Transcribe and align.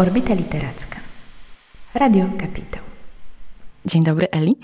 Orbita 0.00 0.34
Literacka. 0.34 0.96
Radio 1.94 2.24
Kapitał. 2.38 2.82
Dzień 3.86 4.04
dobry, 4.04 4.28
Eli. 4.30 4.56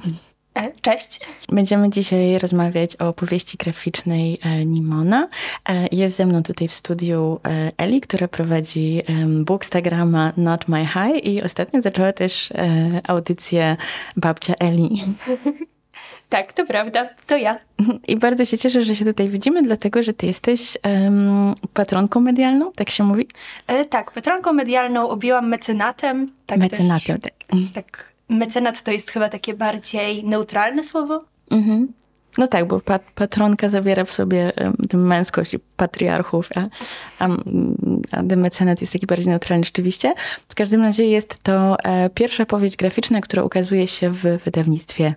E, 0.55 0.73
cześć. 0.81 1.21
Będziemy 1.49 1.91
dzisiaj 1.91 2.39
rozmawiać 2.39 2.97
o 2.97 3.13
powieści 3.13 3.57
graficznej 3.57 4.39
e, 4.43 4.65
Nimona. 4.65 5.29
E, 5.69 5.89
jest 5.93 6.17
ze 6.17 6.27
mną 6.27 6.43
tutaj 6.43 6.69
w 6.69 6.75
studiu 6.75 7.41
Eli, 7.77 8.01
która 8.01 8.29
prowadzi 8.29 9.03
bookstagrama 9.45 10.33
Not 10.37 10.69
My 10.69 10.87
High 10.87 11.25
i 11.25 11.43
ostatnio 11.43 11.81
zaczęła 11.81 12.13
też 12.13 12.53
audycję 13.09 13.77
Babcia 14.17 14.55
Eli. 14.55 14.89
Tak, 16.29 16.53
to 16.53 16.67
prawda, 16.67 17.09
to 17.27 17.37
ja. 17.37 17.59
I 18.09 18.17
bardzo 18.17 18.45
się 18.45 18.59
cieszę, 18.59 18.83
że 18.83 18.97
się 18.97 19.05
tutaj 19.05 19.29
widzimy, 19.29 19.63
dlatego 19.63 20.03
że 20.03 20.13
ty 20.13 20.27
jesteś 20.27 20.79
um, 20.85 21.55
patronką 21.75 22.21
medialną, 22.21 22.73
tak 22.73 22.91
się 22.91 23.05
mówi? 23.05 23.29
E, 23.67 23.85
tak, 23.85 24.13
patronką 24.13 24.53
medialną 24.53 25.09
objęłam 25.09 25.49
mecenatem. 25.49 26.33
Tak 26.47 26.59
mecenatem, 26.59 27.19
też, 27.19 27.33
tak. 27.75 28.13
Mecenat 28.29 28.83
to 28.83 28.91
jest 28.91 29.11
chyba 29.11 29.29
takie 29.29 29.55
bardziej 29.55 30.25
neutralne 30.25 30.85
słowo? 30.85 31.19
Mhm. 31.51 31.89
No 32.39 32.47
tak, 32.47 32.67
bo 32.67 32.81
pat 32.81 33.03
patronka 33.15 33.69
zawiera 33.69 34.05
w 34.05 34.11
sobie 34.11 34.53
um, 34.93 35.07
męskość 35.07 35.55
i 35.55 35.59
patriarchów, 35.77 36.49
a, 36.57 36.61
a, 37.25 37.29
a 38.13 38.23
mecenat 38.37 38.81
jest 38.81 38.93
taki 38.93 39.07
bardziej 39.07 39.29
neutralny 39.29 39.65
rzeczywiście. 39.65 40.13
W 40.49 40.55
każdym 40.55 40.83
razie 40.83 41.05
jest 41.05 41.43
to 41.43 41.77
e, 41.85 42.11
pierwsza 42.11 42.47
powieść 42.47 42.77
graficzna, 42.77 43.21
która 43.21 43.43
ukazuje 43.43 43.89
się 43.89 44.11
w 44.11 44.23
wydawnictwie 44.23 45.15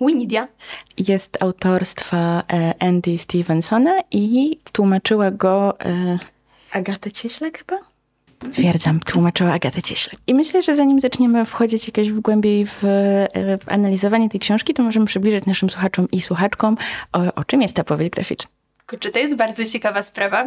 Winidia. 0.00 0.48
Jest 0.98 1.42
autorstwa 1.42 2.42
e, 2.52 2.74
Andy 2.80 3.18
Stevensona 3.18 4.00
i 4.10 4.58
tłumaczyła 4.72 5.30
go 5.30 5.80
e, 5.80 6.18
Agatę 6.72 7.10
Cieślak 7.10 7.58
chyba? 7.58 7.76
Twierdzam, 8.52 9.00
tłumaczyła 9.00 9.52
Agatę 9.52 9.82
Cieślak. 9.82 10.20
I 10.26 10.34
myślę, 10.34 10.62
że 10.62 10.76
zanim 10.76 11.00
zaczniemy 11.00 11.44
wchodzić 11.44 11.86
jakoś 11.86 12.10
w 12.10 12.20
głębiej 12.20 12.66
w, 12.66 12.84
e, 12.84 13.58
w 13.58 13.68
analizowanie 13.68 14.28
tej 14.28 14.40
książki, 14.40 14.74
to 14.74 14.82
możemy 14.82 15.06
przybliżyć 15.06 15.46
naszym 15.46 15.70
słuchaczom 15.70 16.08
i 16.12 16.20
słuchaczkom, 16.20 16.76
o, 17.12 17.34
o 17.34 17.44
czym 17.44 17.62
jest 17.62 17.76
ta 17.76 17.84
powieść 17.84 18.10
graficzna. 18.10 18.50
Kurczę, 18.86 19.10
to 19.10 19.18
jest 19.18 19.36
bardzo 19.36 19.64
ciekawa 19.64 20.02
sprawa. 20.02 20.46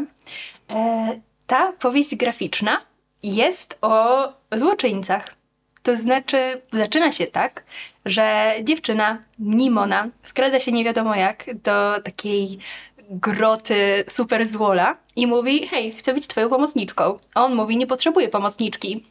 E, 0.70 1.20
ta 1.48 1.72
powieść 1.72 2.16
graficzna 2.16 2.82
jest 3.24 3.78
o 3.82 4.28
złoczyńcach. 4.52 5.39
To 5.90 5.98
znaczy, 5.98 6.62
zaczyna 6.72 7.12
się 7.12 7.28
tak, 7.28 7.64
że 8.06 8.54
dziewczyna, 8.64 9.18
Nimona, 9.40 10.08
wkrada 10.24 10.60
się 10.60 10.72
nie 10.72 10.84
wiadomo 10.84 11.16
jak 11.16 11.46
do 11.64 12.02
takiej 12.04 12.60
groty 13.10 14.04
super 14.08 14.48
złola 14.48 14.98
i 15.16 15.28
mówi: 15.28 15.68
Hej, 15.68 15.92
chcę 15.92 16.14
być 16.14 16.28
twoją 16.28 16.50
pomocniczką. 16.50 17.20
A 17.34 17.46
on 17.46 17.56
mówi: 17.56 17.78
Nie 17.78 17.88
potrzebuję 17.88 18.30
pomocniczki. 18.30 19.06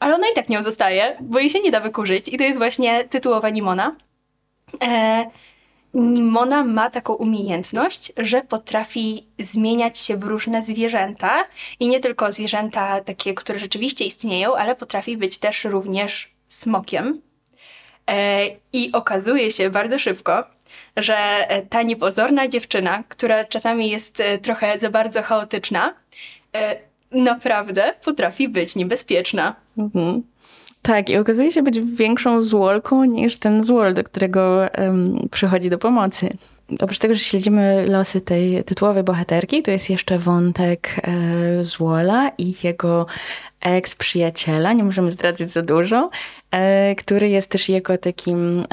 Ale 0.00 0.14
ona 0.14 0.26
i 0.28 0.34
tak 0.34 0.48
nią 0.48 0.62
zostaje, 0.62 1.16
bo 1.20 1.38
jej 1.38 1.50
się 1.50 1.60
nie 1.60 1.70
da 1.70 1.80
wykurzyć. 1.80 2.28
I 2.28 2.38
to 2.38 2.44
jest 2.44 2.58
właśnie 2.58 3.04
tytułowa 3.04 3.50
Nimona. 3.50 3.96
E, 4.82 5.24
Nimona 5.94 6.64
ma 6.64 6.90
taką 6.90 7.14
umiejętność, 7.14 8.12
że 8.16 8.42
potrafi 8.42 9.26
zmieniać 9.38 9.98
się 9.98 10.16
w 10.16 10.24
różne 10.24 10.62
zwierzęta 10.62 11.44
i 11.80 11.88
nie 11.88 12.00
tylko 12.00 12.32
zwierzęta 12.32 13.00
takie, 13.00 13.34
które 13.34 13.58
rzeczywiście 13.58 14.04
istnieją, 14.04 14.54
ale 14.54 14.76
potrafi 14.76 15.16
być 15.16 15.38
też 15.38 15.64
również 15.64 16.30
smokiem. 16.48 17.20
E, 18.10 18.46
I 18.72 18.92
okazuje 18.92 19.50
się 19.50 19.70
bardzo 19.70 19.98
szybko, 19.98 20.44
że 20.96 21.16
ta 21.70 21.82
niepozorna 21.82 22.48
dziewczyna, 22.48 23.02
która 23.08 23.44
czasami 23.44 23.90
jest 23.90 24.20
e, 24.20 24.38
trochę 24.38 24.78
za 24.78 24.90
bardzo 24.90 25.22
chaotyczna, 25.22 25.94
e, 26.54 26.76
naprawdę 27.10 27.94
potrafi 28.04 28.48
być 28.48 28.76
niebezpieczna. 28.76 29.56
Mhm. 29.78 30.22
Tak, 30.82 31.10
i 31.10 31.16
okazuje 31.16 31.52
się 31.52 31.62
być 31.62 31.80
większą 31.80 32.42
złolką 32.42 33.04
niż 33.04 33.36
ten 33.36 33.64
złol, 33.64 33.94
do 33.94 34.04
którego 34.04 34.68
um, 34.78 35.28
przychodzi 35.30 35.70
do 35.70 35.78
pomocy. 35.78 36.36
Oprócz 36.80 36.98
tego, 36.98 37.14
że 37.14 37.20
śledzimy 37.20 37.86
losy 37.86 38.20
tej 38.20 38.64
tytułowej 38.64 39.02
bohaterki, 39.02 39.62
to 39.62 39.70
jest 39.70 39.90
jeszcze 39.90 40.18
wątek 40.18 40.96
e, 41.02 41.64
Złola 41.64 42.30
i 42.38 42.54
jego 42.62 43.06
eks-przyjaciela, 43.60 44.72
nie 44.72 44.84
możemy 44.84 45.10
zdradzić 45.10 45.50
za 45.50 45.62
dużo, 45.62 46.10
e, 46.50 46.94
który 46.94 47.28
jest 47.28 47.48
też 47.48 47.68
jego 47.68 47.98
takim 47.98 48.64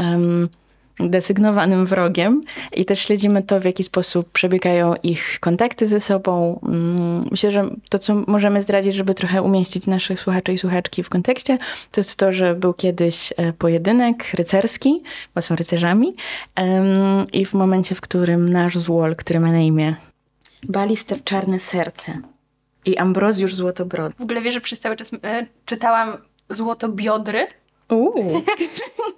desygnowanym 1.00 1.85
wrogiem 1.85 2.41
i 2.74 2.85
też 2.85 3.00
śledzimy 3.00 3.44
to, 3.44 3.59
w 3.59 3.66
jaki 3.66 3.84
sposób 3.84 4.31
przebiegają 4.31 4.96
ich 5.03 5.38
kontakty 5.40 5.88
ze 5.88 6.02
sobą. 6.02 6.59
Mm, 6.63 7.24
myślę, 7.31 7.52
że 7.52 7.69
to, 7.90 8.00
co 8.00 8.24
możemy 8.28 8.62
zdradzić, 8.62 8.96
żeby 8.96 9.13
trochę 9.13 9.41
umieścić 9.41 9.88
naszych 9.88 10.19
słuchaczy 10.19 10.53
i 10.53 10.57
słuchaczki 10.57 11.03
w 11.03 11.09
kontekście, 11.09 11.57
to 11.91 12.00
jest 12.02 12.16
to, 12.16 12.34
że 12.34 12.56
był 12.56 12.74
kiedyś 12.74 13.34
e, 13.38 13.53
pojedynek 13.53 14.34
rycerski, 14.34 15.03
bo 15.36 15.41
są 15.41 15.56
rycerzami 15.56 16.13
i 17.34 17.46
w 17.46 17.53
momencie, 17.53 17.96
w 17.96 18.02
którym 18.02 18.50
nasz 18.50 18.78
złol, 18.78 19.16
który 19.16 19.40
ma 19.40 19.52
na 19.52 19.59
imię 19.59 19.96
Balister 20.63 21.24
Czarne 21.24 21.59
Serce 21.59 22.22
i 22.86 22.97
Ambrozjusz 22.97 23.56
Złotobrod. 23.56 24.13
W 24.19 24.22
ogóle 24.22 24.41
wiesz, 24.41 24.53
że 24.53 24.62
przez 24.62 24.80
cały 24.80 24.96
czas 24.96 25.12
e, 25.24 25.47
czytałam 25.66 26.18
Złotobiodry. 26.50 27.47
Uuu. 27.90 28.44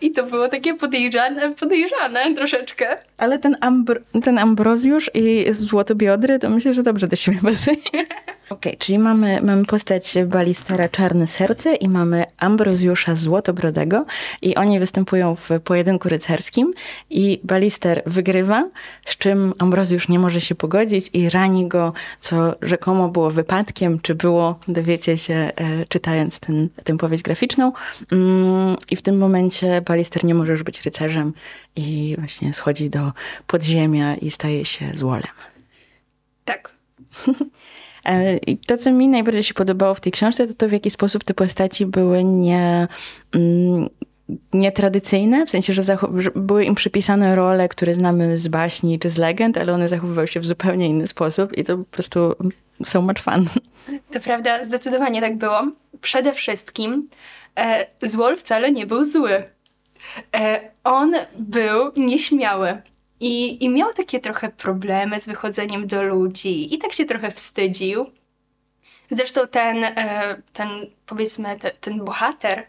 I 0.00 0.10
to 0.10 0.26
było 0.26 0.48
takie 0.48 0.74
podejrzane, 0.74 1.54
podejrzane 1.54 2.34
troszeczkę. 2.34 2.98
Ale 3.18 3.38
ten, 3.38 3.56
ambr 3.60 4.02
ten 4.24 4.38
Ambrozjusz 4.38 5.10
i 5.14 5.46
Złotobiodry, 5.50 6.38
to 6.38 6.50
myślę, 6.50 6.74
że 6.74 6.82
dobrze 6.82 7.08
do 7.08 7.16
siebie 7.16 7.38
pasuje. 7.42 7.76
Okej, 8.52 8.72
okay, 8.72 8.78
czyli 8.78 8.98
mamy, 8.98 9.42
mamy 9.42 9.64
postać 9.64 10.14
Balistera 10.26 10.88
Czarne 10.88 11.26
Serce 11.26 11.74
i 11.74 11.88
mamy 11.88 12.24
Ambrozjusza 12.36 13.16
Złotobrodego 13.16 14.04
i 14.42 14.54
oni 14.54 14.78
występują 14.78 15.36
w 15.36 15.50
pojedynku 15.64 16.08
rycerskim 16.08 16.74
i 17.10 17.40
Balister 17.44 18.02
wygrywa, 18.06 18.68
z 19.04 19.16
czym 19.16 19.54
Ambrozjusz 19.58 20.08
nie 20.08 20.18
może 20.18 20.40
się 20.40 20.54
pogodzić 20.54 21.10
i 21.12 21.30
rani 21.30 21.68
go, 21.68 21.92
co 22.20 22.54
rzekomo 22.62 23.08
było 23.08 23.30
wypadkiem, 23.30 24.00
czy 24.00 24.14
było, 24.14 24.58
dowiecie 24.68 25.18
się 25.18 25.34
e, 25.34 25.52
czytając 25.88 26.40
ten, 26.40 26.68
tę 26.84 26.98
powieść 26.98 27.22
graficzną. 27.22 27.72
Mm, 28.12 28.76
I 28.90 28.96
w 28.96 29.02
tym 29.02 29.18
momencie 29.18 29.80
Balister 29.80 30.24
nie 30.24 30.34
może 30.34 30.52
już 30.52 30.62
być 30.62 30.82
rycerzem 30.82 31.32
i 31.76 32.14
właśnie 32.18 32.54
schodzi 32.54 32.90
do 32.90 33.12
podziemia 33.46 34.16
i 34.16 34.30
staje 34.30 34.64
się 34.64 34.92
złolem. 34.94 35.32
Tak. 36.44 36.70
E, 38.04 38.36
I 38.36 38.58
to, 38.58 38.76
co 38.76 38.92
mi 38.92 39.08
najbardziej 39.08 39.42
się 39.42 39.54
podobało 39.54 39.94
w 39.94 40.00
tej 40.00 40.12
książce, 40.12 40.46
to 40.46 40.54
to, 40.54 40.68
w 40.68 40.72
jaki 40.72 40.90
sposób 40.90 41.24
te 41.24 41.34
postaci 41.34 41.86
były 41.86 42.24
nie 42.24 42.88
mm, 43.34 43.88
nietradycyjne, 44.52 45.46
w 45.46 45.50
sensie, 45.50 45.72
że, 45.72 45.82
że, 45.82 46.30
były 46.34 46.64
im 46.64 46.74
przypisane 46.74 47.36
role, 47.36 47.68
które 47.68 47.94
znamy 47.94 48.38
z 48.38 48.48
baśni 48.48 48.98
czy 48.98 49.10
z 49.10 49.18
legend, 49.18 49.58
ale 49.58 49.72
one 49.72 49.88
zachowywały 49.88 50.28
się 50.28 50.40
w 50.40 50.46
zupełnie 50.46 50.88
inny 50.88 51.06
sposób 51.06 51.58
i 51.58 51.64
to 51.64 51.78
po 51.78 51.84
prostu 51.84 52.34
so 52.84 53.02
much 53.02 53.18
fun. 53.18 53.46
To 54.12 54.20
prawda, 54.20 54.64
zdecydowanie 54.64 55.20
tak 55.20 55.36
było. 55.36 55.62
Przede 56.00 56.32
wszystkim 56.32 57.08
e, 57.58 57.86
Złol 58.02 58.36
wcale 58.36 58.72
nie 58.72 58.86
był 58.86 59.04
zły. 59.04 59.44
E, 60.36 60.60
on 60.84 61.12
był 61.38 61.92
nieśmiały. 61.96 62.82
I, 63.22 63.64
I 63.64 63.68
miał 63.68 63.92
takie 63.92 64.20
trochę 64.20 64.48
problemy 64.48 65.20
z 65.20 65.26
wychodzeniem 65.26 65.86
do 65.86 66.02
ludzi 66.02 66.74
i 66.74 66.78
tak 66.78 66.92
się 66.92 67.04
trochę 67.04 67.30
wstydził. 67.30 68.06
Zresztą 69.10 69.48
ten, 69.48 69.84
e, 69.84 70.36
ten 70.52 70.68
powiedzmy, 71.06 71.58
ten, 71.58 71.70
ten 71.80 72.04
bohater, 72.04 72.66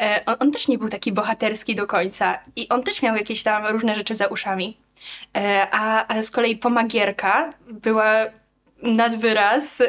e, 0.00 0.22
on, 0.26 0.36
on, 0.40 0.52
też 0.52 0.68
nie 0.68 0.78
był 0.78 0.88
taki 0.88 1.12
bohaterski 1.12 1.74
do 1.74 1.86
końca 1.86 2.38
i 2.56 2.68
on 2.68 2.82
też 2.82 3.02
miał 3.02 3.16
jakieś 3.16 3.42
tam 3.42 3.66
różne 3.66 3.94
rzeczy 3.94 4.16
za 4.16 4.26
uszami. 4.26 4.76
E, 5.36 5.66
a, 5.70 6.14
a 6.14 6.22
z 6.22 6.30
kolei 6.30 6.56
pomagierka 6.56 7.50
była 7.70 8.24
nad 8.82 9.16
wyraz 9.16 9.82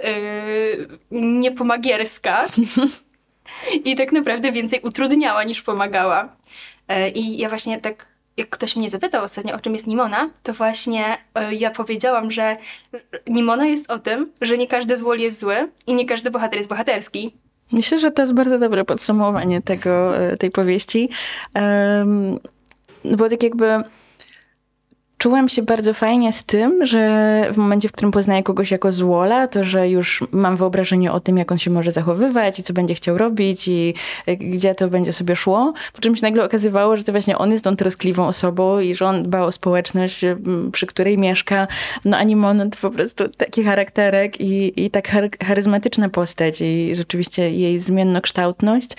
niepomagierska 1.12 2.46
i 3.86 3.96
tak 3.96 4.12
naprawdę 4.12 4.52
więcej 4.52 4.80
utrudniała 4.82 5.44
niż 5.44 5.62
pomagała. 5.62 6.36
I 7.16 7.38
ja 7.38 7.50
właśnie 7.50 7.82
tak 7.82 8.17
jak 8.38 8.50
ktoś 8.50 8.76
mnie 8.76 8.90
zapytał 8.90 9.24
ostatnio, 9.24 9.56
o 9.56 9.60
czym 9.60 9.74
jest 9.74 9.88
Nimona, 9.88 10.30
to 10.44 10.54
właśnie 10.54 11.18
y, 11.52 11.56
ja 11.56 11.72
powiedziałam, 11.72 12.32
że 12.32 12.58
Nimona 13.28 13.66
jest 13.66 13.92
o 13.92 14.00
tym, 14.00 14.32
że 14.42 14.58
nie 14.58 14.68
każdy 14.68 14.98
złol 14.98 15.20
jest 15.20 15.40
zły 15.40 15.56
i 15.88 15.94
nie 15.94 16.06
każdy 16.06 16.32
bohater 16.32 16.58
jest 16.58 16.70
bohaterski. 16.70 17.34
Myślę, 17.72 18.00
że 18.00 18.12
to 18.12 18.22
jest 18.22 18.34
bardzo 18.34 18.60
dobre 18.60 18.86
podsumowanie 18.86 19.62
tego, 19.62 20.18
e, 20.18 20.38
tej 20.38 20.52
powieści. 20.52 21.10
Um, 21.56 22.40
bo 23.06 23.30
tak 23.30 23.44
jakby 23.44 23.84
czułam 25.18 25.50
się 25.50 25.62
bardzo 25.62 25.94
fajnie 25.94 26.34
z 26.34 26.44
tym, 26.44 26.86
że 26.86 27.44
w 27.54 27.58
momencie, 27.58 27.90
w 27.90 27.92
którym 27.92 28.12
poznaję 28.12 28.44
kogoś 28.44 28.72
jako 28.72 28.92
złola, 28.92 29.48
to 29.48 29.64
że 29.64 29.90
już 29.90 30.24
mam 30.32 30.58
wyobrażenie 30.58 31.12
o 31.12 31.20
tym, 31.20 31.38
jak 31.38 31.52
on 31.52 31.58
się 31.58 31.72
może 31.72 31.92
zachowywać 31.92 32.60
i 32.60 32.64
co 32.64 32.74
będzie 32.74 32.96
chciał 32.96 33.18
robić 33.18 33.68
i 33.68 33.94
gdzie 34.28 34.76
to 34.76 34.88
będzie 34.88 35.14
sobie 35.14 35.36
szło. 35.36 35.74
Po 35.94 36.02
czym 36.02 36.16
się 36.16 36.22
nagle 36.22 36.46
okazywało, 36.46 36.98
że 36.98 37.04
to 37.04 37.12
właśnie 37.12 37.38
on 37.38 37.52
jest 37.52 37.64
tą 37.64 37.76
troskliwą 37.76 38.28
osobą 38.28 38.80
i 38.80 38.96
że 38.96 39.06
on 39.06 39.24
dba 39.24 39.42
o 39.42 39.52
społeczność, 39.52 40.22
przy 40.72 40.86
której 40.86 41.18
mieszka. 41.18 41.68
No 42.06 42.18
Animon 42.18 42.70
to 42.70 42.78
po 42.82 42.92
prostu 42.92 43.30
taki 43.30 43.64
charakterek 43.64 44.42
i, 44.42 44.86
i 44.86 44.90
tak 44.90 45.08
charyzmatyczna 45.44 46.10
postać 46.10 46.62
i 46.62 46.96
rzeczywiście 46.96 47.52
jej 47.52 47.80
zmiennokształtność 47.80 48.90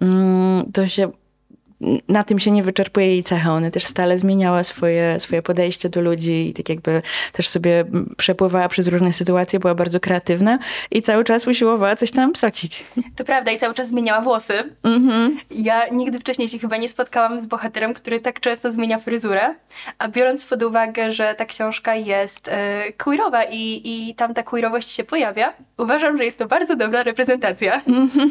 mm, 0.00 0.72
to 0.72 0.88
się 0.88 1.10
na 2.08 2.24
tym 2.24 2.38
się 2.38 2.50
nie 2.50 2.62
wyczerpuje 2.62 3.06
jej 3.06 3.22
cecha. 3.22 3.52
Ona 3.52 3.70
też 3.70 3.84
stale 3.84 4.18
zmieniała 4.18 4.64
swoje, 4.64 5.20
swoje 5.20 5.42
podejście 5.42 5.88
do 5.88 6.00
ludzi 6.00 6.48
i 6.48 6.54
tak 6.54 6.68
jakby 6.68 7.02
też 7.32 7.48
sobie 7.48 7.84
przepływała 8.16 8.68
przez 8.68 8.88
różne 8.88 9.12
sytuacje, 9.12 9.58
była 9.58 9.74
bardzo 9.74 10.00
kreatywna 10.00 10.58
i 10.90 11.02
cały 11.02 11.24
czas 11.24 11.46
usiłowała 11.46 11.96
coś 11.96 12.10
tam 12.10 12.32
psocić. 12.32 12.84
To 13.16 13.24
prawda 13.24 13.52
i 13.52 13.58
cały 13.58 13.74
czas 13.74 13.88
zmieniała 13.88 14.20
włosy. 14.20 14.54
Mm-hmm. 14.82 15.30
Ja 15.50 15.88
nigdy 15.88 16.18
wcześniej 16.18 16.48
się 16.48 16.58
chyba 16.58 16.76
nie 16.76 16.88
spotkałam 16.88 17.40
z 17.40 17.46
bohaterem, 17.46 17.94
który 17.94 18.20
tak 18.20 18.40
często 18.40 18.72
zmienia 18.72 18.98
fryzurę, 18.98 19.54
a 19.98 20.08
biorąc 20.08 20.44
pod 20.44 20.62
uwagę, 20.62 21.10
że 21.10 21.34
ta 21.38 21.44
książka 21.44 21.94
jest 21.94 22.48
e, 22.48 22.92
queerowa 22.92 23.44
i, 23.44 23.82
i 23.84 24.14
tam 24.14 24.34
ta 24.34 24.42
queerowość 24.42 24.90
się 24.90 25.04
pojawia, 25.04 25.52
uważam, 25.78 26.16
że 26.16 26.24
jest 26.24 26.38
to 26.38 26.46
bardzo 26.46 26.76
dobra 26.76 27.02
reprezentacja. 27.02 27.80
Mm-hmm. 27.80 28.28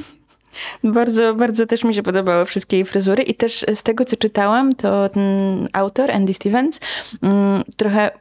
Bardzo, 0.84 1.36
bardzo 1.36 1.66
też 1.66 1.84
mi 1.84 1.96
się 1.96 2.04
podobały 2.04 2.46
wszystkie 2.46 2.78
jej 2.78 2.86
fryzury 2.86 3.24
i 3.24 3.36
też 3.36 3.66
z 3.74 3.84
tego, 3.84 4.06
co 4.06 4.18
czytałam, 4.18 4.76
to 4.76 5.10
ten 5.10 5.28
autor, 5.74 6.12
Andy 6.12 6.34
Stevens, 6.34 6.80
mm, 7.22 7.64
trochę 7.78 8.12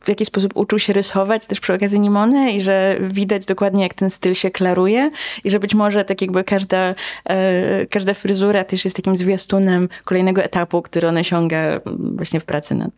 w 0.00 0.08
jakiś 0.08 0.28
sposób 0.28 0.56
uczył 0.56 0.78
się 0.78 0.92
rysować 0.92 1.46
też 1.46 1.60
przy 1.60 1.74
okazji 1.74 2.00
Nimony 2.00 2.52
i 2.52 2.60
że 2.60 2.96
widać 3.00 3.44
dokładnie, 3.44 3.82
jak 3.82 3.94
ten 3.94 4.10
styl 4.10 4.34
się 4.34 4.50
klaruje 4.50 5.10
i 5.44 5.50
że 5.50 5.58
być 5.58 5.74
może 5.74 6.04
tak 6.04 6.22
jakby 6.22 6.44
każda, 6.44 6.94
e, 7.24 7.86
każda 7.86 8.14
fryzura 8.14 8.64
też 8.64 8.84
jest 8.84 8.96
takim 8.96 9.16
zwiastunem 9.16 9.88
kolejnego 10.04 10.42
etapu, 10.42 10.82
który 10.82 11.08
on 11.08 11.16
osiąga 11.16 11.80
właśnie 12.16 12.40
w 12.40 12.44
pracy 12.44 12.74
nad. 12.74 12.90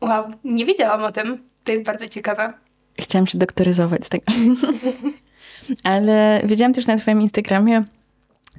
Wow, 0.00 0.24
nie 0.44 0.66
wiedziałam 0.66 1.04
o 1.04 1.12
tym. 1.12 1.38
To 1.64 1.72
jest 1.72 1.84
bardzo 1.84 2.08
ciekawe. 2.08 2.52
Chciałam 3.00 3.26
się 3.26 3.38
doktoryzować 3.38 4.06
z 4.06 4.08
tego. 4.08 4.24
Ale 5.84 6.40
widziałam 6.44 6.72
też 6.72 6.86
na 6.86 6.96
twoim 6.96 7.20
Instagramie 7.22 7.84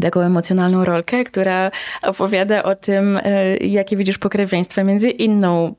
taką 0.02 0.22
emocjonalną 0.22 0.86
rolkę, 0.86 1.24
która 1.24 1.72
opowiada 2.02 2.64
o 2.64 2.76
tym, 2.76 3.20
e, 3.24 3.58
jakie 3.58 3.98
widzisz 3.98 4.18
pokrewieństwa 4.18 4.84
między 4.84 5.10
inną, 5.10 5.76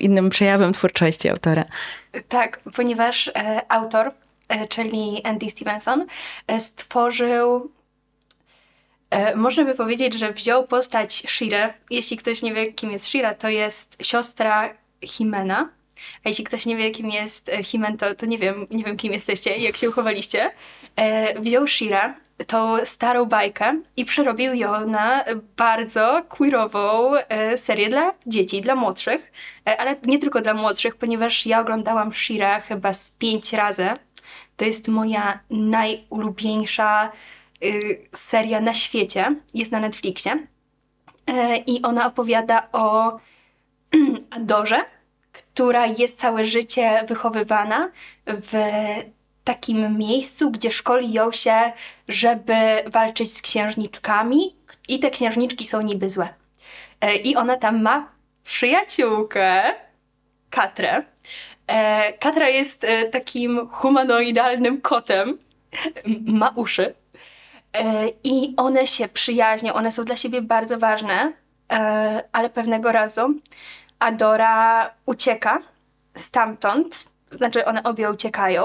innym 0.00 0.30
przejawem 0.30 0.72
twórczości 0.72 1.30
autora. 1.30 1.64
Tak, 2.28 2.60
ponieważ 2.76 3.28
e, 3.28 3.72
autor, 3.72 4.10
e, 4.48 4.68
czyli 4.68 5.20
Andy 5.24 5.50
Stevenson, 5.50 6.06
stworzył 6.58 7.70
można 9.34 9.64
by 9.64 9.74
powiedzieć, 9.74 10.14
że 10.14 10.32
wziął 10.32 10.66
postać 10.66 11.14
Shire. 11.14 11.74
Jeśli 11.90 12.16
ktoś 12.16 12.42
nie 12.42 12.54
wie, 12.54 12.72
kim 12.72 12.90
jest 12.90 13.06
Shira, 13.06 13.34
to 13.34 13.48
jest 13.48 13.96
siostra 14.02 14.74
Himena, 15.04 15.68
a 16.24 16.28
jeśli 16.28 16.44
ktoś 16.44 16.66
nie 16.66 16.76
wie, 16.76 16.90
kim 16.90 17.10
jest 17.10 17.48
e, 17.48 17.64
Himen, 17.64 17.96
to, 17.96 18.14
to 18.14 18.26
nie 18.26 18.38
wiem, 18.38 18.66
nie 18.70 18.84
wiem, 18.84 18.96
kim 18.96 19.12
jesteście, 19.12 19.56
jak 19.56 19.76
się 19.76 19.88
uchowaliście. 19.88 20.50
E, 20.96 21.40
wziął 21.40 21.66
Shira, 21.66 22.14
tą 22.46 22.84
starą 22.84 23.24
bajkę 23.24 23.80
i 23.96 24.04
przerobił 24.04 24.54
ją 24.54 24.86
na 24.86 25.24
bardzo 25.56 26.22
queerową 26.28 27.14
e, 27.14 27.58
serię 27.58 27.88
dla 27.88 28.14
dzieci, 28.26 28.60
dla 28.60 28.74
młodszych, 28.74 29.32
e, 29.68 29.80
ale 29.80 29.96
nie 30.06 30.18
tylko 30.18 30.40
dla 30.40 30.54
młodszych, 30.54 30.96
ponieważ 30.96 31.46
ja 31.46 31.60
oglądałam 31.60 32.12
Shira 32.12 32.60
chyba 32.60 32.92
z 32.92 33.10
pięć 33.10 33.52
razy. 33.52 33.88
To 34.56 34.64
jest 34.64 34.88
moja 34.88 35.40
najulubieńsza 35.50 37.12
y, 37.64 38.08
seria 38.14 38.60
na 38.60 38.74
świecie. 38.74 39.34
Jest 39.54 39.72
na 39.72 39.80
Netflixie. 39.80 40.46
E, 41.26 41.56
I 41.56 41.82
ona 41.82 42.06
opowiada 42.06 42.68
o 42.72 43.18
Adorze, 44.36 44.84
która 45.42 45.86
jest 45.86 46.18
całe 46.18 46.46
życie 46.46 47.04
wychowywana 47.08 47.90
w 48.26 48.52
takim 49.44 49.98
miejscu, 49.98 50.50
gdzie 50.50 50.70
szkoli 50.70 51.12
ją 51.12 51.32
się, 51.32 51.72
żeby 52.08 52.54
walczyć 52.86 53.36
z 53.36 53.42
księżniczkami 53.42 54.56
i 54.88 54.98
te 54.98 55.10
księżniczki 55.10 55.66
są 55.66 55.80
niby 55.80 56.10
złe. 56.10 56.28
E, 57.00 57.16
I 57.16 57.36
ona 57.36 57.56
tam 57.56 57.82
ma 57.82 58.08
przyjaciółkę, 58.44 59.74
Katrę. 60.50 61.02
E, 61.66 62.12
Katra 62.12 62.48
jest 62.48 62.84
e, 62.84 63.04
takim 63.04 63.68
humanoidalnym 63.68 64.80
kotem, 64.80 65.38
ma 66.26 66.48
uszy. 66.56 66.94
I 68.24 68.54
one 68.56 68.86
się 68.86 69.08
przyjaźnią, 69.08 69.72
one 69.72 69.92
są 69.92 70.04
dla 70.04 70.16
siebie 70.16 70.42
bardzo 70.42 70.78
ważne, 70.78 71.32
ale 72.32 72.50
pewnego 72.50 72.92
razu 72.92 73.34
Adora 74.00 74.90
ucieka 75.06 75.62
stamtąd, 76.16 77.04
znaczy 77.30 77.64
one 77.64 77.82
obie 77.82 78.10
uciekają, 78.10 78.62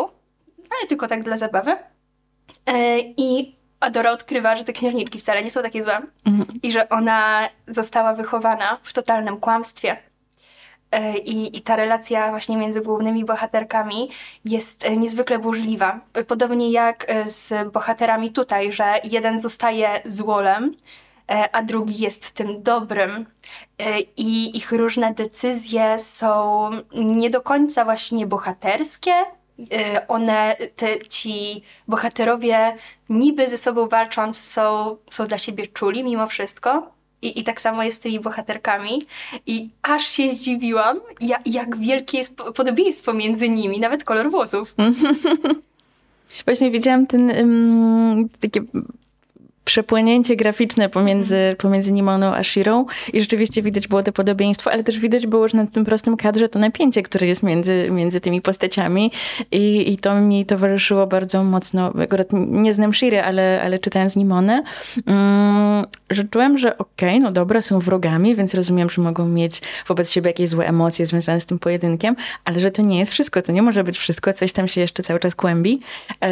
ale 0.58 0.88
tylko 0.90 1.08
tak 1.08 1.24
dla 1.24 1.38
zabawy. 1.38 1.72
E, 2.66 3.00
I 3.00 3.56
Adora 3.80 4.12
odkrywa, 4.12 4.56
że 4.56 4.64
te 4.64 4.74
księżniczki 4.74 5.20
wcale 5.20 5.44
nie 5.44 5.52
są 5.52 5.62
takie 5.62 5.84
złe 5.84 6.02
mhm. 6.26 6.60
i 6.64 6.72
że 6.72 6.90
ona 6.90 7.50
została 7.68 8.14
wychowana 8.14 8.78
w 8.84 8.94
totalnym 8.94 9.38
kłamstwie. 9.38 9.98
E, 10.92 11.18
I, 11.18 11.58
I 11.58 11.62
ta 11.62 11.76
relacja 11.76 12.30
właśnie 12.30 12.58
między 12.58 12.82
głównymi 12.82 13.26
bohaterkami 13.26 14.10
jest 14.46 14.86
e, 14.86 14.98
niezwykle 14.98 15.40
burzliwa. 15.40 16.00
Podobnie 16.28 16.72
jak 16.72 17.08
z 17.26 17.72
bohaterami 17.72 18.32
tutaj, 18.32 18.74
że 18.74 19.00
jeden 19.04 19.40
zostaje 19.40 20.02
złolem, 20.06 20.76
a 21.28 21.64
drugi 21.64 21.98
jest 21.98 22.32
tym 22.32 22.64
dobrym. 22.64 23.26
I 24.18 24.58
ich 24.58 24.72
różne 24.72 25.14
decyzje 25.14 26.00
są 26.00 26.70
nie 26.94 27.30
do 27.30 27.42
końca 27.42 27.86
właśnie 27.86 28.28
bohaterskie, 28.28 29.14
Y, 29.60 30.08
one, 30.08 30.56
te, 30.76 31.00
ci 31.10 31.62
bohaterowie 31.88 32.78
niby 33.10 33.50
ze 33.50 33.58
sobą 33.58 33.88
walcząc 33.88 34.38
są, 34.38 34.98
są 35.12 35.28
dla 35.28 35.38
siebie 35.38 35.68
czuli 35.68 36.04
mimo 36.04 36.28
wszystko. 36.28 36.92
I, 37.22 37.40
I 37.40 37.44
tak 37.44 37.62
samo 37.62 37.84
jest 37.84 37.98
z 37.98 38.00
tymi 38.00 38.20
bohaterkami. 38.20 39.06
I 39.46 39.70
aż 39.82 40.08
się 40.08 40.30
zdziwiłam, 40.30 41.00
jak, 41.22 41.48
jak 41.48 41.78
wielkie 41.78 42.18
jest 42.18 42.38
podobieństwo 42.56 43.14
między 43.14 43.50
nimi, 43.50 43.80
nawet 43.80 44.04
kolor 44.04 44.32
włosów. 44.32 44.76
Właśnie 46.46 46.72
widziałam 46.72 47.08
ten 47.08 47.32
um, 47.32 48.30
takie 48.40 48.62
przepłynięcie 49.66 50.36
graficzne 50.36 50.90
pomiędzy, 50.90 51.36
mhm. 51.36 51.56
pomiędzy 51.56 51.92
Nimoną 51.92 52.36
a 52.36 52.44
Shirą 52.44 52.86
i 53.14 53.22
rzeczywiście 53.22 53.62
widać 53.62 53.88
było 53.88 54.04
to 54.04 54.12
podobieństwo, 54.12 54.72
ale 54.72 54.84
też 54.84 55.00
widać 55.00 55.28
było, 55.28 55.48
że 55.48 55.58
na 55.58 55.68
tym 55.68 55.86
prostym 55.86 56.18
kadrze 56.18 56.50
to 56.50 56.60
napięcie, 56.60 57.04
które 57.04 57.28
jest 57.28 57.44
między, 57.44 57.88
między 57.92 58.22
tymi 58.22 58.42
postaciami 58.42 59.12
i, 59.52 59.94
i 59.94 59.98
to 59.98 60.16
mi 60.16 60.46
towarzyszyło 60.46 61.08
bardzo 61.08 61.44
mocno, 61.44 61.94
akurat 62.04 62.28
nie 62.34 62.74
znam 62.74 62.94
Shiry, 62.94 63.22
ale, 63.22 63.62
ale 63.62 63.80
czytając 63.80 64.16
Nimonę, 64.16 64.64
um, 65.08 65.86
że 66.10 66.24
czułem, 66.24 66.58
że 66.58 66.78
okej, 66.78 67.10
okay, 67.10 67.20
no 67.20 67.32
dobra, 67.32 67.62
są 67.62 67.80
wrogami, 67.80 68.36
więc 68.36 68.54
rozumiem, 68.54 68.90
że 68.90 69.02
mogą 69.02 69.28
mieć 69.28 69.62
wobec 69.88 70.12
siebie 70.12 70.30
jakieś 70.30 70.50
złe 70.50 70.68
emocje 70.68 71.06
związane 71.06 71.42
z 71.42 71.46
tym 71.46 71.60
pojedynkiem, 71.60 72.16
ale 72.46 72.60
że 72.60 72.72
to 72.72 72.82
nie 72.82 73.00
jest 73.00 73.12
wszystko, 73.12 73.42
to 73.42 73.52
nie 73.52 73.62
może 73.62 73.84
być 73.84 73.98
wszystko, 73.98 74.34
coś 74.34 74.54
tam 74.54 74.68
się 74.68 74.82
jeszcze 74.82 75.04
cały 75.04 75.20
czas 75.20 75.36
kłębi 75.36 75.72
yy, 76.22 76.28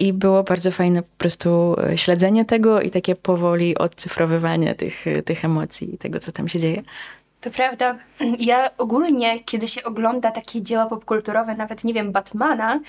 i 0.00 0.12
było 0.12 0.42
bardzo 0.42 0.70
fajne 0.70 1.02
po 1.02 1.18
prostu 1.18 1.76
śledzenie 1.96 2.44
tego, 2.44 2.73
i 2.80 2.90
takie 2.90 3.14
powoli 3.14 3.78
odcyfrowywanie 3.78 4.74
tych, 4.74 5.04
tych 5.24 5.44
emocji 5.44 5.94
i 5.94 5.98
tego, 5.98 6.20
co 6.20 6.32
tam 6.32 6.48
się 6.48 6.60
dzieje. 6.60 6.82
To 7.40 7.50
prawda. 7.50 7.98
Ja 8.38 8.70
ogólnie, 8.78 9.40
kiedy 9.40 9.68
się 9.68 9.84
ogląda 9.84 10.30
takie 10.30 10.62
dzieła 10.62 10.86
popkulturowe, 10.86 11.54
nawet 11.54 11.84
nie 11.84 11.94
wiem, 11.94 12.12
Batmana, 12.12 12.80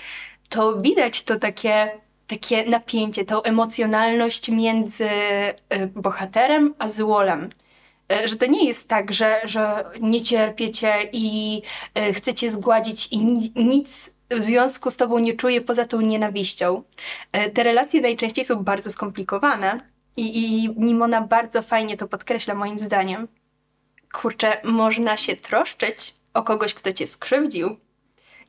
to 0.48 0.80
widać 0.80 1.22
to 1.22 1.36
takie, 1.36 1.90
takie 2.26 2.70
napięcie, 2.70 3.24
tą 3.24 3.42
emocjonalność 3.42 4.48
między 4.48 5.08
e, 5.08 5.86
bohaterem 5.86 6.74
a 6.78 6.88
złolem. 6.88 7.50
E, 8.12 8.28
że 8.28 8.36
to 8.36 8.46
nie 8.46 8.64
jest 8.64 8.88
tak, 8.88 9.12
że, 9.12 9.40
że 9.44 9.84
nie 10.00 10.20
cierpiecie 10.20 10.94
i 11.12 11.62
e, 11.94 12.12
chcecie 12.12 12.50
zgładzić 12.50 13.08
i 13.12 13.18
nic 13.64 14.15
w 14.30 14.42
związku 14.42 14.90
z 14.90 14.96
tobą 14.96 15.18
nie 15.18 15.34
czuję 15.34 15.60
poza 15.60 15.84
tą 15.84 16.00
nienawiścią. 16.00 16.82
E, 17.32 17.50
te 17.50 17.62
relacje 17.62 18.00
najczęściej 18.00 18.44
są 18.44 18.64
bardzo 18.64 18.90
skomplikowane 18.90 19.80
i, 20.16 20.64
i 20.64 20.70
Nimona 20.76 21.20
bardzo 21.20 21.62
fajnie 21.62 21.96
to 21.96 22.08
podkreśla 22.08 22.54
moim 22.54 22.80
zdaniem. 22.80 23.28
Kurczę, 24.12 24.60
można 24.64 25.16
się 25.16 25.36
troszczyć 25.36 26.14
o 26.34 26.42
kogoś, 26.42 26.74
kto 26.74 26.92
cię 26.92 27.06
skrzywdził. 27.06 27.76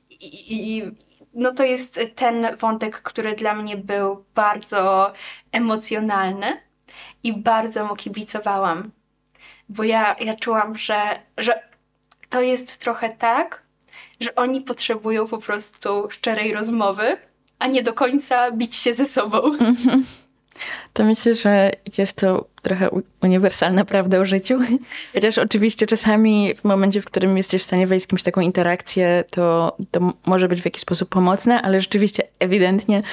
I, 0.10 0.78
i 0.78 0.92
no 1.34 1.54
to 1.54 1.64
jest 1.64 2.00
ten 2.16 2.56
wątek, 2.56 3.02
który 3.02 3.36
dla 3.36 3.56
mnie 3.56 3.78
był 3.78 4.26
bardzo 4.36 5.14
emocjonalny 5.52 6.62
i 7.24 7.34
bardzo 7.34 7.86
mu 7.86 7.96
kibicowałam. 7.96 8.92
Bo 9.70 9.84
ja, 9.84 10.16
ja 10.20 10.36
czułam, 10.36 10.78
że, 10.78 11.20
że 11.38 11.68
to 12.30 12.42
jest 12.42 12.78
trochę 12.78 13.10
tak, 13.10 13.67
że 14.20 14.36
oni 14.36 14.62
potrzebują 14.62 15.28
po 15.28 15.38
prostu 15.38 16.08
szczerej 16.10 16.54
rozmowy, 16.54 17.18
a 17.60 17.68
nie 17.68 17.84
do 17.84 17.94
końca 17.94 18.52
bić 18.52 18.76
się 18.76 18.94
ze 18.94 19.06
sobą. 19.06 19.42
To 20.94 21.04
myślę, 21.04 21.36
że 21.36 21.72
jest 21.98 22.18
to 22.18 22.46
trochę 22.68 22.90
uniwersalna 23.24 23.86
prawda 23.86 24.20
o 24.20 24.26
życiu. 24.26 24.60
Chociaż 25.14 25.38
oczywiście 25.38 25.88
czasami 25.88 26.56
w 26.56 26.64
momencie, 26.64 27.02
w 27.02 27.06
którym 27.06 27.38
jesteś 27.38 27.62
w 27.62 27.66
stanie 27.66 27.88
wejść 27.88 28.04
z 28.04 28.08
kimś 28.08 28.24
taką 28.24 28.42
interakcję, 28.42 29.24
to, 29.30 29.76
to 29.92 30.12
może 30.26 30.48
być 30.48 30.62
w 30.62 30.66
jakiś 30.66 30.82
sposób 30.82 31.10
pomocne, 31.10 31.62
ale 31.62 31.82
rzeczywiście 31.82 32.24
ewidentnie 32.40 33.04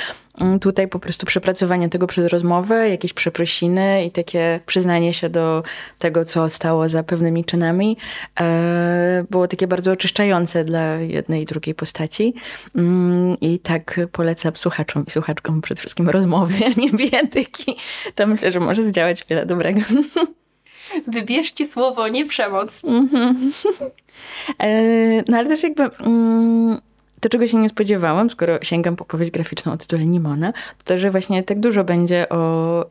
mm, 0.40 0.58
tutaj 0.58 0.88
po 0.88 0.98
prostu 0.98 1.26
przepracowanie 1.26 1.88
tego 1.88 2.06
przez 2.06 2.26
rozmowę, 2.26 2.88
jakieś 2.90 3.12
przeprosiny 3.12 4.04
i 4.04 4.10
takie 4.10 4.60
przyznanie 4.66 5.14
się 5.14 5.28
do 5.28 5.62
tego, 5.98 6.24
co 6.24 6.50
stało 6.50 6.88
za 6.88 7.02
pewnymi 7.02 7.44
czynami, 7.44 7.96
e, 8.40 9.24
było 9.30 9.48
takie 9.48 9.66
bardzo 9.66 9.92
oczyszczające 9.92 10.64
dla 10.64 10.94
jednej 10.94 11.42
i 11.42 11.44
drugiej 11.44 11.74
postaci. 11.74 12.34
Mm, 12.76 13.36
I 13.40 13.58
tak 13.58 14.00
polecam 14.12 14.56
słuchaczom 14.56 15.04
i 15.06 15.10
słuchaczkom 15.10 15.60
przede 15.60 15.78
wszystkim 15.78 16.08
rozmowy, 16.08 16.54
a 16.76 16.80
nie 16.80 16.90
bijatyki. 16.90 17.76
To 18.14 18.26
myślę, 18.26 18.50
że 18.50 18.60
może 18.60 18.82
zdziałać 18.82 19.24
wiele 19.30 19.43
dobrego. 19.44 19.80
Wybierzcie 21.06 21.66
słowo, 21.66 22.08
nie 22.08 22.26
przemoc. 22.26 22.82
E, 24.58 25.22
no 25.28 25.36
ale 25.36 25.48
też 25.48 25.62
jakby 25.62 25.82
mm, 25.82 26.78
to, 27.20 27.28
czego 27.28 27.48
się 27.48 27.58
nie 27.58 27.68
spodziewałam, 27.68 28.30
skoro 28.30 28.58
sięgam 28.62 28.96
po 28.96 29.04
powieść 29.04 29.30
graficzną 29.30 29.72
o 29.72 29.76
tytule 29.76 30.06
Nimona, 30.06 30.52
to 30.84 30.98
że 30.98 31.10
właśnie 31.10 31.42
tak 31.42 31.60
dużo 31.60 31.84
będzie 31.84 32.28
o 32.28 32.84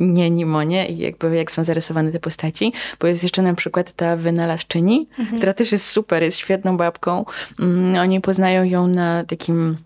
nie 0.00 0.30
Nimonie 0.30 0.88
i 0.88 0.98
jakby 0.98 1.36
jak 1.36 1.50
są 1.50 1.64
zarysowane 1.64 2.12
te 2.12 2.20
postaci, 2.20 2.72
bo 3.00 3.06
jest 3.06 3.22
jeszcze 3.22 3.42
na 3.42 3.54
przykład 3.54 3.92
ta 3.92 4.16
wynalazczyni, 4.16 5.08
mhm. 5.18 5.36
która 5.36 5.52
też 5.52 5.72
jest 5.72 5.90
super, 5.90 6.22
jest 6.22 6.38
świetną 6.38 6.76
babką. 6.76 7.24
Mm, 7.60 8.02
oni 8.02 8.20
poznają 8.20 8.64
ją 8.64 8.86
na 8.86 9.24
takim 9.24 9.76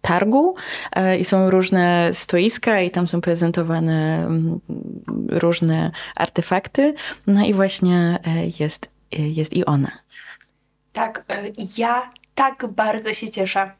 targu 0.00 0.54
e, 0.92 1.18
i 1.18 1.24
są 1.24 1.50
różne 1.50 2.10
stoiska 2.12 2.80
i 2.80 2.90
tam 2.90 3.08
są 3.08 3.20
prezentowane 3.20 4.26
mm, 4.26 4.60
różne 5.28 5.90
artefakty. 6.16 6.94
No 7.26 7.44
i 7.44 7.54
właśnie 7.54 8.18
e, 8.26 8.46
jest, 8.60 8.88
e, 9.12 9.22
jest 9.22 9.52
i 9.52 9.64
ona. 9.64 9.90
Tak, 10.92 11.24
ja 11.78 12.10
tak 12.34 12.66
bardzo 12.66 13.14
się 13.14 13.30
cieszę, 13.30 13.70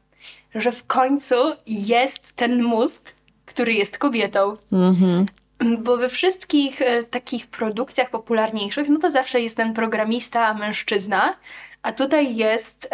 że 0.55 0.73
w 0.73 0.87
końcu 0.87 1.35
jest 1.67 2.33
ten 2.33 2.63
mózg, 2.63 3.15
który 3.47 3.73
jest 3.73 3.99
kobietą. 3.99 4.57
Mhm. 4.73 5.27
Bo 5.79 5.97
we 5.97 6.09
wszystkich 6.09 6.81
takich 7.11 7.47
produkcjach 7.47 8.11
popularniejszych, 8.11 8.89
no 8.89 8.99
to 8.99 9.11
zawsze 9.11 9.41
jest 9.41 9.57
ten 9.57 9.75
programista, 9.75 10.55
mężczyzna, 10.55 11.35
a 11.83 11.93
tutaj 11.93 12.37
jest 12.37 12.89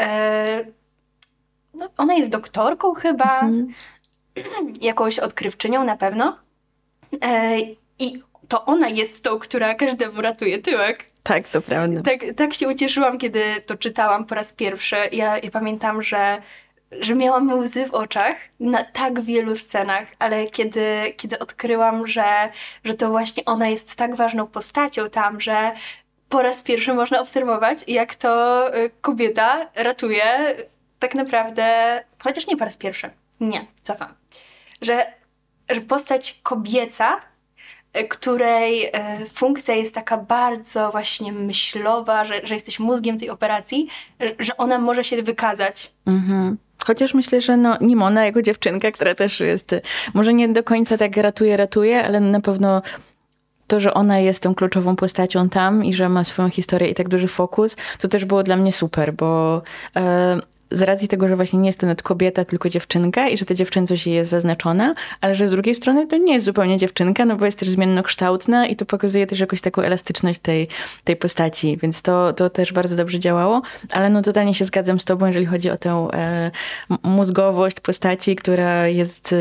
no, 1.77 1.89
ona 1.97 2.15
jest 2.15 2.29
doktorką 2.29 2.95
chyba, 2.95 3.41
mhm. 3.41 3.75
jakąś 4.81 5.19
odkrywczynią 5.19 5.85
na 5.85 5.97
pewno. 5.97 6.39
E, 7.25 7.59
I 7.99 8.23
to 8.49 8.65
ona 8.65 8.89
jest 8.89 9.23
tą, 9.23 9.39
która 9.39 9.75
każdemu 9.75 10.21
ratuje 10.21 10.59
tyłek. 10.59 11.05
Tak, 11.23 11.49
to 11.49 11.61
prawda. 11.61 12.01
Tak, 12.01 12.21
tak 12.37 12.55
się 12.55 12.69
ucieszyłam, 12.69 13.19
kiedy 13.19 13.43
to 13.67 13.77
czytałam 13.77 14.25
po 14.25 14.35
raz 14.35 14.53
pierwszy. 14.53 14.97
Ja, 15.13 15.39
ja 15.39 15.51
pamiętam, 15.51 16.03
że 16.03 16.43
że 17.01 17.15
miałam 17.15 17.59
łzy 17.59 17.87
w 17.87 17.95
oczach 17.95 18.37
na 18.61 18.85
tak 18.85 19.21
wielu 19.21 19.57
scenach, 19.57 20.09
ale 20.19 20.47
kiedy, 20.47 21.15
kiedy 21.17 21.39
odkryłam, 21.39 22.07
że, 22.07 22.25
że 22.85 22.95
to 22.95 23.11
właśnie 23.11 23.45
ona 23.45 23.69
jest 23.69 23.97
tak 23.97 24.17
ważną 24.17 24.47
postacią 24.47 25.11
tam, 25.11 25.41
że 25.41 25.73
po 26.29 26.43
raz 26.43 26.63
pierwszy 26.63 26.95
można 26.95 27.21
obserwować, 27.21 27.79
jak 27.89 28.15
to 28.15 28.69
y, 28.77 28.91
kobieta 29.01 29.67
ratuje 29.75 30.57
tak 30.99 31.15
naprawdę, 31.15 31.65
chociaż 32.19 32.47
nie 32.47 32.57
po 32.57 32.65
raz 32.65 32.77
pierwszy, 32.77 33.11
nie, 33.41 33.67
cofam, 33.81 34.09
że, 34.83 35.07
że 35.71 35.81
postać 35.81 36.41
kobieca, 36.43 37.21
e, 37.93 38.05
której 38.05 38.85
e, 38.85 39.27
funkcja 39.27 39.75
jest 39.75 39.95
taka 39.95 40.17
bardzo 40.17 40.91
właśnie 40.91 41.33
myślowa, 41.33 42.25
że, 42.25 42.41
że 42.45 42.55
jesteś 42.55 42.79
mózgiem 42.79 43.19
tej 43.19 43.31
operacji, 43.31 43.89
że 44.39 44.57
ona 44.57 44.79
może 44.79 45.05
się 45.05 45.23
wykazać. 45.23 45.93
Mhm. 46.07 46.57
Chociaż 46.87 47.15
myślę, 47.15 47.41
że 47.41 47.57
no, 47.57 47.77
Nimona 47.81 48.25
jako 48.25 48.43
dziewczynka, 48.43 48.91
która 48.91 49.15
też 49.15 49.41
jest, 49.41 49.75
może 50.15 50.35
nie 50.35 50.49
do 50.49 50.63
końca 50.65 50.99
tak 50.99 51.17
ratuje, 51.17 51.57
ratuje, 51.57 52.05
ale 52.05 52.21
na 52.21 52.41
pewno 52.41 52.83
to, 53.67 53.81
że 53.81 53.95
ona 53.95 54.19
jest 54.19 54.43
tą 54.43 54.55
kluczową 54.55 54.97
postacią 54.97 55.49
tam 55.49 55.85
i 55.85 55.95
że 55.95 56.09
ma 56.09 56.25
swoją 56.25 56.51
historię 56.51 56.89
i 56.89 56.95
tak 56.95 57.09
duży 57.09 57.29
fokus, 57.29 57.77
to 57.99 58.09
też 58.09 58.25
było 58.25 58.43
dla 58.43 58.57
mnie 58.57 58.73
super, 58.73 59.13
bo 59.15 59.63
e, 59.97 60.41
z 60.71 60.83
racji 60.83 61.09
tego, 61.09 61.29
że 61.29 61.37
właśnie 61.37 61.59
nie 61.59 61.67
jest 61.67 61.81
to 61.81 61.87
nawet 61.87 62.03
kobieta, 62.03 62.45
tylko 62.45 62.69
dziewczynka 62.69 63.29
i 63.29 63.39
że 63.39 63.45
ta 63.45 63.55
dziewczęcość 63.55 64.07
jest 64.07 64.31
zaznaczona, 64.31 64.95
ale 65.21 65.35
że 65.35 65.49
z 65.49 65.51
drugiej 65.51 65.75
strony 65.75 66.07
to 66.07 66.17
nie 66.17 66.33
jest 66.33 66.45
zupełnie 66.45 66.79
dziewczynka, 66.79 67.25
no 67.25 67.37
bo 67.37 67.47
jest 67.47 67.59
też 67.59 67.69
zmiennokształtna 67.69 68.67
i 68.67 68.77
to 68.77 68.87
pokazuje 68.87 69.27
też 69.27 69.41
jakąś 69.41 69.61
taką 69.61 69.83
elastyczność 69.83 70.41
tej, 70.41 70.69
tej 71.05 71.17
postaci, 71.17 71.79
więc 71.83 72.03
to, 72.03 72.33
to 72.33 72.51
też 72.51 72.73
bardzo 72.73 72.97
dobrze 72.97 73.19
działało, 73.19 73.63
ale 73.93 74.11
no 74.11 74.23
totalnie 74.23 74.55
się 74.55 74.65
zgadzam 74.65 75.01
z 75.01 75.05
tobą, 75.05 75.27
jeżeli 75.27 75.47
chodzi 75.47 75.71
o 75.71 75.77
tę 75.77 76.09
e, 76.13 76.51
mózgowość 77.03 77.81
postaci, 77.81 78.37
która 78.37 78.89
jest, 78.89 79.35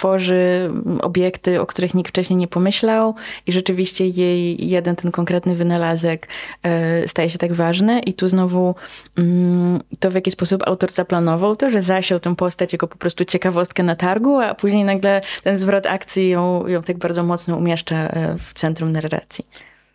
tworzy 0.00 0.70
obiekty, 1.02 1.60
o 1.60 1.66
których 1.66 1.94
nikt 1.94 2.08
wcześniej 2.08 2.36
nie 2.36 2.48
pomyślał 2.48 3.14
i 3.46 3.52
rzeczywiście 3.52 4.06
jej 4.06 4.68
jeden 4.68 4.96
ten 4.96 5.10
konkretny 5.10 5.54
wynalazek 5.54 6.28
e, 6.62 7.08
staje 7.08 7.30
się 7.30 7.38
tak 7.38 7.52
ważny 7.52 8.00
i 8.00 8.14
tu 8.14 8.28
znowu 8.28 8.74
mm, 9.18 9.80
to 9.98 10.10
w 10.10 10.14
jaki 10.20 10.30
sposób 10.30 10.62
autor 10.66 10.90
zaplanował 10.92 11.56
to, 11.56 11.70
że 11.70 11.82
zasiał 11.82 12.20
tę 12.20 12.36
postać 12.36 12.72
jako 12.72 12.88
po 12.88 12.96
prostu 12.96 13.24
ciekawostkę 13.24 13.82
na 13.82 13.96
targu, 13.96 14.40
a 14.40 14.54
później 14.54 14.84
nagle 14.84 15.20
ten 15.42 15.58
zwrot 15.58 15.86
akcji 15.86 16.28
ją, 16.28 16.66
ją 16.66 16.82
tak 16.82 16.98
bardzo 16.98 17.22
mocno 17.22 17.56
umieszcza 17.56 17.96
e, 17.96 18.36
w 18.38 18.54
centrum 18.54 18.92
narracji. 18.92 19.46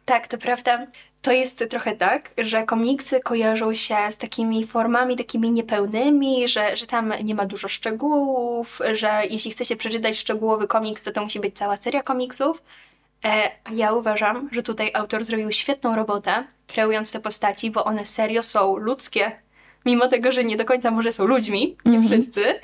Tak, 0.05 0.27
to 0.27 0.37
prawda. 0.37 0.87
To 1.21 1.31
jest 1.31 1.65
trochę 1.69 1.95
tak, 1.95 2.33
że 2.37 2.63
komiksy 2.63 3.19
kojarzą 3.19 3.73
się 3.73 3.95
z 4.09 4.17
takimi 4.17 4.65
formami 4.65 5.15
takimi 5.15 5.51
niepełnymi, 5.51 6.47
że, 6.47 6.75
że 6.75 6.87
tam 6.87 7.13
nie 7.23 7.35
ma 7.35 7.45
dużo 7.45 7.67
szczegółów, 7.67 8.79
że 8.93 9.21
jeśli 9.29 9.51
chce 9.51 9.65
się 9.65 9.75
przeczytać 9.75 10.17
szczegółowy 10.17 10.67
komiks, 10.67 11.03
to 11.03 11.11
to 11.11 11.23
musi 11.23 11.39
być 11.39 11.57
cała 11.57 11.77
seria 11.77 12.03
komiksów. 12.03 12.61
E, 13.25 13.51
ja 13.71 13.93
uważam, 13.93 14.49
że 14.51 14.63
tutaj 14.63 14.91
autor 14.93 15.23
zrobił 15.23 15.51
świetną 15.51 15.95
robotę, 15.95 16.43
kreując 16.67 17.11
te 17.11 17.19
postaci, 17.19 17.71
bo 17.71 17.85
one 17.85 18.05
serio 18.05 18.43
są 18.43 18.77
ludzkie, 18.77 19.31
mimo 19.85 20.07
tego, 20.07 20.31
że 20.31 20.43
nie 20.43 20.57
do 20.57 20.65
końca 20.65 20.91
może 20.91 21.11
są 21.11 21.25
ludźmi, 21.25 21.77
nie 21.85 21.97
mm 21.97 22.03
-hmm. 22.03 22.05
wszyscy, 22.07 22.59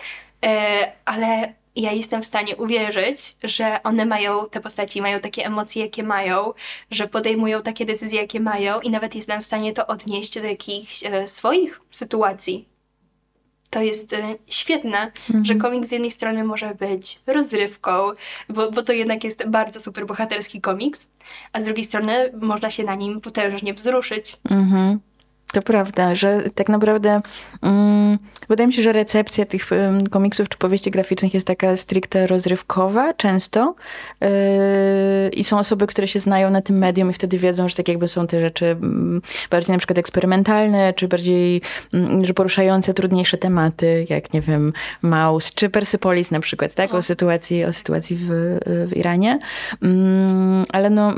e, 0.45 0.91
ale 1.05 1.53
ja 1.75 1.91
jestem 1.91 2.21
w 2.21 2.25
stanie 2.25 2.55
uwierzyć, 2.55 3.35
że 3.43 3.83
one 3.83 4.05
mają, 4.05 4.49
te 4.49 4.59
postaci 4.59 5.01
mają 5.01 5.19
takie 5.19 5.45
emocje, 5.45 5.83
jakie 5.83 6.03
mają, 6.03 6.53
że 6.91 7.07
podejmują 7.07 7.61
takie 7.61 7.85
decyzje, 7.85 8.21
jakie 8.21 8.39
mają 8.39 8.81
i 8.81 8.89
nawet 8.89 9.15
jestem 9.15 9.41
w 9.41 9.45
stanie 9.45 9.73
to 9.73 9.87
odnieść 9.87 10.39
do 10.39 10.47
jakichś 10.47 11.03
e, 11.03 11.27
swoich 11.27 11.81
sytuacji. 11.91 12.71
To 13.69 13.81
jest 13.81 14.13
e, 14.13 14.35
świetne, 14.47 15.11
mhm. 15.27 15.45
że 15.45 15.55
komiks 15.55 15.87
z 15.87 15.91
jednej 15.91 16.11
strony 16.11 16.43
może 16.43 16.75
być 16.75 17.19
rozrywką, 17.27 18.11
bo, 18.49 18.71
bo 18.71 18.83
to 18.83 18.93
jednak 18.93 19.23
jest 19.23 19.47
bardzo 19.47 19.79
super 19.79 20.05
bohaterski 20.05 20.61
komiks, 20.61 21.07
a 21.53 21.61
z 21.61 21.63
drugiej 21.63 21.85
strony 21.85 22.31
można 22.41 22.69
się 22.69 22.83
na 22.83 22.95
nim 22.95 23.21
potężnie 23.21 23.73
wzruszyć. 23.73 24.37
Mhm. 24.49 24.99
To 25.51 25.61
prawda, 25.61 26.15
że 26.15 26.43
tak 26.55 26.69
naprawdę 26.69 27.21
um, 27.61 28.19
wydaje 28.49 28.67
mi 28.67 28.73
się, 28.73 28.81
że 28.81 28.91
recepcja 28.91 29.45
tych 29.45 29.71
um, 29.71 30.07
komiksów 30.07 30.49
czy 30.49 30.57
powieści 30.57 30.91
graficznych 30.91 31.33
jest 31.33 31.47
taka 31.47 31.77
stricte 31.77 32.27
rozrywkowa 32.27 33.13
często 33.13 33.75
yy, 34.21 34.27
i 35.29 35.43
są 35.43 35.59
osoby, 35.59 35.87
które 35.87 36.07
się 36.07 36.19
znają 36.19 36.49
na 36.49 36.61
tym 36.61 36.77
medium 36.77 37.09
i 37.09 37.13
wtedy 37.13 37.37
wiedzą, 37.37 37.69
że 37.69 37.75
tak 37.75 37.87
jakby 37.87 38.07
są 38.07 38.27
te 38.27 38.41
rzeczy 38.41 38.77
um, 38.81 39.21
bardziej 39.49 39.73
na 39.73 39.77
przykład 39.77 39.97
eksperymentalne, 39.97 40.93
czy 40.93 41.07
bardziej, 41.07 41.61
mm, 41.93 42.25
że 42.25 42.33
poruszające 42.33 42.93
trudniejsze 42.93 43.37
tematy, 43.37 44.05
jak 44.09 44.33
nie 44.33 44.41
wiem, 44.41 44.73
Maus, 45.01 45.53
czy 45.53 45.69
Persepolis 45.69 46.31
na 46.31 46.39
przykład, 46.39 46.73
tak? 46.73 46.93
O 46.93 47.01
sytuacji, 47.01 47.63
o 47.63 47.73
sytuacji 47.73 48.15
w, 48.15 48.29
w 48.65 48.97
Iranie. 48.97 49.39
Mm, 49.81 50.65
ale 50.69 50.89
no 50.89 51.13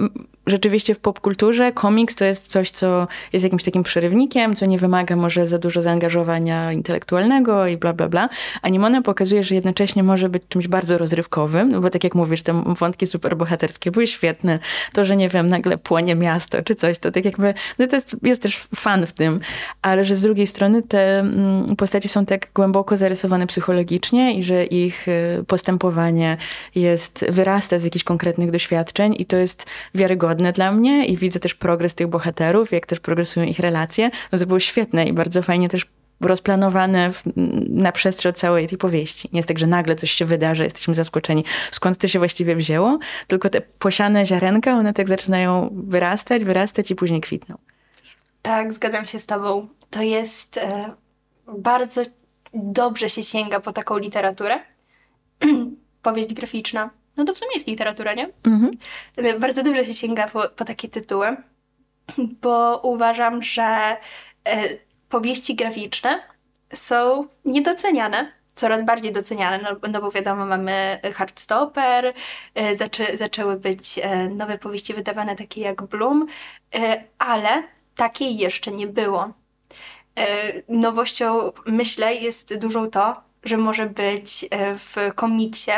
rzeczywiście 0.47 0.95
w 0.95 0.99
popkulturze 0.99 1.71
komiks 1.71 2.15
to 2.15 2.25
jest 2.25 2.47
coś, 2.47 2.71
co 2.71 3.07
jest 3.33 3.43
jakimś 3.43 3.63
takim 3.63 3.83
przerywnikiem, 3.83 4.55
co 4.55 4.65
nie 4.65 4.77
wymaga 4.77 5.15
może 5.15 5.47
za 5.47 5.57
dużo 5.57 5.81
zaangażowania 5.81 6.71
intelektualnego 6.71 7.67
i 7.67 7.77
bla, 7.77 7.93
bla, 7.93 8.09
bla. 8.09 8.29
Animona 8.61 9.01
pokazuje, 9.01 9.43
że 9.43 9.55
jednocześnie 9.55 10.03
może 10.03 10.29
być 10.29 10.43
czymś 10.49 10.67
bardzo 10.67 10.97
rozrywkowym, 10.97 11.71
no 11.71 11.81
bo 11.81 11.89
tak 11.89 12.03
jak 12.03 12.15
mówisz, 12.15 12.41
te 12.41 12.63
wątki 12.79 13.07
superbohaterskie 13.07 13.91
były 13.91 14.07
świetne. 14.07 14.59
To, 14.93 15.05
że 15.05 15.15
nie 15.15 15.29
wiem, 15.29 15.47
nagle 15.47 15.77
płonie 15.77 16.15
miasto 16.15 16.61
czy 16.61 16.75
coś, 16.75 16.99
to 16.99 17.11
tak 17.11 17.25
jakby, 17.25 17.53
no 17.79 17.87
to 17.87 17.95
jest, 17.95 18.15
jest 18.23 18.41
też 18.41 18.67
fan 18.75 19.05
w 19.05 19.13
tym, 19.13 19.39
ale 19.81 20.05
że 20.05 20.15
z 20.15 20.21
drugiej 20.21 20.47
strony 20.47 20.81
te 20.81 21.19
mm, 21.19 21.75
postacie 21.75 22.09
są 22.09 22.25
tak 22.25 22.47
głęboko 22.55 22.97
zarysowane 22.97 23.47
psychologicznie 23.47 24.37
i 24.37 24.43
że 24.43 24.65
ich 24.65 25.07
y, 25.07 25.43
postępowanie 25.47 26.37
jest, 26.75 27.25
wyrasta 27.29 27.79
z 27.79 27.83
jakichś 27.83 28.03
konkretnych 28.03 28.51
doświadczeń 28.51 29.15
i 29.19 29.25
to 29.25 29.37
jest 29.37 29.65
wiarygodne 29.95 30.32
różnorodne 30.33 30.53
dla 30.53 30.71
mnie 30.71 31.05
i 31.05 31.17
widzę 31.17 31.39
też 31.39 31.55
progres 31.55 31.95
tych 31.95 32.07
bohaterów, 32.07 32.71
jak 32.71 32.85
też 32.85 32.99
progresują 32.99 33.45
ich 33.45 33.59
relacje. 33.59 34.11
No 34.31 34.39
to 34.39 34.45
było 34.45 34.59
świetne 34.59 35.05
i 35.05 35.13
bardzo 35.13 35.41
fajnie 35.41 35.69
też 35.69 35.85
rozplanowane 36.21 37.11
w, 37.11 37.23
na 37.69 37.91
przestrzeń 37.91 38.33
całej 38.33 38.67
tej 38.67 38.77
powieści. 38.77 39.29
Nie 39.33 39.39
jest 39.39 39.47
tak, 39.47 39.59
że 39.59 39.67
nagle 39.67 39.95
coś 39.95 40.11
się 40.11 40.25
wydarzy, 40.25 40.63
jesteśmy 40.63 40.95
zaskoczeni, 40.95 41.43
skąd 41.71 41.97
to 41.97 42.07
się 42.07 42.19
właściwie 42.19 42.55
wzięło, 42.55 42.99
tylko 43.27 43.49
te 43.49 43.61
posiane 43.61 44.25
ziarenka, 44.25 44.71
one 44.71 44.93
tak 44.93 45.09
zaczynają 45.09 45.69
wyrastać, 45.71 46.43
wyrastać 46.43 46.91
i 46.91 46.95
później 46.95 47.21
kwitną. 47.21 47.57
Tak, 48.41 48.73
zgadzam 48.73 49.05
się 49.05 49.19
z 49.19 49.25
Tobą. 49.25 49.67
To 49.89 50.01
jest 50.01 50.57
e, 50.57 50.93
bardzo 51.47 52.01
dobrze 52.53 53.09
się 53.09 53.23
sięga 53.23 53.59
po 53.59 53.73
taką 53.73 53.97
literaturę. 53.97 54.59
Powieść 56.01 56.33
graficzna. 56.33 56.89
No 57.17 57.25
to 57.25 57.33
w 57.33 57.37
sumie 57.37 57.51
jest 57.53 57.67
literatura, 57.67 58.13
nie? 58.13 58.29
Mhm. 58.43 58.77
Bardzo 59.39 59.63
dobrze 59.63 59.85
się 59.85 59.93
sięga 59.93 60.27
po, 60.27 60.49
po 60.55 60.65
takie 60.65 60.89
tytuły, 60.89 61.37
bo 62.17 62.79
uważam, 62.83 63.43
że 63.43 63.97
e, 64.45 64.69
powieści 65.09 65.55
graficzne 65.55 66.19
są 66.73 67.27
niedoceniane 67.45 68.31
coraz 68.55 68.85
bardziej 68.85 69.13
doceniane, 69.13 69.59
no, 69.63 69.89
no 69.89 70.01
bo 70.01 70.11
wiadomo, 70.11 70.45
mamy 70.45 70.99
Hardstopper, 71.13 72.13
e, 72.55 72.75
zaczę, 72.75 73.17
zaczęły 73.17 73.59
być 73.59 73.99
e, 73.99 74.29
nowe 74.29 74.57
powieści 74.57 74.93
wydawane 74.93 75.35
takie 75.35 75.61
jak 75.61 75.83
Bloom, 75.83 76.27
ale 77.17 77.63
takiej 77.95 78.37
jeszcze 78.37 78.71
nie 78.71 78.87
było. 78.87 79.33
Nowością, 80.67 81.51
myślę, 81.65 82.15
jest 82.15 82.57
dużą 82.57 82.89
to, 82.89 83.21
że 83.43 83.57
może 83.57 83.85
być 83.85 84.45
w 84.77 85.13
komiksie 85.15 85.71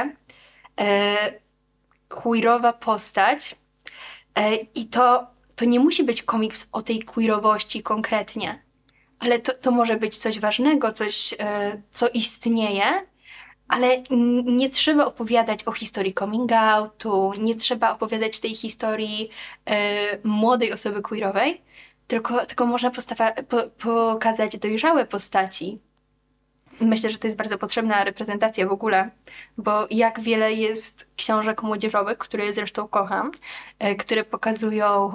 queerowa 2.08 2.74
postać 2.74 3.55
i 4.75 4.86
to, 4.86 5.27
to 5.55 5.65
nie 5.65 5.79
musi 5.79 6.03
być 6.03 6.24
komiks 6.24 6.70
o 6.72 6.82
tej 6.82 7.03
queerowości 7.03 7.84
konkretnie, 7.84 8.60
ale 9.20 9.39
to, 9.39 9.53
to 9.53 9.72
może 9.72 9.98
być 9.98 10.17
coś 10.17 10.39
ważnego, 10.39 10.91
coś, 10.91 11.34
e, 11.39 11.82
co 11.91 12.10
istnieje, 12.10 12.84
ale 13.67 14.03
nie 14.46 14.70
trzeba 14.70 15.05
opowiadać 15.05 15.63
o 15.63 15.72
historii 15.72 16.13
coming 16.13 16.51
outu, 16.51 17.34
nie 17.38 17.55
trzeba 17.55 17.91
opowiadać 17.91 18.39
tej 18.39 18.55
historii 18.55 19.29
e, 19.65 20.17
młodej 20.24 20.74
osoby 20.74 21.01
queerowej, 21.01 21.62
tylko, 22.08 22.46
tylko 22.46 22.65
można 22.65 22.91
postawa, 22.91 23.32
po, 23.32 23.63
pokazać 23.63 24.58
dojrzałe 24.58 25.05
postaci. 25.05 25.79
Myślę, 26.79 27.10
że 27.10 27.17
to 27.17 27.27
jest 27.27 27.38
bardzo 27.38 27.58
potrzebna 27.58 28.03
reprezentacja 28.03 28.67
w 28.67 28.72
ogóle, 28.72 29.10
bo 29.58 29.88
jak 29.91 30.20
wiele 30.20 30.53
jest 30.53 31.08
książek 31.15 31.63
młodzieżowych, 31.63 32.17
które 32.17 32.53
zresztą 32.53 32.88
kocham, 32.88 33.32
e, 33.79 33.96
które 33.96 34.24
pokazują 34.24 35.13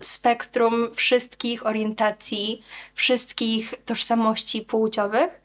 spektrum 0.00 0.94
wszystkich 0.94 1.66
orientacji, 1.66 2.62
wszystkich 2.94 3.74
tożsamości 3.84 4.62
płciowych. 4.62 5.41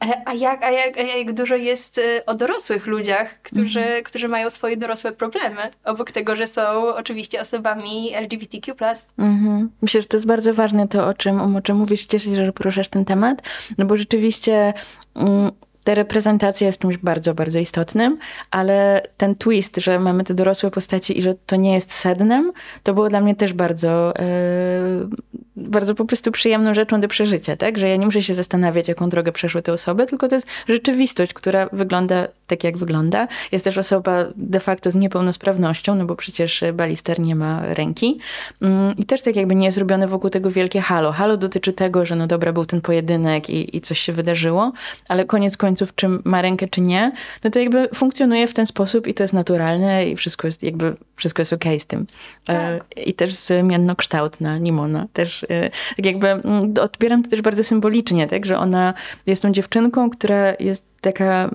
E, 0.00 0.28
a 0.28 0.34
jak, 0.34 0.64
a 0.64 0.70
jak, 0.70 0.98
a 0.98 1.02
jak 1.02 1.32
dużo 1.32 1.56
jest 1.56 1.98
e, 1.98 2.26
o 2.26 2.34
dorosłych 2.34 2.86
ludziach, 2.86 3.42
którzy, 3.42 3.80
mhm. 3.80 4.04
którzy 4.04 4.28
mają 4.28 4.50
swoje 4.50 4.76
dorosłe 4.76 5.12
problemy, 5.12 5.70
obok 5.84 6.10
tego, 6.10 6.36
że 6.36 6.46
są 6.46 6.62
oczywiście 6.94 7.40
osobami 7.40 8.14
LGBTQ. 8.14 8.74
Mhm. 9.18 9.70
Myślę, 9.82 10.00
że 10.02 10.06
to 10.06 10.16
jest 10.16 10.26
bardzo 10.26 10.54
ważne 10.54 10.88
to, 10.88 11.06
o 11.06 11.14
czym, 11.14 11.56
o 11.56 11.60
czym 11.60 11.76
mówisz. 11.76 12.06
Cieszę 12.06 12.24
się, 12.24 12.44
że 12.44 12.52
poruszasz 12.52 12.88
ten 12.88 13.04
temat, 13.04 13.42
no 13.78 13.84
bo 13.84 13.96
rzeczywiście. 13.96 14.74
Mm, 15.14 15.50
ta 15.84 15.94
reprezentacja 15.94 16.66
jest 16.66 16.78
czymś 16.78 16.96
bardzo, 16.96 17.34
bardzo 17.34 17.58
istotnym, 17.58 18.18
ale 18.50 19.02
ten 19.16 19.34
twist, 19.34 19.76
że 19.76 19.98
mamy 19.98 20.24
te 20.24 20.34
dorosłe 20.34 20.70
postacie 20.70 21.14
i 21.14 21.22
że 21.22 21.34
to 21.46 21.56
nie 21.56 21.74
jest 21.74 21.92
sednem, 21.92 22.52
to 22.82 22.94
było 22.94 23.08
dla 23.08 23.20
mnie 23.20 23.34
też 23.34 23.52
bardzo, 23.52 24.14
yy, 24.18 25.08
bardzo 25.56 25.94
po 25.94 26.04
prostu 26.04 26.32
przyjemną 26.32 26.74
rzeczą 26.74 27.00
do 27.00 27.08
przeżycia, 27.08 27.56
tak? 27.56 27.78
Że 27.78 27.88
ja 27.88 27.96
nie 27.96 28.06
muszę 28.06 28.22
się 28.22 28.34
zastanawiać, 28.34 28.88
jaką 28.88 29.08
drogę 29.08 29.32
przeszły 29.32 29.62
te 29.62 29.72
osoby, 29.72 30.06
tylko 30.06 30.28
to 30.28 30.34
jest 30.34 30.46
rzeczywistość, 30.68 31.32
która 31.32 31.68
wygląda 31.72 32.28
tak, 32.46 32.64
jak 32.64 32.76
wygląda. 32.76 33.28
Jest 33.52 33.64
też 33.64 33.78
osoba 33.78 34.24
de 34.36 34.60
facto 34.60 34.90
z 34.90 34.94
niepełnosprawnością, 34.94 35.94
no 35.94 36.04
bo 36.04 36.16
przecież 36.16 36.64
Balister 36.74 37.20
nie 37.20 37.36
ma 37.36 37.74
ręki. 37.74 38.18
Yy, 38.60 38.68
I 38.98 39.04
też 39.04 39.22
tak 39.22 39.36
jakby 39.36 39.54
nie 39.54 39.66
jest 39.66 39.78
robione 39.78 40.06
wokół 40.06 40.30
tego 40.30 40.50
wielkie 40.50 40.80
halo. 40.80 41.12
Halo 41.12 41.36
dotyczy 41.36 41.72
tego, 41.72 42.06
że 42.06 42.16
no 42.16 42.26
dobra, 42.26 42.52
był 42.52 42.64
ten 42.64 42.80
pojedynek 42.80 43.50
i, 43.50 43.76
i 43.76 43.80
coś 43.80 44.00
się 44.00 44.12
wydarzyło, 44.12 44.72
ale 45.08 45.24
koniec 45.24 45.56
końców 45.56 45.73
końców, 45.74 45.94
czy 45.94 46.08
ma 46.24 46.42
rękę, 46.42 46.68
czy 46.68 46.80
nie, 46.80 47.12
no 47.44 47.50
to 47.50 47.58
jakby 47.58 47.88
funkcjonuje 47.94 48.46
w 48.46 48.54
ten 48.54 48.66
sposób 48.66 49.06
i 49.06 49.14
to 49.14 49.24
jest 49.24 49.34
naturalne 49.34 50.06
i 50.06 50.16
wszystko 50.16 50.48
jest 50.48 50.62
jakby, 50.62 50.94
wszystko 51.16 51.42
jest 51.42 51.52
okej 51.52 51.72
okay 51.72 51.80
z 51.80 51.86
tym. 51.86 52.06
E, 52.48 52.78
tak. 52.78 52.98
I 53.06 53.14
też 53.14 53.34
zmiennokształtna 53.34 54.58
Nimona. 54.58 55.06
Też 55.12 55.44
e, 55.44 55.70
tak 55.96 56.06
jakby 56.06 56.42
odbieram 56.80 57.22
to 57.22 57.30
też 57.30 57.42
bardzo 57.42 57.64
symbolicznie, 57.64 58.26
tak, 58.26 58.46
że 58.46 58.58
ona 58.58 58.94
jest 59.26 59.42
tą 59.42 59.52
dziewczynką, 59.52 60.10
która 60.10 60.54
jest 60.60 60.86
taka 61.00 61.50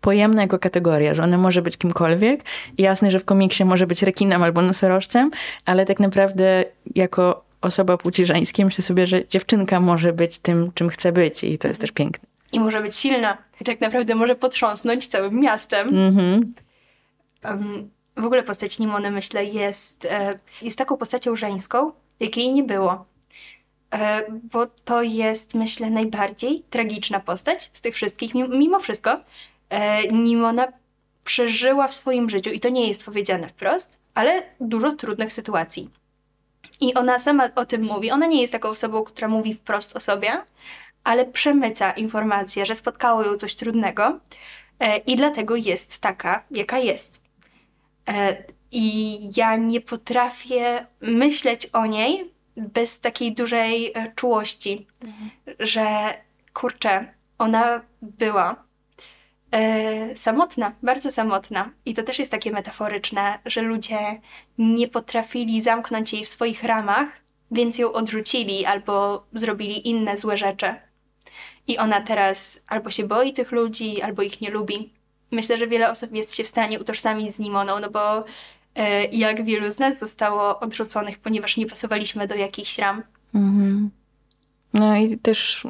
pojemna 0.00 0.42
jako 0.42 0.58
kategoria, 0.58 1.14
że 1.14 1.22
ona 1.22 1.38
może 1.38 1.62
być 1.62 1.76
kimkolwiek. 1.76 2.44
Jasne, 2.78 3.10
że 3.10 3.18
w 3.18 3.24
komiksie 3.24 3.64
może 3.64 3.86
być 3.86 4.02
rekinem 4.02 4.42
albo 4.42 4.62
nosorożcem, 4.62 5.30
ale 5.64 5.86
tak 5.86 6.00
naprawdę 6.00 6.64
jako 6.94 7.44
osoba 7.60 7.96
płci 7.96 8.26
żeńskiej 8.26 8.64
myślę 8.64 8.84
sobie, 8.84 9.06
że 9.06 9.28
dziewczynka 9.28 9.80
może 9.80 10.12
być 10.12 10.38
tym, 10.38 10.70
czym 10.74 10.88
chce 10.88 11.12
być 11.12 11.44
i 11.44 11.58
to 11.58 11.68
jest 11.68 11.80
też 11.80 11.92
piękne 11.92 12.31
i 12.52 12.60
może 12.60 12.82
być 12.82 12.96
silna 12.96 13.38
i 13.60 13.64
tak 13.64 13.80
naprawdę 13.80 14.14
może 14.14 14.34
potrząsnąć 14.34 15.06
całym 15.06 15.40
miastem. 15.40 15.88
Um, 17.44 17.90
w 18.16 18.24
ogóle 18.24 18.42
postać 18.42 18.78
Nimony, 18.78 19.10
myślę, 19.10 19.44
jest, 19.44 20.04
e, 20.04 20.38
jest 20.62 20.78
taką 20.78 20.96
postacią 20.96 21.36
żeńską, 21.36 21.92
jakiej 22.20 22.52
nie 22.52 22.62
było. 22.62 23.04
E, 23.94 24.22
bo 24.52 24.66
to 24.66 25.02
jest, 25.02 25.54
myślę, 25.54 25.90
najbardziej 25.90 26.62
tragiczna 26.70 27.20
postać 27.20 27.70
z 27.72 27.80
tych 27.80 27.94
wszystkich. 27.94 28.34
Mimo 28.34 28.80
wszystko, 28.80 29.20
e, 29.70 30.08
Nimona 30.08 30.66
przeżyła 31.24 31.88
w 31.88 31.94
swoim 31.94 32.30
życiu, 32.30 32.50
i 32.50 32.60
to 32.60 32.68
nie 32.68 32.88
jest 32.88 33.04
powiedziane 33.04 33.48
wprost, 33.48 33.98
ale 34.14 34.42
dużo 34.60 34.92
trudnych 34.92 35.32
sytuacji. 35.32 35.90
I 36.80 36.94
ona 36.94 37.18
sama 37.18 37.48
o 37.54 37.64
tym 37.64 37.82
mówi. 37.82 38.10
Ona 38.10 38.26
nie 38.26 38.40
jest 38.40 38.52
taką 38.52 38.68
osobą, 38.68 39.04
która 39.04 39.28
mówi 39.28 39.54
wprost 39.54 39.96
o 39.96 40.00
sobie, 40.00 40.30
ale 41.04 41.26
przemyca 41.26 41.92
informację, 41.92 42.66
że 42.66 42.74
spotkało 42.74 43.22
ją 43.22 43.36
coś 43.36 43.54
trudnego 43.54 44.20
e, 44.80 44.96
i 44.96 45.16
dlatego 45.16 45.56
jest 45.56 45.98
taka, 45.98 46.42
jaka 46.50 46.78
jest. 46.78 47.20
E, 48.08 48.36
I 48.70 49.18
ja 49.36 49.56
nie 49.56 49.80
potrafię 49.80 50.86
myśleć 51.00 51.66
o 51.66 51.86
niej 51.86 52.30
bez 52.56 53.00
takiej 53.00 53.34
dużej 53.34 53.92
e, 53.94 54.12
czułości, 54.14 54.86
mhm. 55.06 55.30
że 55.58 56.14
kurczę, 56.54 57.14
ona 57.38 57.80
była 58.02 58.64
samotna, 60.14 60.72
bardzo 60.82 61.10
samotna. 61.10 61.70
I 61.84 61.94
to 61.94 62.02
też 62.02 62.18
jest 62.18 62.30
takie 62.30 62.50
metaforyczne, 62.50 63.38
że 63.44 63.62
ludzie 63.62 63.98
nie 64.58 64.88
potrafili 64.88 65.60
zamknąć 65.60 66.12
jej 66.12 66.24
w 66.24 66.28
swoich 66.28 66.64
ramach, 66.64 67.08
więc 67.50 67.78
ją 67.78 67.92
odrzucili 67.92 68.64
albo 68.66 69.26
zrobili 69.32 69.88
inne 69.88 70.18
złe 70.18 70.36
rzeczy. 70.36 70.74
I 71.66 71.78
ona 71.78 72.00
teraz 72.00 72.60
albo 72.66 72.90
się 72.90 73.04
boi 73.04 73.32
tych 73.32 73.52
ludzi, 73.52 74.02
albo 74.02 74.22
ich 74.22 74.40
nie 74.40 74.50
lubi. 74.50 74.92
Myślę, 75.30 75.58
że 75.58 75.66
wiele 75.66 75.90
osób 75.90 76.14
jest 76.14 76.34
się 76.34 76.44
w 76.44 76.48
stanie 76.48 76.80
utożsamić 76.80 77.34
z 77.34 77.38
Nimoną, 77.38 77.80
no 77.80 77.90
bo 77.90 78.24
e, 78.74 79.04
jak 79.04 79.44
wielu 79.44 79.72
z 79.72 79.78
nas 79.78 79.98
zostało 79.98 80.60
odrzuconych, 80.60 81.18
ponieważ 81.18 81.56
nie 81.56 81.66
pasowaliśmy 81.66 82.26
do 82.26 82.34
jakichś 82.34 82.78
ram. 82.78 83.02
Mhm. 83.34 83.90
No 84.74 84.96
i 84.96 85.18
też 85.18 85.66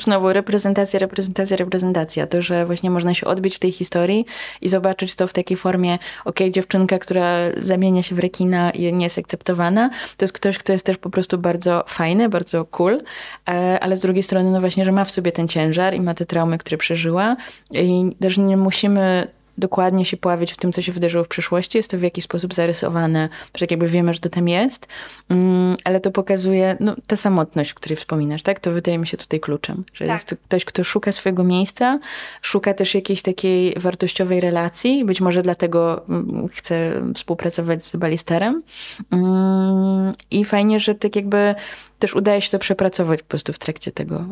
znowu 0.00 0.32
reprezentacja, 0.32 1.00
reprezentacja, 1.00 1.56
reprezentacja. 1.56 2.26
To, 2.26 2.42
że 2.42 2.66
właśnie 2.66 2.90
można 2.90 3.14
się 3.14 3.26
odbić 3.26 3.56
w 3.56 3.58
tej 3.58 3.72
historii 3.72 4.26
i 4.60 4.68
zobaczyć 4.68 5.14
to 5.14 5.26
w 5.26 5.32
takiej 5.32 5.56
formie, 5.56 5.98
ok, 6.24 6.38
dziewczynka, 6.50 6.98
która 6.98 7.36
zamienia 7.56 8.02
się 8.02 8.14
w 8.14 8.18
rekina 8.18 8.70
i 8.70 8.92
nie 8.92 9.04
jest 9.04 9.18
akceptowana, 9.18 9.90
to 10.16 10.24
jest 10.24 10.32
ktoś, 10.32 10.58
kto 10.58 10.72
jest 10.72 10.86
też 10.86 10.96
po 10.96 11.10
prostu 11.10 11.38
bardzo 11.38 11.84
fajny, 11.88 12.28
bardzo 12.28 12.64
cool, 12.64 13.02
e, 13.48 13.80
ale 13.80 13.96
z 13.96 14.00
drugiej 14.00 14.22
strony, 14.22 14.50
no 14.50 14.60
właśnie, 14.60 14.84
że 14.84 14.92
ma 14.92 15.04
w 15.04 15.10
sobie 15.10 15.32
ten 15.32 15.48
ciężar 15.48 15.94
i 15.94 16.00
ma 16.00 16.14
te 16.14 16.26
traumy, 16.26 16.58
które 16.58 16.76
przeżyła 16.76 17.36
i 17.70 18.16
też 18.20 18.38
nie 18.38 18.56
musimy 18.56 19.35
dokładnie 19.58 20.04
się 20.04 20.16
pławić 20.16 20.52
w 20.52 20.56
tym, 20.56 20.72
co 20.72 20.82
się 20.82 20.92
wydarzyło 20.92 21.24
w 21.24 21.28
przyszłości. 21.28 21.78
Jest 21.78 21.90
to 21.90 21.98
w 21.98 22.02
jakiś 22.02 22.24
sposób 22.24 22.54
zarysowane, 22.54 23.28
że 23.54 23.60
tak 23.60 23.70
jakby 23.70 23.88
wiemy, 23.88 24.14
że 24.14 24.20
to 24.20 24.28
tam 24.28 24.48
jest, 24.48 24.86
mm, 25.28 25.76
ale 25.84 26.00
to 26.00 26.10
pokazuje 26.10 26.76
no, 26.80 26.96
tę 27.06 27.16
samotność, 27.16 27.72
o 27.72 27.74
której 27.74 27.96
wspominasz, 27.96 28.42
tak? 28.42 28.60
To 28.60 28.72
wydaje 28.72 28.98
mi 28.98 29.06
się 29.06 29.16
tutaj 29.16 29.40
kluczem, 29.40 29.84
że 29.92 30.04
tak. 30.04 30.14
jest 30.14 30.28
to 30.28 30.36
ktoś, 30.36 30.64
kto 30.64 30.84
szuka 30.84 31.12
swojego 31.12 31.44
miejsca, 31.44 31.98
szuka 32.42 32.74
też 32.74 32.94
jakiejś 32.94 33.22
takiej 33.22 33.74
wartościowej 33.76 34.40
relacji, 34.40 35.04
być 35.04 35.20
może 35.20 35.42
dlatego 35.42 36.06
mm, 36.08 36.48
chce 36.48 37.02
współpracować 37.14 37.84
z 37.84 37.96
balisterem 37.96 38.62
mm, 39.10 40.14
i 40.30 40.44
fajnie, 40.44 40.80
że 40.80 40.94
tak 40.94 41.16
jakby 41.16 41.54
też 41.98 42.14
udaje 42.14 42.42
się 42.42 42.50
to 42.50 42.58
przepracować 42.58 43.22
po 43.22 43.28
prostu 43.28 43.52
w 43.52 43.58
trakcie 43.58 43.92
tego, 43.92 44.24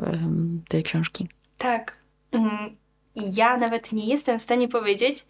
tej 0.68 0.82
książki. 0.82 1.28
Tak 1.58 1.96
ja 3.16 3.56
nawet 3.56 3.92
nie 3.92 4.06
jestem 4.06 4.38
w 4.38 4.42
stanie 4.42 4.68
powiedzieć, 4.68 5.24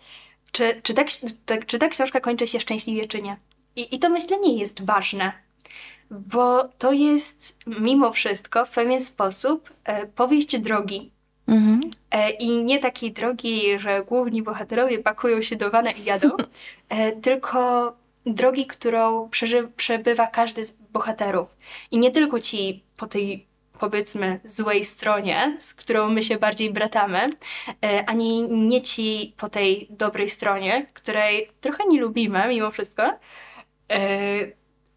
czy, 0.52 0.80
czy, 0.82 0.94
ta, 0.94 1.04
tak, 1.46 1.66
czy 1.66 1.78
ta 1.78 1.88
książka 1.88 2.20
kończy 2.20 2.46
się 2.48 2.60
szczęśliwie, 2.60 3.08
czy 3.08 3.22
nie. 3.22 3.36
I, 3.76 3.94
I 3.94 3.98
to 3.98 4.08
myślę 4.08 4.38
nie 4.38 4.56
jest 4.56 4.84
ważne, 4.84 5.32
bo 6.10 6.68
to 6.78 6.92
jest 6.92 7.56
mimo 7.66 8.12
wszystko 8.12 8.66
w 8.66 8.70
pewien 8.70 9.00
sposób 9.00 9.72
e, 9.84 10.06
powieść 10.06 10.58
drogi. 10.58 11.10
Mhm. 11.46 11.80
E, 12.10 12.30
I 12.30 12.64
nie 12.64 12.78
takiej 12.78 13.12
drogi, 13.12 13.78
że 13.78 14.04
główni 14.04 14.42
bohaterowie 14.42 14.98
pakują 14.98 15.42
się 15.42 15.56
do 15.56 15.70
wana 15.70 15.90
i 15.90 16.04
jadą, 16.04 16.30
e, 16.88 17.12
tylko 17.12 17.92
drogi, 18.26 18.66
którą 18.66 19.28
przeży- 19.28 19.68
przebywa 19.76 20.26
każdy 20.26 20.64
z 20.64 20.70
bohaterów. 20.70 21.56
I 21.90 21.98
nie 21.98 22.10
tylko 22.10 22.40
ci 22.40 22.82
po 22.96 23.06
tej 23.06 23.46
powiedzmy 23.78 24.40
złej 24.44 24.84
stronie, 24.84 25.56
z 25.58 25.74
którą 25.74 26.10
my 26.10 26.22
się 26.22 26.38
bardziej 26.38 26.72
bratamy, 26.72 27.30
e, 27.84 28.04
ani 28.06 28.42
nie 28.42 28.82
ci 28.82 29.34
po 29.36 29.48
tej 29.48 29.86
dobrej 29.90 30.30
stronie, 30.30 30.86
której 30.94 31.50
trochę 31.60 31.84
nie 31.88 32.00
lubimy 32.00 32.48
mimo 32.48 32.70
wszystko. 32.70 33.02
E, 33.02 33.98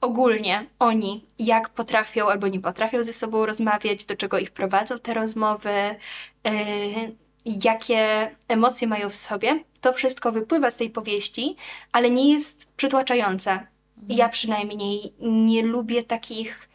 ogólnie 0.02 0.66
oni, 0.80 1.26
jak 1.40 1.70
potrafią 1.70 2.28
albo 2.28 2.48
nie 2.48 2.60
potrafią 2.60 3.04
ze 3.04 3.14
sobą 3.14 3.46
rozmawiać, 3.46 4.06
do 4.06 4.16
czego 4.16 4.40
ich 4.40 4.52
prowadzą 4.52 5.00
te 5.00 5.14
rozmowy, 5.14 5.70
e, 5.70 5.96
jakie 7.46 8.32
emocje 8.48 8.88
mają 8.88 9.10
w 9.10 9.16
sobie, 9.16 9.64
to 9.82 9.94
wszystko 9.94 10.32
wypływa 10.32 10.72
z 10.72 10.78
tej 10.78 10.90
powieści, 10.90 11.56
ale 11.92 12.10
nie 12.10 12.34
jest 12.34 12.72
przytłaczające. 12.76 13.68
Ja 14.10 14.30
przynajmniej 14.30 15.14
nie 15.20 15.64
lubię 15.64 16.04
takich 16.04 16.67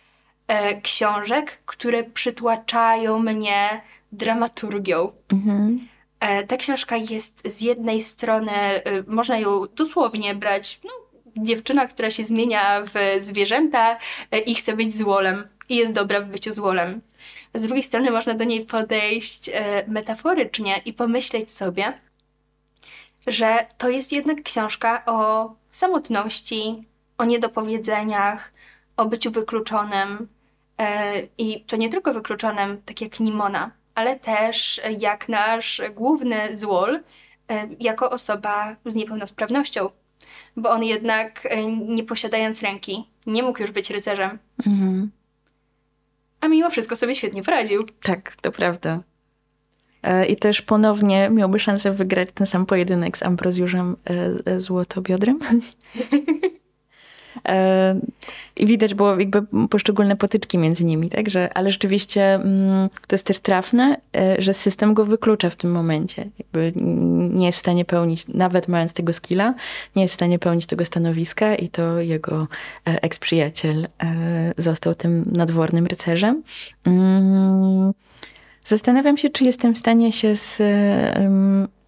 e, 0.53 0.81
książek, 0.81 1.59
które 1.67 2.05
przytłaczają 2.05 3.19
mnie 3.19 3.81
dramaturgią. 4.13 5.13
Mhm. 5.33 5.89
E, 6.21 6.47
ta 6.47 6.57
książka 6.57 6.97
jest 6.97 7.49
z 7.49 7.61
jednej 7.61 8.01
strony, 8.01 8.53
e, 8.53 8.83
można 9.07 9.39
ją 9.39 9.67
dosłownie 9.77 10.35
brać, 10.35 10.81
no, 10.85 10.91
dziewczyna, 11.37 11.87
która 11.87 12.11
się 12.11 12.25
zmienia 12.25 12.83
w 12.83 13.23
zwierzęta 13.23 13.99
e, 14.31 14.39
i 14.39 14.55
chce 14.55 14.77
być 14.77 14.97
złolem 14.97 15.49
i 15.69 15.77
jest 15.77 15.93
dobra 15.93 16.21
w 16.21 16.29
byciu 16.29 16.53
złolem. 16.53 17.01
Z 17.55 17.63
drugiej 17.63 17.83
strony 17.83 18.11
można 18.11 18.35
do 18.35 18.45
niej 18.45 18.67
podejść 18.67 19.49
e, 19.49 19.85
metaforycznie 19.89 20.81
i 20.85 20.93
pomyśleć 20.93 21.53
sobie, 21.53 21.99
że 23.27 23.67
to 23.79 23.89
jest 23.89 24.13
jednak 24.13 24.43
książka 24.43 25.03
o 25.07 25.51
samotności, 25.71 26.85
o 27.19 27.25
niedopowiedzeniach, 27.25 28.53
o 28.97 29.07
byciu 29.07 29.31
wykluczonym. 29.31 30.29
E, 30.83 31.23
I 31.39 31.65
to 31.65 31.77
nie 31.77 31.91
tylko 31.91 32.15
wykluczonym, 32.15 32.83
tak 32.85 33.01
jak 33.01 33.21
Nimona, 33.21 33.71
ale 33.95 34.19
też 34.19 34.81
jak 34.99 35.29
nasz 35.29 35.83
główny 35.95 36.59
złol, 36.59 37.01
e, 37.51 37.69
jako 37.81 38.11
osoba 38.11 38.77
z 38.87 38.95
niepełnosprawnością. 38.95 39.91
Bo 40.57 40.71
on 40.71 40.83
jednak, 40.85 41.47
e, 41.51 41.67
nie 41.67 42.05
posiadając 42.05 42.63
ręki, 42.63 43.05
nie 43.27 43.43
mógł 43.43 43.61
już 43.61 43.71
być 43.71 43.91
rycerzem. 43.91 44.39
Mhm. 44.67 45.11
A 46.41 46.49
mimo 46.49 46.71
wszystko 46.71 46.97
sobie 46.97 47.15
świetnie 47.15 47.43
poradził. 47.43 47.85
Tak, 48.03 48.37
to 48.37 48.53
prawda. 48.53 49.03
I 50.29 50.37
też 50.37 50.63
ponownie 50.63 51.31
miałby 51.31 51.61
szansę 51.61 51.93
wygrać 51.93 52.29
ten 52.35 52.47
sam 52.47 52.67
pojedynek 52.67 53.19
z 53.19 53.23
Ambrozjuszem 53.23 53.97
Złotobiodrem. 54.59 55.39
E, 57.49 58.01
I 58.57 58.67
widać 58.67 58.95
było 58.95 59.19
jakby 59.19 59.43
poszczególne 59.69 60.17
potyczki 60.17 60.59
między 60.59 60.85
nimi, 60.85 61.09
tak? 61.09 61.31
Że, 61.31 61.51
ale 61.55 61.71
rzeczywiście 61.71 62.35
mm, 62.35 62.89
to 63.07 63.15
jest 63.15 63.27
też 63.27 63.41
trafne, 63.41 63.97
e, 64.17 64.43
że 64.43 64.55
system 64.55 64.95
go 64.95 65.05
wyklucza 65.05 65.51
w 65.51 65.57
tym 65.57 65.73
momencie. 65.73 66.29
Jakby 66.39 66.73
nie 67.35 67.47
jest 67.47 67.59
w 67.59 67.61
stanie 67.61 67.85
pełnić, 67.85 68.29
nawet 68.29 68.69
mając 68.69 68.93
tego 68.93 69.13
skilla, 69.13 69.55
nie 69.97 70.03
jest 70.03 70.13
w 70.13 70.15
stanie 70.15 70.39
pełnić 70.39 70.67
tego 70.67 70.85
stanowiska 70.85 71.55
i 71.55 71.69
to 71.69 72.01
jego 72.01 72.49
e, 72.87 73.03
eks-przyjaciel 73.03 73.87
został 74.59 74.95
tym 74.95 75.25
nadwornym 75.33 75.87
rycerzem. 75.87 76.43
Mm, 76.85 77.93
zastanawiam 78.65 79.17
się, 79.17 79.31
czy 79.31 79.45
jestem 79.45 79.75
w 79.75 79.79
stanie 79.79 80.13
się 80.13 80.37
z 80.37 80.63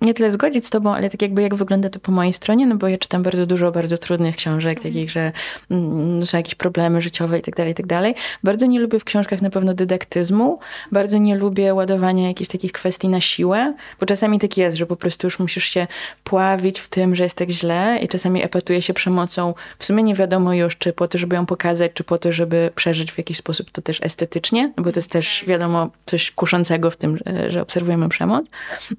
nie 0.04 0.14
tyle 0.14 0.30
zgodzić 0.30 0.66
z 0.66 0.70
tobą, 0.70 0.94
ale 0.94 1.10
tak 1.10 1.22
jakby 1.22 1.42
jak 1.42 1.54
wygląda 1.54 1.90
to 1.90 2.00
po 2.00 2.12
mojej 2.12 2.32
stronie, 2.32 2.66
no 2.66 2.76
bo 2.76 2.88
ja 2.88 2.98
czytam 2.98 3.22
bardzo 3.22 3.46
dużo 3.46 3.72
bardzo 3.72 3.98
trudnych 3.98 4.36
książek, 4.36 4.78
mhm. 4.78 4.94
takich, 4.94 5.10
że 5.10 5.32
mm, 5.70 6.26
są 6.26 6.36
jakieś 6.36 6.54
problemy 6.54 7.02
życiowe 7.02 7.38
i 7.38 7.42
tak 7.42 7.56
dalej, 7.56 7.72
i 7.72 7.74
tak 7.74 7.86
dalej. 7.86 8.14
Bardzo 8.42 8.66
nie 8.66 8.80
lubię 8.80 8.98
w 8.98 9.04
książkach 9.04 9.42
na 9.42 9.50
pewno 9.50 9.74
dydaktyzmu, 9.74 10.58
bardzo 10.92 11.18
nie 11.18 11.36
lubię 11.36 11.74
ładowania 11.74 12.28
jakichś 12.28 12.50
takich 12.50 12.72
kwestii 12.72 13.08
na 13.08 13.20
siłę, 13.20 13.74
bo 14.00 14.06
czasami 14.06 14.38
tak 14.38 14.56
jest, 14.56 14.76
że 14.76 14.86
po 14.86 14.96
prostu 14.96 15.26
już 15.26 15.38
musisz 15.38 15.64
się 15.64 15.86
pławić 16.24 16.80
w 16.80 16.88
tym, 16.88 17.16
że 17.16 17.24
jest 17.24 17.36
tak 17.36 17.50
źle 17.50 17.98
i 18.02 18.08
czasami 18.08 18.42
epatuje 18.42 18.82
się 18.82 18.94
przemocą, 18.94 19.54
w 19.78 19.84
sumie 19.84 20.02
nie 20.02 20.14
wiadomo 20.14 20.54
już, 20.54 20.76
czy 20.76 20.92
po 20.92 21.08
to, 21.08 21.18
żeby 21.18 21.36
ją 21.36 21.46
pokazać, 21.46 21.92
czy 21.94 22.04
po 22.04 22.18
to, 22.18 22.32
żeby 22.32 22.70
przeżyć 22.74 23.12
w 23.12 23.18
jakiś 23.18 23.38
sposób 23.38 23.70
to 23.70 23.82
też 23.82 23.98
estetycznie, 24.02 24.72
bo 24.76 24.92
to 24.92 24.98
jest 24.98 25.10
też 25.10 25.38
tak. 25.40 25.48
wiadomo 25.48 25.90
coś 26.06 26.30
kuszącego 26.30 26.90
w 26.90 26.96
tym, 26.96 27.18
że, 27.26 27.50
że 27.50 27.62
obserwujemy 27.62 28.08
przemoc. 28.08 28.46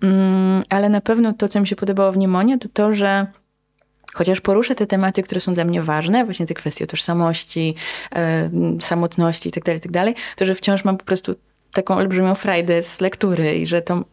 Mm, 0.03 0.63
ale 0.69 0.89
na 0.95 1.01
pewno 1.01 1.33
to, 1.33 1.47
co 1.47 1.59
mi 1.59 1.67
się 1.67 1.75
podobało 1.75 2.11
w 2.11 2.17
Niemonie, 2.17 2.57
to 2.57 2.69
to, 2.73 2.95
że 2.95 3.27
chociaż 4.13 4.41
poruszę 4.41 4.75
te 4.75 4.87
tematy, 4.87 5.23
które 5.23 5.41
są 5.41 5.53
dla 5.53 5.63
mnie 5.63 5.81
ważne, 5.81 6.25
właśnie 6.25 6.45
te 6.45 6.53
kwestie 6.53 6.87
tożsamości, 6.87 7.75
yy, 8.15 8.81
samotności 8.81 9.49
itd., 9.49 9.65
tak 9.65 9.75
itd., 9.75 10.05
tak 10.05 10.15
to 10.35 10.45
że 10.45 10.55
wciąż 10.55 10.85
mam 10.85 10.97
po 10.97 11.05
prostu 11.05 11.35
taką 11.73 11.95
olbrzymią 11.95 12.35
frajdę 12.35 12.81
z 12.81 13.01
lektury 13.01 13.55
i 13.55 13.65
że 13.65 13.81
to 13.81 14.03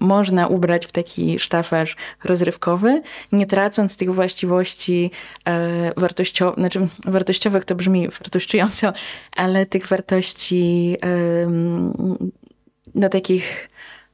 można 0.00 0.46
ubrać 0.46 0.86
w 0.86 0.92
taki 0.92 1.38
sztafaż 1.38 1.96
rozrywkowy, 2.24 3.02
nie 3.32 3.46
tracąc 3.46 3.96
tych 3.96 4.14
właściwości 4.14 5.10
e, 5.44 5.92
wartościowych, 5.96 6.58
znaczy 6.58 6.88
wartościowych 7.04 7.64
to 7.64 7.74
brzmi 7.74 8.08
wartościująco, 8.08 8.92
ale 9.36 9.66
tych 9.66 9.86
wartości 9.86 10.96
e, 12.94 13.10
takich 13.10 13.68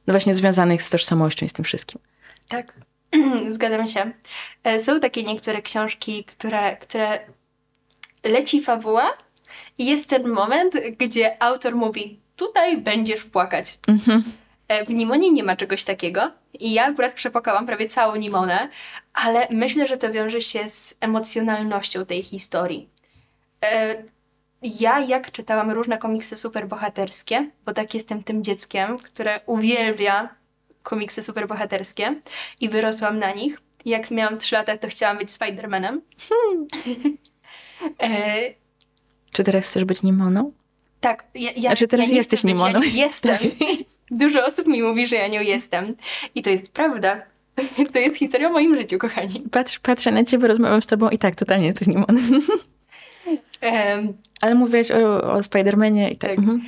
no 0.07 0.13
właśnie 0.13 0.35
związanych 0.35 0.83
z 0.83 0.89
tożsamością 0.89 1.45
i 1.45 1.49
z 1.49 1.53
tym 1.53 1.65
wszystkim. 1.65 2.01
Tak, 2.47 2.73
zgadzam 3.49 3.87
się. 3.87 4.11
E, 4.63 4.83
są 4.83 4.99
takie 4.99 5.23
niektóre 5.23 5.61
książki, 5.61 6.23
które, 6.23 6.77
które 6.77 7.19
leci 8.23 8.61
fabuła 8.61 9.17
i 9.77 9.85
jest 9.85 10.09
ten 10.09 10.27
moment, 10.27 10.73
gdzie 10.99 11.43
autor 11.43 11.75
mówi, 11.75 12.19
tutaj 12.37 12.77
będziesz 12.77 13.23
płakać. 13.23 13.79
Mhm. 13.87 14.23
E, 14.67 14.85
w 14.85 14.89
Nimonie 14.89 15.31
nie 15.31 15.43
ma 15.43 15.55
czegoś 15.55 15.83
takiego 15.83 16.31
i 16.59 16.73
ja 16.73 16.85
akurat 16.85 17.13
przepłakałam 17.13 17.65
prawie 17.65 17.87
całą 17.87 18.15
Nimonę, 18.15 18.69
ale 19.13 19.47
myślę, 19.51 19.87
że 19.87 19.97
to 19.97 20.11
wiąże 20.11 20.41
się 20.41 20.69
z 20.69 20.97
emocjonalnością 20.99 22.05
tej 22.05 22.23
historii. 22.23 22.89
Ja 24.65 24.99
jak 24.99 25.31
czytałam 25.31 25.71
różne 25.71 25.97
komiksy 25.97 26.37
superbohaterskie, 26.37 27.49
bo 27.65 27.73
tak 27.73 27.93
jestem 27.93 28.23
tym 28.23 28.43
dzieckiem, 28.43 28.97
które 28.97 29.39
uwielbia 29.45 30.29
komiksy 30.83 31.23
superbohaterskie 31.23 32.15
i 32.61 32.69
wyrosłam 32.69 33.19
na 33.19 33.33
nich. 33.33 33.57
Jak 33.85 34.11
miałam 34.11 34.37
3 34.37 34.55
lata, 34.55 34.77
to 34.77 34.87
chciałam 34.87 35.17
być 35.17 35.31
Spidermanem. 35.31 36.01
Hmm. 36.29 36.67
e... 38.01 38.53
Czy 39.31 39.43
teraz 39.43 39.67
chcesz 39.67 39.85
być 39.85 40.03
Nimoną? 40.03 40.51
Tak. 40.99 41.23
Ja, 41.35 41.51
ja, 41.51 41.61
znaczy 41.61 41.87
teraz 41.87 42.09
ja 42.09 42.15
jesteś 42.15 42.43
Nimoną. 42.43 42.81
Ja 42.81 42.89
jestem. 42.89 43.37
Dużo 44.11 44.45
osób 44.45 44.67
mi 44.67 44.83
mówi, 44.83 45.07
że 45.07 45.15
ja 45.15 45.27
nią 45.27 45.41
jestem. 45.41 45.95
I 46.35 46.41
to 46.41 46.49
jest 46.49 46.71
prawda. 46.71 47.21
To 47.93 47.99
jest 47.99 48.17
historia 48.17 48.47
o 48.47 48.51
moim 48.51 48.75
życiu, 48.75 48.97
kochani. 48.97 49.43
Patrz, 49.51 49.79
patrzę 49.79 50.11
na 50.11 50.23
ciebie, 50.23 50.47
rozmawiam 50.47 50.81
z 50.81 50.87
tobą 50.87 51.09
i 51.09 51.17
tak, 51.17 51.35
totalnie 51.35 51.67
jesteś 51.67 51.87
Nimoną. 51.87 52.19
Ale 54.41 54.55
mówiłeś 54.55 54.91
o, 54.91 55.33
o 55.33 55.43
Spidermanie 55.43 56.11
i 56.11 56.17
tak. 56.17 56.29
tak. 56.29 56.39
Mhm. 56.39 56.61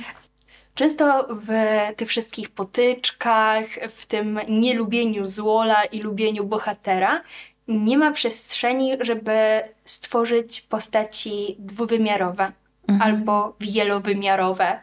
Często 0.74 1.28
w 1.30 1.48
tych 1.96 2.08
wszystkich 2.08 2.50
potyczkach, 2.50 3.66
w 3.90 4.06
tym 4.06 4.40
nielubieniu 4.48 5.28
złola 5.28 5.84
i 5.84 6.00
lubieniu 6.00 6.44
bohatera, 6.44 7.20
nie 7.68 7.98
ma 7.98 8.12
przestrzeni, 8.12 8.96
żeby 9.00 9.60
stworzyć 9.84 10.60
postaci 10.60 11.56
dwuwymiarowe 11.58 12.52
mhm. 12.88 13.02
albo 13.02 13.56
wielowymiarowe. 13.60 14.80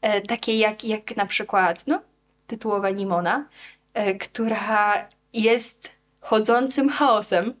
E, 0.00 0.20
takie 0.20 0.58
jak, 0.58 0.84
jak 0.84 1.16
na 1.16 1.26
przykład 1.26 1.86
no, 1.86 2.00
tytułowa 2.46 2.90
Nimona, 2.90 3.48
e, 3.94 4.14
która 4.14 5.08
jest 5.32 5.92
chodzącym 6.20 6.88
chaosem. 6.88 7.54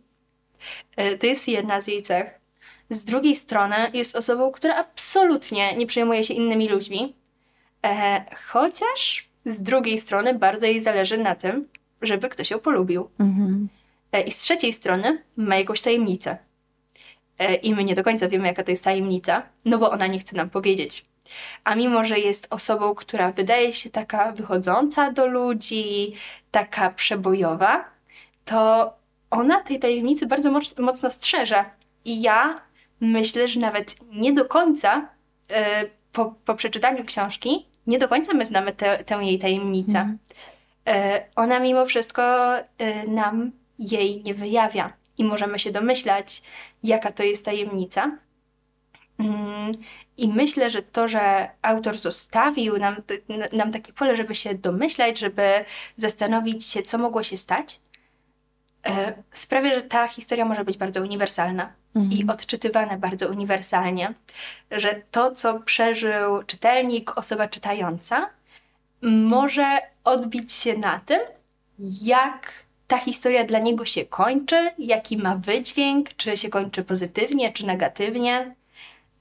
E, 0.96 1.18
to 1.18 1.26
jest 1.26 1.48
jedna 1.48 1.80
z 1.80 1.86
jej 1.86 2.02
cech 2.02 2.37
z 2.90 3.04
drugiej 3.04 3.36
strony 3.36 3.76
jest 3.92 4.16
osobą, 4.16 4.50
która 4.50 4.76
absolutnie 4.76 5.76
nie 5.76 5.86
przejmuje 5.86 6.24
się 6.24 6.34
innymi 6.34 6.68
ludźmi, 6.68 7.14
e, 7.86 8.24
chociaż 8.48 9.28
z 9.44 9.62
drugiej 9.62 9.98
strony 9.98 10.34
bardzo 10.34 10.66
jej 10.66 10.80
zależy 10.80 11.18
na 11.18 11.34
tym, 11.34 11.68
żeby 12.02 12.28
ktoś 12.28 12.50
ją 12.50 12.58
polubił. 12.58 13.10
Mhm. 13.20 13.68
E, 14.12 14.22
I 14.22 14.30
z 14.30 14.38
trzeciej 14.38 14.72
strony 14.72 15.22
ma 15.36 15.56
jakąś 15.56 15.82
tajemnicę. 15.82 16.38
E, 17.38 17.54
I 17.54 17.74
my 17.74 17.84
nie 17.84 17.94
do 17.94 18.04
końca 18.04 18.28
wiemy, 18.28 18.46
jaka 18.46 18.64
to 18.64 18.70
jest 18.70 18.84
tajemnica, 18.84 19.42
no 19.64 19.78
bo 19.78 19.90
ona 19.90 20.06
nie 20.06 20.18
chce 20.18 20.36
nam 20.36 20.50
powiedzieć. 20.50 21.04
A 21.64 21.74
mimo, 21.74 22.04
że 22.04 22.18
jest 22.18 22.46
osobą, 22.50 22.94
która 22.94 23.32
wydaje 23.32 23.72
się 23.72 23.90
taka 23.90 24.32
wychodząca 24.32 25.12
do 25.12 25.26
ludzi, 25.26 26.12
taka 26.50 26.90
przebojowa, 26.90 27.84
to 28.44 28.92
ona 29.30 29.60
tej 29.60 29.78
tajemnicy 29.78 30.26
bardzo 30.26 30.60
mocno 30.78 31.10
strzeże. 31.10 31.64
I 32.04 32.22
ja 32.22 32.67
myślę, 33.00 33.48
że 33.48 33.60
nawet 33.60 33.96
nie 34.12 34.32
do 34.32 34.44
końca 34.44 35.08
e, 35.50 35.84
po, 36.12 36.34
po 36.44 36.54
przeczytaniu 36.54 37.04
książki, 37.04 37.66
nie 37.86 37.98
do 37.98 38.08
końca 38.08 38.34
my 38.34 38.44
znamy 38.44 38.72
tę 39.06 39.16
jej 39.20 39.38
tajemnicę. 39.38 39.98
Mm. 39.98 40.18
Ona 41.36 41.60
mimo 41.60 41.86
wszystko 41.86 42.22
nam 43.08 43.52
jej 43.78 44.22
nie 44.22 44.34
wyjawia 44.34 44.92
i 45.18 45.24
możemy 45.24 45.58
się 45.58 45.72
domyślać, 45.72 46.42
jaka 46.82 47.12
to 47.12 47.22
jest 47.22 47.44
tajemnica. 47.44 48.18
Mm, 49.18 49.72
I 50.16 50.28
myślę, 50.28 50.70
że 50.70 50.82
to, 50.82 51.08
że 51.08 51.50
autor 51.62 51.98
zostawił 51.98 52.78
nam, 52.78 52.96
nam 53.52 53.72
takie 53.72 53.92
pole, 53.92 54.16
żeby 54.16 54.34
się 54.34 54.54
domyślać, 54.54 55.18
żeby 55.18 55.64
zastanowić 55.96 56.64
się, 56.64 56.82
co 56.82 56.98
mogło 56.98 57.22
się 57.22 57.36
stać, 57.36 57.80
e, 58.86 59.22
sprawia, 59.32 59.74
że 59.74 59.82
ta 59.82 60.08
historia 60.08 60.44
może 60.44 60.64
być 60.64 60.76
bardzo 60.76 61.02
uniwersalna. 61.02 61.72
I 62.10 62.26
odczytywana 62.28 62.96
bardzo 62.98 63.28
uniwersalnie. 63.28 64.14
Że 64.70 65.02
to, 65.10 65.30
co 65.30 65.60
przeżył 65.60 66.42
czytelnik, 66.46 67.18
osoba 67.18 67.48
czytająca, 67.48 68.30
może 69.02 69.78
odbić 70.04 70.52
się 70.52 70.78
na 70.78 71.00
tym, 71.00 71.20
jak 72.02 72.52
ta 72.86 72.98
historia 72.98 73.44
dla 73.44 73.58
niego 73.58 73.84
się 73.84 74.04
kończy, 74.04 74.70
jaki 74.78 75.16
ma 75.16 75.36
wydźwięk, 75.36 76.16
czy 76.16 76.36
się 76.36 76.48
kończy 76.48 76.84
pozytywnie, 76.84 77.52
czy 77.52 77.66
negatywnie. 77.66 78.54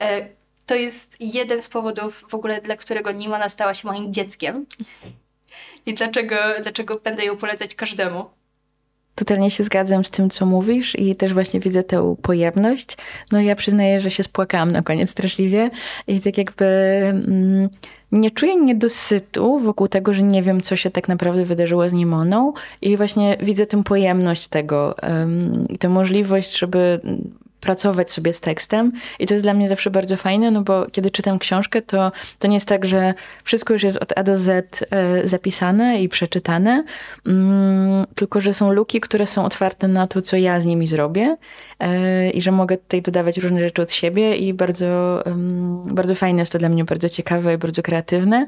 E, 0.01 0.27
to 0.65 0.75
jest 0.75 1.17
jeden 1.19 1.61
z 1.61 1.69
powodów 1.69 2.25
w 2.29 2.33
ogóle, 2.33 2.61
dla 2.61 2.75
którego 2.75 3.11
Nimona 3.11 3.49
stała 3.49 3.73
się 3.73 3.87
moim 3.87 4.13
dzieckiem. 4.13 4.65
I 5.85 5.93
dlaczego, 5.93 6.35
dlaczego 6.61 6.99
będę 6.99 7.25
ją 7.25 7.37
polecać 7.37 7.75
każdemu. 7.75 8.29
Totalnie 9.17 9.51
się 9.51 9.63
zgadzam 9.63 10.05
z 10.05 10.09
tym, 10.09 10.29
co 10.29 10.45
mówisz 10.45 10.99
i 10.99 11.15
też 11.15 11.33
właśnie 11.33 11.59
widzę 11.59 11.83
tę 11.83 12.15
pojemność. 12.21 12.97
No 13.31 13.41
ja 13.41 13.55
przyznaję, 13.55 14.01
że 14.01 14.11
się 14.11 14.23
spłakałam 14.23 14.71
na 14.71 14.81
koniec 14.81 15.09
straszliwie 15.09 15.69
i 16.07 16.19
tak 16.19 16.37
jakby 16.37 16.65
mm, 16.65 17.69
nie 18.11 18.31
czuję 18.31 18.55
niedosytu 18.55 19.59
wokół 19.59 19.87
tego, 19.87 20.13
że 20.13 20.23
nie 20.23 20.43
wiem, 20.43 20.61
co 20.61 20.75
się 20.75 20.89
tak 20.89 21.07
naprawdę 21.07 21.45
wydarzyło 21.45 21.89
z 21.89 21.93
Nimoną 21.93 22.53
i 22.81 22.97
właśnie 22.97 23.37
widzę 23.41 23.65
tę 23.65 23.83
pojemność 23.83 24.47
tego 24.47 24.95
um, 25.03 25.65
i 25.69 25.77
tę 25.77 25.89
możliwość, 25.89 26.57
żeby 26.57 26.99
pracować 27.61 28.11
sobie 28.11 28.33
z 28.33 28.41
tekstem 28.41 28.91
i 29.19 29.27
to 29.27 29.33
jest 29.33 29.45
dla 29.45 29.53
mnie 29.53 29.69
zawsze 29.69 29.91
bardzo 29.91 30.17
fajne, 30.17 30.51
no 30.51 30.61
bo 30.61 30.85
kiedy 30.91 31.11
czytam 31.11 31.39
książkę, 31.39 31.81
to, 31.81 32.11
to 32.39 32.47
nie 32.47 32.55
jest 32.55 32.67
tak, 32.67 32.85
że 32.85 33.13
wszystko 33.43 33.73
już 33.73 33.83
jest 33.83 33.97
od 33.97 34.17
A 34.17 34.23
do 34.23 34.37
Z 34.37 34.83
e, 34.91 35.27
zapisane 35.27 36.01
i 36.01 36.09
przeczytane, 36.09 36.83
mm, 37.25 38.05
tylko 38.15 38.41
że 38.41 38.53
są 38.53 38.71
luki, 38.71 39.01
które 39.01 39.27
są 39.27 39.45
otwarte 39.45 39.87
na 39.87 40.07
to, 40.07 40.21
co 40.21 40.37
ja 40.37 40.61
z 40.61 40.65
nimi 40.65 40.87
zrobię 40.87 41.37
e, 41.79 42.29
i 42.29 42.41
że 42.41 42.51
mogę 42.51 42.77
tutaj 42.77 43.01
dodawać 43.01 43.37
różne 43.37 43.61
rzeczy 43.61 43.81
od 43.81 43.91
siebie 43.91 44.35
i 44.35 44.53
bardzo, 44.53 45.23
bardzo 45.85 46.15
fajne 46.15 46.39
jest 46.39 46.51
to 46.51 46.59
dla 46.59 46.69
mnie, 46.69 46.85
bardzo 46.85 47.09
ciekawe 47.09 47.53
i 47.53 47.57
bardzo 47.57 47.83
kreatywne. 47.83 48.47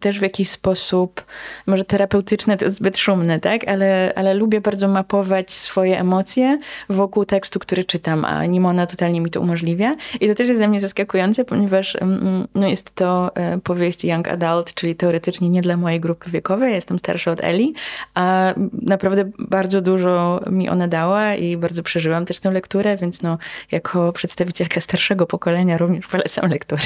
Też 0.00 0.18
w 0.18 0.22
jakiś 0.22 0.50
sposób, 0.50 1.24
może 1.66 1.84
terapeutyczne 1.84 2.56
to 2.56 2.64
jest 2.64 2.76
zbyt 2.76 2.98
szumne, 2.98 3.40
tak? 3.40 3.68
Ale, 3.68 4.12
ale 4.16 4.34
lubię 4.34 4.60
bardzo 4.60 4.88
mapować 4.88 5.50
swoje 5.50 6.00
emocje 6.00 6.58
wokół 6.88 7.24
tekstu, 7.24 7.58
który 7.58 7.84
czytam, 7.84 8.24
a 8.24 8.46
Nimona 8.52 8.86
totalnie 8.86 9.20
mi 9.20 9.30
to 9.30 9.40
umożliwia. 9.40 9.96
I 10.20 10.28
to 10.28 10.34
też 10.34 10.48
jest 10.48 10.60
dla 10.60 10.68
mnie 10.68 10.80
zaskakujące, 10.80 11.44
ponieważ 11.44 11.96
mm, 11.96 12.48
no 12.54 12.68
jest 12.68 12.94
to 12.94 13.36
e, 13.36 13.58
powieść 13.58 14.04
young 14.04 14.28
adult, 14.28 14.74
czyli 14.74 14.96
teoretycznie 14.96 15.48
nie 15.48 15.62
dla 15.62 15.76
mojej 15.76 16.00
grupy 16.00 16.30
wiekowej. 16.30 16.74
Jestem 16.74 16.98
starsza 16.98 17.30
od 17.30 17.44
Eli, 17.44 17.74
a 18.14 18.54
naprawdę 18.82 19.30
bardzo 19.38 19.80
dużo 19.80 20.40
mi 20.50 20.68
ona 20.68 20.88
dała 20.88 21.34
i 21.34 21.56
bardzo 21.56 21.82
przeżyłam 21.82 22.26
też 22.26 22.40
tę 22.40 22.50
lekturę, 22.50 22.96
więc 22.96 23.22
no, 23.22 23.38
jako 23.70 24.12
przedstawicielka 24.12 24.80
starszego 24.80 25.26
pokolenia 25.26 25.78
również 25.78 26.06
polecam 26.06 26.50
lektury. 26.50 26.82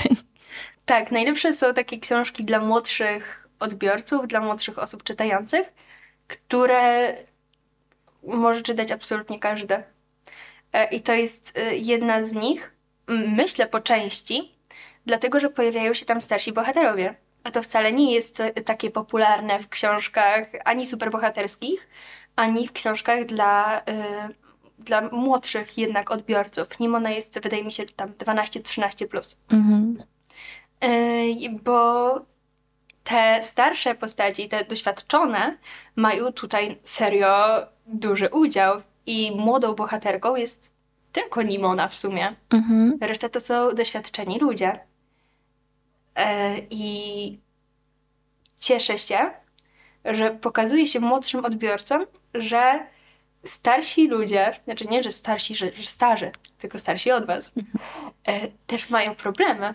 Tak, 0.86 1.12
najlepsze 1.12 1.54
są 1.54 1.74
takie 1.74 1.98
książki 1.98 2.44
dla 2.44 2.60
młodszych 2.60 3.48
odbiorców, 3.60 4.28
dla 4.28 4.40
młodszych 4.40 4.78
osób 4.78 5.02
czytających, 5.02 5.72
które 6.26 7.14
może 8.22 8.62
czytać 8.62 8.92
absolutnie 8.92 9.38
każdy. 9.38 9.82
E, 10.76 10.84
I 10.84 11.00
to 11.00 11.12
jest 11.14 11.52
e, 11.58 11.76
jedna 11.76 12.22
z 12.22 12.32
nich, 12.32 12.72
myślę 13.08 13.66
po 13.66 13.80
części, 13.80 14.54
dlatego 15.06 15.40
że 15.40 15.50
pojawiają 15.50 15.94
się 15.94 16.06
tam 16.06 16.22
starsi 16.22 16.52
bohaterowie. 16.52 17.14
A 17.44 17.50
to 17.50 17.62
wcale 17.62 17.92
nie 17.92 18.14
jest 18.14 18.40
e, 18.40 18.50
takie 18.50 18.90
popularne 18.90 19.58
w 19.58 19.68
książkach 19.68 20.48
ani 20.64 20.86
superbohaterskich, 20.86 21.88
ani 22.36 22.68
w 22.68 22.72
książkach 22.72 23.24
dla, 23.24 23.82
dla 24.78 25.08
młodszych 25.12 25.78
jednak 25.78 26.10
odbiorców. 26.10 26.80
Nim 26.80 26.94
ona 26.94 27.10
jest, 27.10 27.40
wydaje 27.40 27.64
mi 27.64 27.72
się, 27.72 27.86
tam 27.86 28.12
12-13 28.12 29.06
plus. 29.06 29.36
Mhm. 29.50 30.02
bo 31.62 32.20
te 33.04 33.42
starsze 33.42 33.94
postaci, 33.94 34.48
te 34.48 34.64
doświadczone, 34.64 35.58
mają 35.96 36.32
tutaj 36.32 36.78
serio 36.82 37.66
duży 37.86 38.28
udział. 38.28 38.82
I 39.06 39.36
młodą 39.36 39.74
bohaterką 39.74 40.36
jest 40.36 40.72
tylko 41.12 41.42
Nimona 41.42 41.88
w 41.88 41.96
sumie. 41.96 42.36
Mhm. 42.50 42.98
Reszta 43.00 43.28
to 43.28 43.40
są 43.40 43.74
doświadczeni 43.74 44.38
ludzie. 44.38 44.80
E, 46.14 46.58
I 46.70 47.38
cieszę 48.60 48.98
się, 48.98 49.18
że 50.04 50.30
pokazuje 50.30 50.86
się 50.86 51.00
młodszym 51.00 51.44
odbiorcom, 51.44 52.06
że 52.34 52.86
starsi 53.44 54.08
ludzie, 54.08 54.52
znaczy 54.64 54.84
nie, 54.90 55.02
że 55.02 55.12
starsi, 55.12 55.54
że, 55.54 55.72
że 55.72 55.82
starzy, 55.82 56.30
tylko 56.58 56.78
starsi 56.78 57.12
od 57.12 57.26
was, 57.26 57.52
e, 58.28 58.48
też 58.66 58.90
mają 58.90 59.14
problemy. 59.14 59.74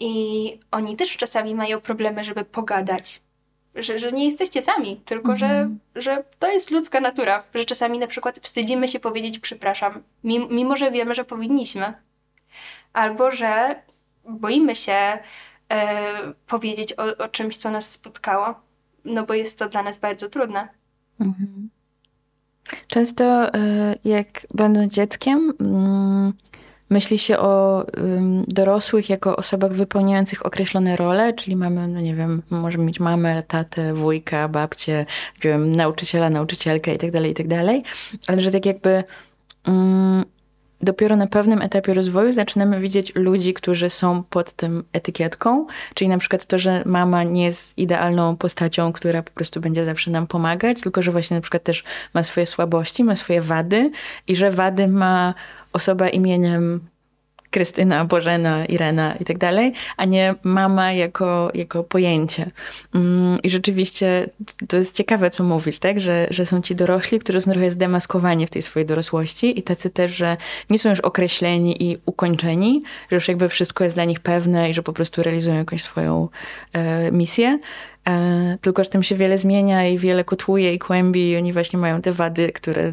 I 0.00 0.58
oni 0.70 0.96
też 0.96 1.16
czasami 1.16 1.54
mają 1.54 1.80
problemy, 1.80 2.24
żeby 2.24 2.44
pogadać, 2.44 3.20
że, 3.74 3.98
że 3.98 4.12
nie 4.12 4.24
jesteście 4.24 4.62
sami, 4.62 5.00
tylko 5.04 5.32
mhm. 5.32 5.38
że, 5.94 6.00
że 6.02 6.24
to 6.38 6.52
jest 6.52 6.70
ludzka 6.70 7.00
natura, 7.00 7.44
że 7.54 7.64
czasami 7.64 7.98
na 7.98 8.06
przykład 8.06 8.38
wstydzimy 8.42 8.88
się 8.88 9.00
powiedzieć 9.00 9.38
przepraszam, 9.38 10.02
mimo 10.50 10.76
że 10.76 10.90
wiemy, 10.90 11.14
że 11.14 11.24
powinniśmy. 11.24 11.92
Albo 12.92 13.30
że 13.30 13.82
boimy 14.24 14.76
się 14.76 15.18
e, 15.68 15.98
powiedzieć 16.46 16.92
o, 16.92 17.24
o 17.24 17.28
czymś, 17.28 17.56
co 17.56 17.70
nas 17.70 17.90
spotkało, 17.90 18.54
no 19.04 19.26
bo 19.26 19.34
jest 19.34 19.58
to 19.58 19.68
dla 19.68 19.82
nas 19.82 19.98
bardzo 19.98 20.28
trudne. 20.28 20.68
Mhm. 21.20 21.70
Często 22.86 23.24
e, 23.54 23.94
jak 24.04 24.46
będąc 24.54 24.92
dzieckiem, 24.92 25.52
mm, 25.60 26.32
myśli 26.90 27.18
się 27.18 27.38
o 27.38 27.84
dorosłych 28.48 29.10
jako 29.10 29.36
osobach 29.36 29.72
wypełniających 29.72 30.46
określone 30.46 30.96
role, 30.96 31.32
czyli 31.32 31.56
mamy, 31.56 31.88
no 31.88 32.00
nie 32.00 32.14
wiem, 32.14 32.42
możemy 32.50 32.84
mieć 32.84 33.00
mamę, 33.00 33.42
tatę, 33.42 33.94
wujka, 33.94 34.48
babcię, 34.48 35.06
wiem, 35.42 35.70
nauczyciela, 35.70 36.30
nauczycielkę 36.30 36.92
itd., 36.92 37.18
tak 37.18 37.28
itd., 37.28 37.64
tak 37.66 37.76
ale 38.26 38.40
że 38.40 38.50
tak 38.52 38.66
jakby 38.66 39.04
um, 39.66 40.24
dopiero 40.82 41.16
na 41.16 41.26
pewnym 41.26 41.62
etapie 41.62 41.94
rozwoju 41.94 42.32
zaczynamy 42.32 42.80
widzieć 42.80 43.12
ludzi, 43.14 43.54
którzy 43.54 43.90
są 43.90 44.22
pod 44.22 44.52
tym 44.52 44.84
etykietką, 44.92 45.66
czyli 45.94 46.08
na 46.08 46.18
przykład 46.18 46.46
to, 46.46 46.58
że 46.58 46.82
mama 46.86 47.22
nie 47.22 47.44
jest 47.44 47.78
idealną 47.78 48.36
postacią, 48.36 48.92
która 48.92 49.22
po 49.22 49.30
prostu 49.30 49.60
będzie 49.60 49.84
zawsze 49.84 50.10
nam 50.10 50.26
pomagać, 50.26 50.80
tylko 50.80 51.02
że 51.02 51.12
właśnie 51.12 51.34
na 51.34 51.40
przykład 51.40 51.62
też 51.62 51.84
ma 52.14 52.22
swoje 52.22 52.46
słabości, 52.46 53.04
ma 53.04 53.16
swoje 53.16 53.40
wady 53.40 53.90
i 54.26 54.36
że 54.36 54.50
wady 54.50 54.88
ma 54.88 55.34
osoba 55.72 56.08
imieniem 56.08 56.80
Krystyna, 57.50 58.04
Bożena, 58.04 58.64
Irena 58.66 59.14
i 59.20 59.24
tak 59.24 59.38
dalej, 59.38 59.72
a 59.96 60.04
nie 60.04 60.34
mama 60.42 60.92
jako, 60.92 61.50
jako 61.54 61.84
pojęcie. 61.84 62.50
Mm, 62.94 63.38
I 63.42 63.50
rzeczywiście 63.50 64.30
to 64.68 64.76
jest 64.76 64.96
ciekawe, 64.96 65.30
co 65.30 65.44
mówić, 65.44 65.78
tak? 65.78 66.00
Że, 66.00 66.26
że 66.30 66.46
są 66.46 66.60
ci 66.60 66.74
dorośli, 66.74 67.18
którzy 67.18 67.40
są 67.40 67.50
trochę 67.50 67.70
zdemaskowani 67.70 68.46
w 68.46 68.50
tej 68.50 68.62
swojej 68.62 68.86
dorosłości 68.86 69.58
i 69.58 69.62
tacy 69.62 69.90
też, 69.90 70.16
że 70.16 70.36
nie 70.70 70.78
są 70.78 70.90
już 70.90 71.00
określeni 71.00 71.90
i 71.90 71.98
ukończeni, 72.06 72.82
że 73.10 73.16
już 73.16 73.28
jakby 73.28 73.48
wszystko 73.48 73.84
jest 73.84 73.96
dla 73.96 74.04
nich 74.04 74.20
pewne 74.20 74.70
i 74.70 74.74
że 74.74 74.82
po 74.82 74.92
prostu 74.92 75.22
realizują 75.22 75.56
jakąś 75.56 75.82
swoją 75.82 76.28
e, 76.72 77.12
misję, 77.12 77.58
tylko, 78.60 78.84
że 78.84 78.90
tam 78.90 79.02
się 79.02 79.14
wiele 79.14 79.38
zmienia 79.38 79.88
i 79.88 79.98
wiele 79.98 80.24
kotłuje 80.24 80.74
i 80.74 80.78
kłębi 80.78 81.30
i 81.30 81.36
oni 81.36 81.52
właśnie 81.52 81.78
mają 81.78 82.02
te 82.02 82.12
wady, 82.12 82.52
które 82.52 82.92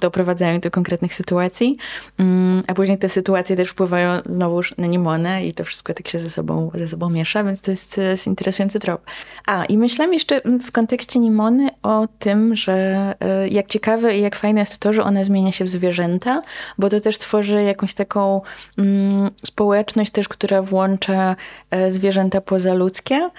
doprowadzają 0.00 0.60
do 0.60 0.70
konkretnych 0.70 1.14
sytuacji. 1.14 1.76
Mm, 2.18 2.62
a 2.66 2.74
później 2.74 2.98
te 2.98 3.08
sytuacje 3.08 3.56
też 3.56 3.68
wpływają 3.68 4.20
znowuż 4.26 4.74
na 4.78 4.86
Nimonę 4.86 5.46
i 5.46 5.54
to 5.54 5.64
wszystko 5.64 5.94
tak 5.94 6.08
się 6.08 6.18
ze 6.18 6.30
sobą, 6.30 6.70
ze 6.74 6.88
sobą 6.88 7.10
miesza, 7.10 7.44
więc 7.44 7.60
to 7.60 7.70
jest, 7.70 7.96
jest 7.96 8.26
interesujący 8.26 8.80
trop. 8.80 9.02
A, 9.46 9.64
i 9.64 9.78
myślałam 9.78 10.14
jeszcze 10.14 10.40
w 10.62 10.72
kontekście 10.72 11.18
Nimony 11.18 11.68
o 11.82 12.08
tym, 12.18 12.56
że 12.56 12.74
e, 13.20 13.48
jak 13.48 13.66
ciekawe 13.66 14.16
i 14.16 14.20
jak 14.20 14.36
fajne 14.36 14.60
jest 14.60 14.78
to, 14.78 14.92
że 14.92 15.02
ona 15.02 15.24
zmienia 15.24 15.52
się 15.52 15.64
w 15.64 15.68
zwierzęta, 15.68 16.42
bo 16.78 16.88
to 16.88 17.00
też 17.00 17.18
tworzy 17.18 17.62
jakąś 17.62 17.94
taką 17.94 18.40
mm, 18.78 19.30
społeczność 19.44 20.10
też, 20.10 20.28
która 20.28 20.62
włącza 20.62 21.36
e, 21.70 21.90
zwierzęta 21.90 22.40
pozaludzkie 22.40 23.30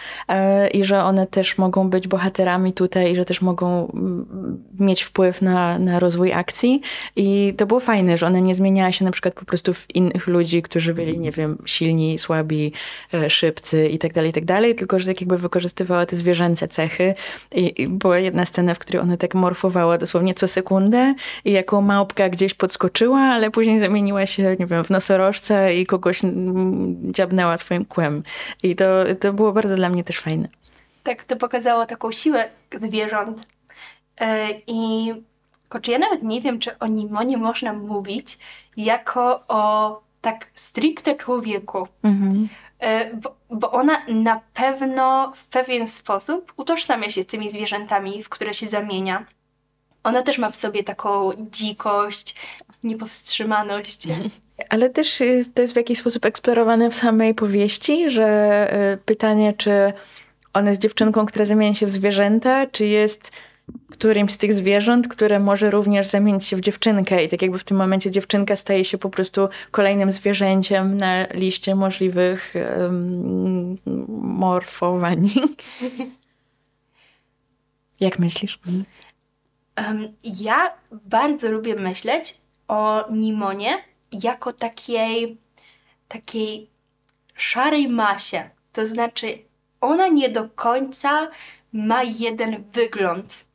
i 0.73 0.85
że 0.85 0.94
że 0.95 1.03
one 1.03 1.27
też 1.27 1.57
mogą 1.57 1.89
być 1.89 2.07
bohaterami 2.07 2.73
tutaj 2.73 3.11
i 3.11 3.15
że 3.15 3.25
też 3.25 3.41
mogą 3.41 3.91
mm, 3.93 4.63
mieć 4.79 5.03
wpływ 5.03 5.41
na, 5.41 5.79
na 5.79 5.99
rozwój 5.99 6.33
akcji. 6.33 6.81
I 7.15 7.53
to 7.57 7.65
było 7.65 7.79
fajne, 7.79 8.17
że 8.17 8.27
ona 8.27 8.39
nie 8.39 8.55
zmieniała 8.55 8.91
się 8.91 9.05
na 9.05 9.11
przykład 9.11 9.33
po 9.33 9.45
prostu 9.45 9.73
w 9.73 9.95
innych 9.95 10.27
ludzi, 10.27 10.61
którzy 10.61 10.93
byli, 10.93 11.19
nie 11.19 11.31
wiem, 11.31 11.57
silni, 11.65 12.19
słabi, 12.19 12.71
e, 13.13 13.29
szybcy 13.29 13.87
i 13.89 13.97
tak 13.97 14.13
dalej, 14.13 14.29
i 14.29 14.33
tak 14.33 14.45
dalej, 14.45 14.75
tylko 14.75 14.99
że 14.99 15.05
tak 15.05 15.21
jakby 15.21 15.37
wykorzystywała 15.37 16.05
te 16.05 16.15
zwierzęce 16.15 16.67
cechy. 16.67 17.13
I, 17.55 17.81
I 17.81 17.87
była 17.87 18.19
jedna 18.19 18.45
scena, 18.45 18.73
w 18.73 18.79
której 18.79 19.01
ona 19.01 19.17
tak 19.17 19.35
morfowała 19.35 19.97
dosłownie 19.97 20.33
co 20.33 20.47
sekundę 20.47 21.15
i 21.45 21.51
jako 21.51 21.81
małpka 21.81 22.29
gdzieś 22.29 22.53
podskoczyła, 22.53 23.19
ale 23.19 23.51
później 23.51 23.79
zamieniła 23.79 24.25
się, 24.25 24.55
nie 24.59 24.65
wiem, 24.65 24.83
w 24.83 24.89
nosorożca 24.89 25.69
i 25.69 25.85
kogoś 25.85 26.23
mm, 26.23 27.13
dziabnęła 27.13 27.57
swoim 27.57 27.85
kłem. 27.85 28.23
I 28.63 28.75
to, 28.75 28.85
to 29.19 29.33
było 29.33 29.51
bardzo 29.51 29.75
dla 29.75 29.89
mnie 29.89 30.03
też 30.03 30.19
fajne. 30.19 30.47
Tak, 31.05 31.23
to 31.23 31.35
pokazało 31.35 31.85
taką 31.85 32.11
siłę 32.11 32.49
zwierząt. 32.79 33.47
E, 34.17 34.47
I 34.67 35.13
kurczę, 35.69 35.91
ja 35.91 35.99
nawet 35.99 36.23
nie 36.23 36.41
wiem, 36.41 36.59
czy 36.59 36.79
o 36.79 36.87
Nimonie 36.87 37.37
można 37.37 37.73
mówić 37.73 38.37
jako 38.77 39.43
o 39.47 40.01
tak 40.21 40.47
stricte 40.55 41.15
człowieku. 41.15 41.87
Mhm. 42.03 42.49
E, 42.79 43.15
bo, 43.15 43.35
bo, 43.49 43.71
ona 43.71 44.01
na 44.07 44.41
pewno 44.53 45.33
w 45.35 45.47
pewien 45.47 45.87
sposób 45.87 46.53
utożsamia 46.57 47.09
się 47.09 47.21
z 47.21 47.25
tymi 47.25 47.49
zwierzętami, 47.49 48.23
w 48.23 48.29
które 48.29 48.53
się 48.53 48.67
zamienia. 48.67 49.25
Ona 50.03 50.23
też 50.23 50.37
ma 50.37 50.51
w 50.51 50.55
sobie 50.55 50.83
taką 50.83 51.31
dzikość, 51.51 52.35
niepowstrzymaność. 52.83 54.03
Ale 54.69 54.89
też 54.89 55.21
y, 55.21 55.45
to 55.53 55.61
jest 55.61 55.73
w 55.73 55.77
jakiś 55.77 55.99
sposób 55.99 56.25
eksplorowane 56.25 56.89
w 56.89 56.95
samej 56.95 57.35
powieści, 57.35 58.09
że 58.09 58.69
y, 58.93 58.97
pytanie, 58.97 59.53
czy 59.57 59.93
ona 60.55 60.69
jest 60.69 60.81
dziewczynką, 60.81 61.25
która 61.25 61.45
zamienia 61.45 61.73
się 61.73 61.85
w 61.85 61.89
zwierzęta, 61.89 62.67
czy 62.67 62.85
jest 62.85 63.31
którymś 63.91 64.33
z 64.33 64.37
tych 64.37 64.53
zwierząt, 64.53 65.07
które 65.07 65.39
może 65.39 65.71
również 65.71 66.07
zamienić 66.07 66.45
się 66.45 66.57
w 66.57 66.61
dziewczynkę 66.61 67.23
i 67.23 67.29
tak 67.29 67.41
jakby 67.41 67.59
w 67.59 67.63
tym 67.63 67.77
momencie 67.77 68.11
dziewczynka 68.11 68.55
staje 68.55 68.85
się 68.85 68.97
po 68.97 69.09
prostu 69.09 69.47
kolejnym 69.71 70.11
zwierzęciem 70.11 70.97
na 70.97 71.25
liście 71.27 71.75
możliwych 71.75 72.53
um, 72.79 73.77
morfowań. 74.17 75.29
Jak 77.99 78.19
myślisz? 78.19 78.59
Um, 79.77 80.13
ja 80.23 80.73
bardzo 80.91 81.51
lubię 81.51 81.75
myśleć 81.75 82.37
o 82.67 83.05
Nimonie 83.11 83.77
jako 84.11 84.53
takiej, 84.53 85.37
takiej 86.07 86.69
szarej 87.35 87.89
masie. 87.89 88.49
To 88.73 88.85
znaczy, 88.85 89.37
ona 89.85 90.07
nie 90.07 90.29
do 90.29 90.49
końca 90.49 91.27
ma 91.73 92.03
jeden 92.03 92.63
wygląd. 92.71 93.45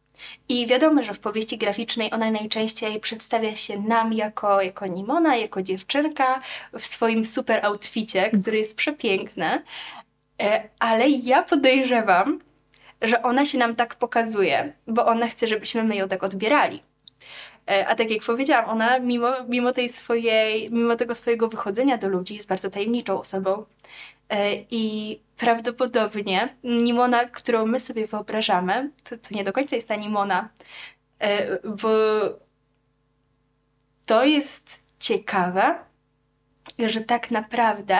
I 0.48 0.66
wiadomo, 0.66 1.02
że 1.02 1.14
w 1.14 1.18
powieści 1.18 1.58
graficznej 1.58 2.12
ona 2.12 2.30
najczęściej 2.30 3.00
przedstawia 3.00 3.56
się 3.56 3.78
nam 3.78 4.12
jako, 4.12 4.62
jako 4.62 4.86
Nimona, 4.86 5.36
jako 5.36 5.62
dziewczynka 5.62 6.40
w 6.78 6.86
swoim 6.86 7.24
super 7.24 7.66
outficie, 7.66 8.30
który 8.40 8.58
jest 8.58 8.76
przepiękny. 8.76 9.62
E, 10.42 10.68
ale 10.78 11.08
ja 11.08 11.42
podejrzewam, 11.42 12.40
że 13.02 13.22
ona 13.22 13.46
się 13.46 13.58
nam 13.58 13.76
tak 13.76 13.94
pokazuje, 13.94 14.72
bo 14.86 15.06
ona 15.06 15.28
chce, 15.28 15.46
żebyśmy 15.46 15.84
my 15.84 15.96
ją 15.96 16.08
tak 16.08 16.22
odbierali. 16.22 16.82
E, 17.70 17.88
a 17.88 17.94
tak 17.94 18.10
jak 18.10 18.22
powiedziałam, 18.22 18.70
ona 18.70 18.98
mimo, 18.98 19.28
mimo 19.48 19.72
tej 19.72 19.88
swojej, 19.88 20.70
mimo 20.70 20.96
tego 20.96 21.14
swojego 21.14 21.48
wychodzenia 21.48 21.98
do 21.98 22.08
ludzi 22.08 22.34
jest 22.34 22.48
bardzo 22.48 22.70
tajemniczą 22.70 23.20
osobą. 23.20 23.64
E, 24.30 24.54
I 24.70 25.20
prawdopodobnie 25.36 26.56
Nimona, 26.64 27.24
którą 27.24 27.66
my 27.66 27.80
sobie 27.80 28.06
wyobrażamy, 28.06 28.90
to, 29.04 29.18
to 29.18 29.34
nie 29.34 29.44
do 29.44 29.52
końca 29.52 29.76
jest 29.76 29.88
ta 29.88 29.96
Nimona, 29.96 30.48
e, 31.18 31.58
bo 31.68 31.88
to 34.06 34.24
jest 34.24 34.78
ciekawe, 34.98 35.78
że 36.78 37.00
tak 37.00 37.30
naprawdę 37.30 37.98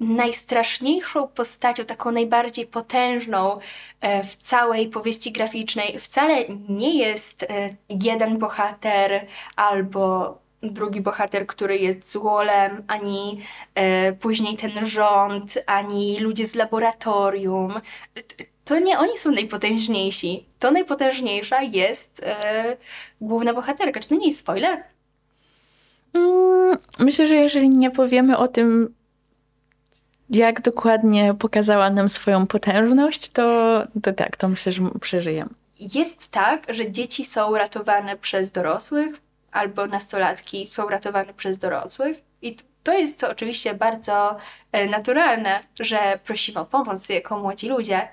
najstraszniejszą 0.00 1.28
postacią, 1.28 1.84
taką 1.84 2.10
najbardziej 2.10 2.66
potężną 2.66 3.58
e, 4.00 4.24
w 4.24 4.36
całej 4.36 4.88
powieści 4.88 5.32
graficznej 5.32 5.98
wcale 5.98 6.44
nie 6.68 6.98
jest 6.98 7.46
jeden 7.88 8.38
bohater 8.38 9.26
albo 9.56 10.38
drugi 10.62 11.00
bohater, 11.00 11.46
który 11.46 11.78
jest 11.78 12.12
złolem, 12.12 12.82
ani 12.88 13.40
e, 13.74 14.12
później 14.12 14.56
ten 14.56 14.86
rząd, 14.86 15.58
ani 15.66 16.20
ludzie 16.20 16.46
z 16.46 16.54
laboratorium. 16.54 17.74
To 18.64 18.78
nie 18.78 18.98
oni 18.98 19.18
są 19.18 19.30
najpotężniejsi. 19.30 20.46
To 20.58 20.70
najpotężniejsza 20.70 21.62
jest 21.62 22.22
e, 22.24 22.76
główna 23.20 23.54
bohaterka. 23.54 24.00
Czy 24.00 24.08
to 24.08 24.14
nie 24.14 24.26
jest 24.26 24.38
spoiler? 24.38 24.82
Mm, 26.14 26.78
myślę, 26.98 27.26
że 27.26 27.34
jeżeli 27.34 27.70
nie 27.70 27.90
powiemy 27.90 28.36
o 28.36 28.48
tym 28.48 28.94
jak 30.30 30.60
dokładnie 30.60 31.34
pokazała 31.34 31.90
nam 31.90 32.08
swoją 32.08 32.46
potężność, 32.46 33.28
to, 33.30 33.82
to 34.02 34.12
tak, 34.12 34.36
to 34.36 34.48
myślę, 34.48 34.72
że 34.72 34.82
przeżyjemy. 35.00 35.50
Jest 35.80 36.28
tak, 36.28 36.66
że 36.68 36.92
dzieci 36.92 37.24
są 37.24 37.56
ratowane 37.56 38.16
przez 38.16 38.52
dorosłych, 38.52 39.20
albo 39.56 39.86
nastolatki 39.86 40.68
są 40.70 40.88
ratowane 40.88 41.34
przez 41.34 41.58
dorosłych. 41.58 42.20
I 42.42 42.56
to 42.82 42.92
jest 42.92 43.20
to 43.20 43.30
oczywiście 43.30 43.74
bardzo 43.74 44.36
e, 44.72 44.86
naturalne, 44.86 45.60
że 45.80 46.18
prosimy 46.24 46.60
o 46.60 46.64
pomoc 46.64 47.08
jako 47.08 47.38
młodzi 47.38 47.68
ludzie, 47.68 48.08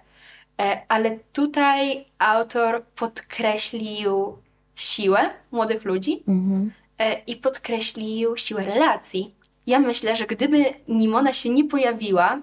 e, 0.62 0.82
ale 0.88 1.20
tutaj 1.34 2.06
autor 2.20 2.84
podkreślił 2.84 4.38
siłę 4.76 5.30
młodych 5.52 5.86
ludzi 5.86 6.24
mhm. 6.28 6.72
E, 7.00 7.22
i 7.28 7.36
podkreślił 7.36 8.38
siłę 8.38 8.66
relacji 8.66 9.36
ja 9.68 9.80
myślę, 9.80 10.16
że 10.16 10.26
gdyby 10.26 10.66
Nimona 10.88 11.34
się 11.34 11.50
nie 11.50 11.64
pojawiła, 11.64 12.42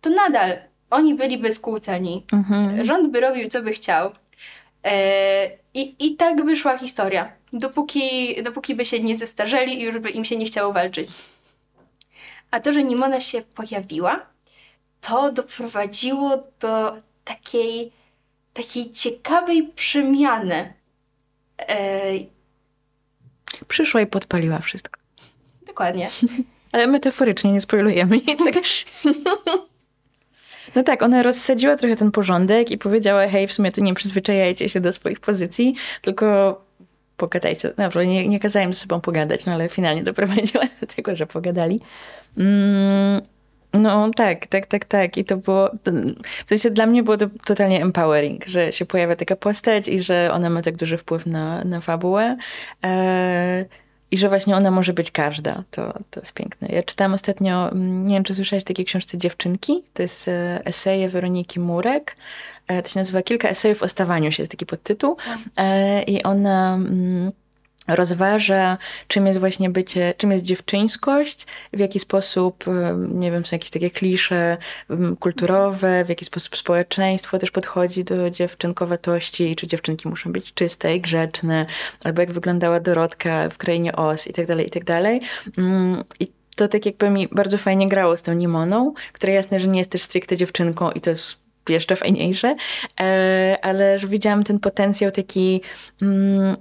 to 0.00 0.10
nadal 0.10 0.58
oni 0.90 1.14
byliby 1.14 1.52
skłóceni. 1.52 2.24
Mhm. 2.32 2.84
Rząd 2.84 3.10
by 3.10 3.20
robił, 3.20 3.48
co 3.48 3.62
by 3.62 3.72
chciał. 3.72 4.10
I, 5.74 6.06
I 6.06 6.16
tak 6.16 6.44
by 6.44 6.56
szła 6.56 6.78
historia. 6.78 7.32
Dopóki, 7.52 8.36
dopóki 8.42 8.74
by 8.74 8.84
się 8.84 9.00
nie 9.00 9.18
zestarzeli 9.18 9.80
i 9.80 9.82
już 9.82 9.98
by 9.98 10.10
im 10.10 10.24
się 10.24 10.36
nie 10.36 10.46
chciało 10.46 10.72
walczyć. 10.72 11.08
A 12.50 12.60
to, 12.60 12.72
że 12.72 12.82
Nimona 12.82 13.20
się 13.20 13.42
pojawiła, 13.42 14.26
to 15.00 15.32
doprowadziło 15.32 16.44
do 16.60 16.96
takiej, 17.24 17.92
takiej 18.52 18.92
ciekawej 18.92 19.62
przemiany. 19.74 20.74
E... 21.58 22.00
Przyszła 23.68 24.00
i 24.00 24.06
podpaliła 24.06 24.58
wszystko. 24.58 25.00
Dokładnie. 25.66 26.08
Ale 26.72 26.86
metaforycznie 26.86 27.52
nie 27.52 27.60
spoilujemy. 27.60 28.16
No 30.74 30.82
tak, 30.82 31.02
ona 31.02 31.22
rozsadziła 31.22 31.76
trochę 31.76 31.96
ten 31.96 32.10
porządek 32.10 32.70
i 32.70 32.78
powiedziała, 32.78 33.28
hej, 33.28 33.46
w 33.46 33.52
sumie 33.52 33.72
tu 33.72 33.80
nie 33.80 33.94
przyzwyczajajcie 33.94 34.68
się 34.68 34.80
do 34.80 34.92
swoich 34.92 35.20
pozycji, 35.20 35.74
tylko 36.02 36.60
pogadajcie. 37.20 37.72
Dobrze, 37.76 38.06
nie, 38.06 38.28
nie 38.28 38.40
kazałem 38.40 38.74
ze 38.74 38.80
sobą 38.80 39.00
pogadać, 39.00 39.46
no 39.46 39.52
ale 39.52 39.68
finalnie 39.68 40.02
doprowadziła 40.02 40.64
do 40.80 40.86
tego, 40.86 41.16
że 41.16 41.26
pogadali. 41.26 41.80
Mm, 42.38 43.20
no 43.72 44.10
tak, 44.16 44.46
tak, 44.46 44.66
tak, 44.66 44.84
tak. 44.84 45.16
I 45.16 45.24
to 45.24 45.36
było, 45.36 45.70
w 46.46 46.48
sensie 46.48 46.70
dla 46.70 46.86
mnie 46.86 47.02
było 47.02 47.16
to 47.16 47.26
totalnie 47.44 47.82
empowering, 47.82 48.46
że 48.46 48.72
się 48.72 48.86
pojawia 48.86 49.16
taka 49.16 49.36
postać 49.36 49.88
i 49.88 50.02
że 50.02 50.30
ona 50.32 50.50
ma 50.50 50.62
tak 50.62 50.76
duży 50.76 50.98
wpływ 50.98 51.26
na, 51.26 51.64
na 51.64 51.80
fabułę. 51.80 52.36
Eee, 52.82 53.64
i 54.10 54.16
że 54.16 54.28
właśnie 54.28 54.56
ona 54.56 54.70
może 54.70 54.92
być 54.92 55.10
każda. 55.10 55.62
To, 55.70 55.92
to 56.10 56.20
jest 56.20 56.32
piękne. 56.32 56.68
Ja 56.68 56.82
czytałam 56.82 57.14
ostatnio, 57.14 57.72
mm, 57.72 58.04
nie 58.04 58.14
wiem, 58.14 58.24
czy 58.24 58.34
słyszałeś 58.34 58.64
takiej 58.64 58.84
książce 58.84 59.18
Dziewczynki. 59.18 59.82
To 59.94 60.02
jest 60.02 60.28
e, 60.28 60.60
eseje 60.64 61.08
Weroniki 61.08 61.60
Murek. 61.60 62.16
E, 62.70 62.82
to 62.82 62.88
się 62.88 63.00
nazywa 63.00 63.22
Kilka 63.22 63.48
esejów 63.48 63.82
o 63.82 63.88
stawaniu 63.88 64.32
się, 64.32 64.46
taki 64.46 64.66
podtytuł. 64.66 65.16
E, 65.56 66.02
I 66.02 66.22
ona 66.22 66.78
rozważa, 67.88 68.78
czym 69.08 69.26
jest 69.26 69.40
właśnie 69.40 69.70
bycie, 69.70 70.14
czym 70.16 70.32
jest 70.32 70.44
dziewczyńskość, 70.44 71.46
w 71.72 71.78
jaki 71.78 72.00
sposób, 72.00 72.64
nie 73.08 73.30
wiem, 73.30 73.46
są 73.46 73.56
jakieś 73.56 73.70
takie 73.70 73.90
klisze 73.90 74.56
kulturowe, 75.20 76.04
w 76.04 76.08
jaki 76.08 76.24
sposób 76.24 76.56
społeczeństwo 76.56 77.38
też 77.38 77.50
podchodzi 77.50 78.04
do 78.04 78.30
dziewczynkowatości 78.30 79.56
czy 79.56 79.66
dziewczynki 79.66 80.08
muszą 80.08 80.32
być 80.32 80.54
czyste 80.54 80.96
i 80.96 81.00
grzeczne, 81.00 81.66
albo 82.04 82.20
jak 82.20 82.32
wyglądała 82.32 82.80
Dorotka 82.80 83.48
w 83.48 83.58
Krainie 83.58 83.96
Os 83.96 84.26
i 84.26 84.32
tak 84.32 84.46
dalej, 84.46 84.66
i 84.66 84.70
tak 84.70 84.84
dalej. 84.84 85.20
Mm, 85.58 86.04
I 86.20 86.28
to 86.56 86.68
tak 86.68 86.86
jakby 86.86 87.10
mi 87.10 87.28
bardzo 87.32 87.58
fajnie 87.58 87.88
grało 87.88 88.16
z 88.16 88.22
tą 88.22 88.32
Nimoną, 88.32 88.94
która 89.12 89.32
jasne, 89.32 89.60
że 89.60 89.68
nie 89.68 89.78
jest 89.78 89.90
też 89.90 90.02
stricte 90.02 90.36
dziewczynką 90.36 90.90
i 90.90 91.00
to 91.00 91.10
jest 91.10 91.40
jeszcze 91.72 91.96
fajniejsze, 91.96 92.54
ale 93.62 93.98
że 93.98 94.06
widziałam 94.06 94.44
ten 94.44 94.58
potencjał 94.58 95.10
taki 95.10 95.60
mm, 96.02 96.56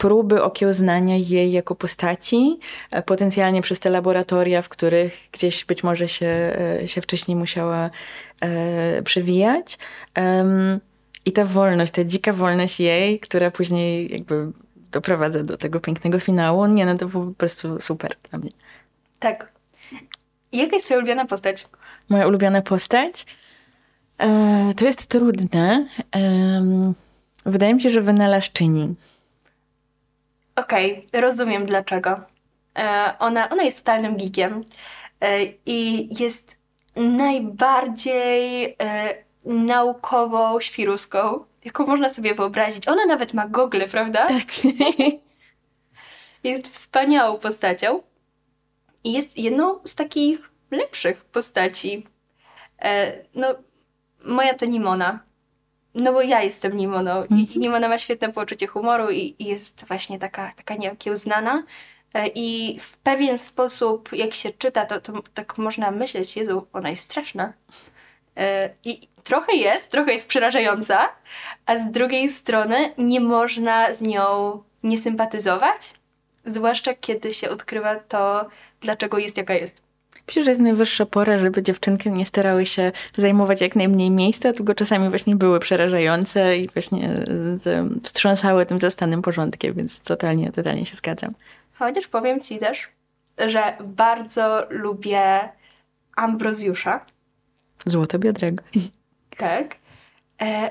próby 0.00 0.42
okiełznania 0.42 1.16
jej 1.16 1.52
jako 1.52 1.74
postaci, 1.74 2.58
e, 2.90 3.02
potencjalnie 3.02 3.62
przez 3.62 3.80
te 3.80 3.90
laboratoria, 3.90 4.62
w 4.62 4.68
których 4.68 5.18
gdzieś 5.32 5.64
być 5.64 5.82
może 5.82 6.08
się, 6.08 6.56
e, 6.82 6.88
się 6.88 7.00
wcześniej 7.00 7.36
musiała 7.36 7.90
e, 8.40 9.02
przewijać. 9.02 9.78
I 11.24 11.32
ta 11.32 11.44
wolność, 11.44 11.92
ta 11.92 12.04
dzika 12.04 12.32
wolność 12.32 12.80
jej, 12.80 13.20
która 13.20 13.50
później 13.50 14.12
jakby 14.12 14.52
doprowadza 14.90 15.42
do 15.42 15.56
tego 15.56 15.80
pięknego 15.80 16.20
finału, 16.20 16.66
nie 16.66 16.86
no, 16.86 16.98
to 16.98 17.06
było 17.06 17.26
po 17.26 17.34
prostu 17.34 17.80
super 17.80 18.16
dla 18.30 18.38
mnie. 18.38 18.50
Tak. 19.18 19.52
Jaka 20.52 20.76
jest 20.76 20.86
twoja 20.86 20.98
ulubiona 20.98 21.26
postać? 21.26 21.68
Moja 22.08 22.26
ulubiona 22.26 22.62
postać? 22.62 23.26
E, 24.20 24.74
to 24.76 24.84
jest 24.84 25.06
trudne. 25.06 25.86
Wydaje 27.46 27.74
mi 27.74 27.82
się, 27.82 27.90
że 27.90 28.00
wynalazczyni. 28.00 28.94
Okej, 30.56 31.06
okay, 31.08 31.20
rozumiem 31.20 31.66
dlaczego. 31.66 32.20
E, 32.78 33.14
ona, 33.18 33.48
ona 33.50 33.62
jest 33.62 33.78
totalnym 33.78 34.16
geekiem 34.16 34.64
e, 35.20 35.44
i 35.66 36.08
jest 36.22 36.56
najbardziej 36.96 38.76
naukową 39.44 40.60
świruską, 40.60 41.44
jaką 41.64 41.86
można 41.86 42.10
sobie 42.10 42.34
wyobrazić. 42.34 42.88
Ona 42.88 43.06
nawet 43.06 43.34
ma 43.34 43.48
gogle, 43.48 43.88
prawda? 43.88 44.26
Tak. 44.28 44.46
jest 46.44 46.68
wspaniałą 46.68 47.38
postacią 47.38 48.02
i 49.04 49.12
jest 49.12 49.38
jedną 49.38 49.78
z 49.84 49.94
takich 49.94 50.50
lepszych 50.70 51.24
postaci. 51.24 52.06
No, 53.34 53.54
moja 54.24 54.54
to 54.54 54.66
Nimona. 54.66 55.20
No 55.94 56.12
bo 56.12 56.22
ja 56.22 56.42
jestem 56.42 56.76
Nimoną 56.76 57.24
i, 57.24 57.56
i 57.56 57.58
Nimona 57.58 57.88
ma 57.88 57.98
świetne 57.98 58.32
poczucie 58.32 58.66
humoru 58.66 59.10
i, 59.10 59.34
i 59.38 59.44
jest 59.44 59.84
właśnie 59.86 60.18
taka, 60.18 60.52
taka 60.56 60.74
nieokiełznana. 60.74 61.62
E, 62.14 62.26
I 62.28 62.78
w 62.80 62.96
pewien 62.96 63.38
sposób, 63.38 64.12
jak 64.12 64.34
się 64.34 64.50
czyta, 64.50 64.86
to, 64.86 65.00
to 65.00 65.12
tak 65.34 65.58
można 65.58 65.90
myśleć, 65.90 66.36
Jezu, 66.36 66.66
ona 66.72 66.90
jest 66.90 67.02
straszna. 67.02 67.52
E, 68.36 68.70
I 68.84 69.08
trochę 69.24 69.56
jest, 69.56 69.90
trochę 69.90 70.12
jest 70.12 70.28
przerażająca, 70.28 71.08
a 71.66 71.78
z 71.78 71.90
drugiej 71.90 72.28
strony 72.28 72.94
nie 72.98 73.20
można 73.20 73.94
z 73.94 74.02
nią 74.02 74.62
nie 74.82 74.98
sympatyzować, 74.98 75.94
zwłaszcza 76.44 76.94
kiedy 76.94 77.32
się 77.32 77.50
odkrywa 77.50 77.96
to, 77.96 78.48
dlaczego 78.80 79.18
jest 79.18 79.36
jaka 79.36 79.54
jest. 79.54 79.82
Myślę, 80.30 80.44
że 80.44 80.50
jest 80.50 80.60
najwyższa 80.60 81.06
pora, 81.06 81.38
żeby 81.38 81.62
dziewczynki 81.62 82.10
nie 82.10 82.26
starały 82.26 82.66
się 82.66 82.92
zajmować 83.16 83.60
jak 83.60 83.76
najmniej 83.76 84.10
miejsca, 84.10 84.52
tylko 84.52 84.74
czasami 84.74 85.10
właśnie 85.10 85.36
były 85.36 85.60
przerażające 85.60 86.58
i 86.58 86.68
właśnie 86.68 87.08
e, 87.66 87.88
wstrząsały 88.02 88.66
tym 88.66 88.78
zastanym 88.78 89.22
porządkiem, 89.22 89.74
więc 89.74 90.00
totalnie, 90.00 90.52
totalnie 90.52 90.86
się 90.86 90.96
zgadzam. 90.96 91.34
Chociaż 91.72 92.08
powiem 92.08 92.40
ci 92.40 92.58
też, 92.58 92.88
że 93.46 93.76
bardzo 93.84 94.66
lubię 94.68 95.48
Ambrozjusza. 96.16 97.06
Złotobiodrego. 97.84 98.62
Tak. 99.38 99.76
E, 100.40 100.70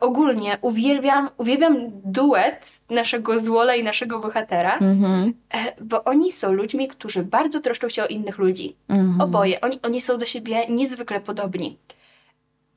ogólnie 0.00 0.58
uwielbiam, 0.60 1.30
uwielbiam 1.36 1.76
duet 1.90 2.80
naszego 2.90 3.40
złola 3.40 3.74
i 3.74 3.84
naszego 3.84 4.20
bohatera, 4.20 4.78
mm-hmm. 4.78 5.32
bo 5.80 6.04
oni 6.04 6.32
są 6.32 6.52
ludźmi, 6.52 6.88
którzy 6.88 7.22
bardzo 7.22 7.60
troszczą 7.60 7.88
się 7.88 8.02
o 8.02 8.06
innych 8.06 8.38
ludzi. 8.38 8.76
Mm-hmm. 8.88 9.22
Oboje. 9.22 9.60
Oni, 9.60 9.78
oni 9.82 10.00
są 10.00 10.18
do 10.18 10.26
siebie 10.26 10.66
niezwykle 10.68 11.20
podobni. 11.20 11.78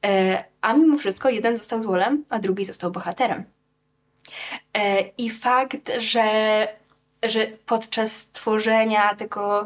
E, 0.05 0.43
a 0.61 0.73
mimo 0.73 0.97
wszystko 0.97 1.29
jeden 1.29 1.57
został 1.57 1.81
złolem, 1.81 2.25
a 2.29 2.39
drugi 2.39 2.65
został 2.65 2.91
bohaterem. 2.91 3.43
I 5.17 5.29
fakt, 5.29 5.91
że 5.97 6.23
że 7.23 7.47
podczas 7.65 8.31
tworzenia 8.31 9.15
tego 9.15 9.65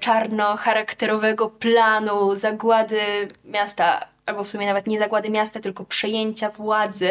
czarno-charakterowego 0.00 1.50
planu 1.50 2.34
zagłady 2.34 3.00
miasta 3.44 4.13
albo 4.26 4.44
w 4.44 4.50
sumie 4.50 4.66
nawet 4.66 4.86
nie 4.86 4.98
zagłady 4.98 5.30
miasta, 5.30 5.60
tylko 5.60 5.84
przejęcia 5.84 6.50
władzy, 6.50 7.10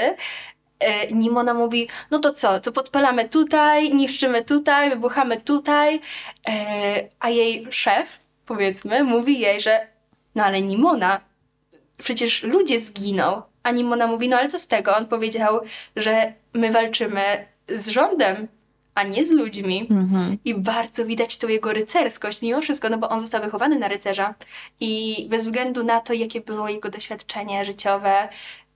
e, 0.80 1.12
Nimona 1.12 1.54
mówi, 1.54 1.88
no 2.12 2.20
to 2.20 2.34
co, 2.34 2.60
to 2.60 2.72
podpalamy 2.72 3.30
tutaj, 3.30 3.94
niszczymy 3.94 4.46
tutaj, 4.46 4.90
wybuchamy 4.90 5.42
tutaj, 5.42 6.02
e, 6.48 7.10
a 7.20 7.30
jej 7.30 7.68
szef, 7.70 8.20
powiedzmy, 8.46 9.04
mówi 9.04 9.40
jej, 9.40 9.62
że 9.62 9.88
no 10.36 10.44
ale 10.44 10.62
Nimona, 10.62 11.22
przecież 11.98 12.44
ludzie 12.44 12.80
zginą. 12.80 13.42
A 13.64 13.72
Nimona 13.72 14.08
mówi, 14.08 14.30
no 14.30 14.38
ale 14.38 14.48
co 14.48 14.60
z 14.60 14.68
tego? 14.68 14.98
On 14.98 15.06
powiedział, 15.06 15.62
że 15.96 16.34
my 16.54 16.72
walczymy 16.72 17.46
z 17.70 17.88
rządem, 17.88 18.48
a 18.96 19.04
nie 19.04 19.26
z 19.26 19.32
ludźmi. 19.32 19.88
Mhm. 19.92 20.38
I 20.46 20.56
bardzo 20.56 21.06
widać 21.06 21.38
tą 21.38 21.48
jego 21.48 21.74
rycerskość 21.74 22.42
mimo 22.42 22.62
wszystko, 22.62 22.90
no 22.90 22.98
bo 22.98 23.10
on 23.10 23.20
został 23.20 23.42
wychowany 23.42 23.80
na 23.80 23.88
rycerza 23.88 24.36
i 24.80 25.26
bez 25.30 25.44
względu 25.44 25.84
na 25.84 26.02
to, 26.02 26.14
jakie 26.14 26.42
było 26.42 26.70
jego 26.70 26.90
doświadczenie 26.90 27.66
życiowe, 27.66 28.30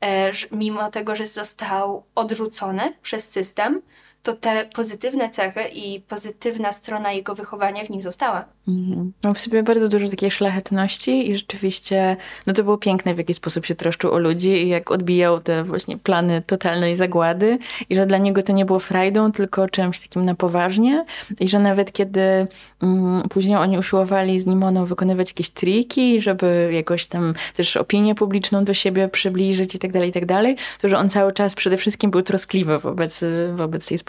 e, 0.03 0.31
mimo 0.51 0.91
tego, 0.91 1.15
że 1.15 1.27
został 1.27 2.03
odrzucony 2.15 2.93
przez 3.01 3.29
system, 3.29 3.81
to 4.23 4.33
te 4.33 4.65
pozytywne 4.75 5.29
cechy 5.29 5.61
i 5.73 6.01
pozytywna 6.01 6.73
strona 6.73 7.11
jego 7.11 7.35
wychowania 7.35 7.85
w 7.85 7.89
nim 7.89 8.03
została. 8.03 8.45
Mhm. 8.67 9.13
No 9.23 9.33
w 9.33 9.39
sobie 9.39 9.63
bardzo 9.63 9.87
dużo 9.89 10.07
takiej 10.07 10.31
szlachetności 10.31 11.29
i 11.29 11.37
rzeczywiście, 11.37 12.17
no 12.47 12.53
to 12.53 12.63
było 12.63 12.77
piękne, 12.77 13.13
w 13.13 13.17
jaki 13.17 13.33
sposób 13.33 13.65
się 13.65 13.75
troszczył 13.75 14.11
o 14.11 14.17
ludzi 14.17 14.49
i 14.49 14.67
jak 14.67 14.91
odbijał 14.91 15.39
te 15.39 15.63
właśnie 15.63 15.97
plany 15.97 16.41
totalnej 16.41 16.95
zagłady 16.95 17.57
i 17.89 17.95
że 17.95 18.05
dla 18.05 18.17
niego 18.17 18.43
to 18.43 18.53
nie 18.53 18.65
było 18.65 18.79
frajdą, 18.79 19.31
tylko 19.31 19.69
czymś 19.69 19.99
takim 19.99 20.25
na 20.25 20.35
poważnie 20.35 21.05
i 21.39 21.49
że 21.49 21.59
nawet 21.59 21.91
kiedy 21.91 22.47
mm, 22.81 23.29
później 23.29 23.57
oni 23.57 23.77
usiłowali 23.77 24.39
z 24.39 24.45
Nimoną 24.45 24.85
wykonywać 24.85 25.29
jakieś 25.29 25.49
triki, 25.49 26.21
żeby 26.21 26.69
jakoś 26.73 27.05
tam 27.05 27.33
też 27.55 27.77
opinię 27.77 28.15
publiczną 28.15 28.65
do 28.65 28.73
siebie 28.73 29.07
przybliżyć 29.07 29.75
i 29.75 29.79
tak 29.79 29.91
dalej, 29.91 30.09
i 30.09 30.13
tak 30.13 30.25
dalej, 30.25 30.55
to 30.81 30.89
że 30.89 30.97
on 30.97 31.09
cały 31.09 31.33
czas 31.33 31.55
przede 31.55 31.77
wszystkim 31.77 32.11
był 32.11 32.21
troskliwy 32.21 32.79
wobec, 32.79 33.23
wobec 33.55 33.87
tej 33.87 33.97
społeczności. 33.97 34.06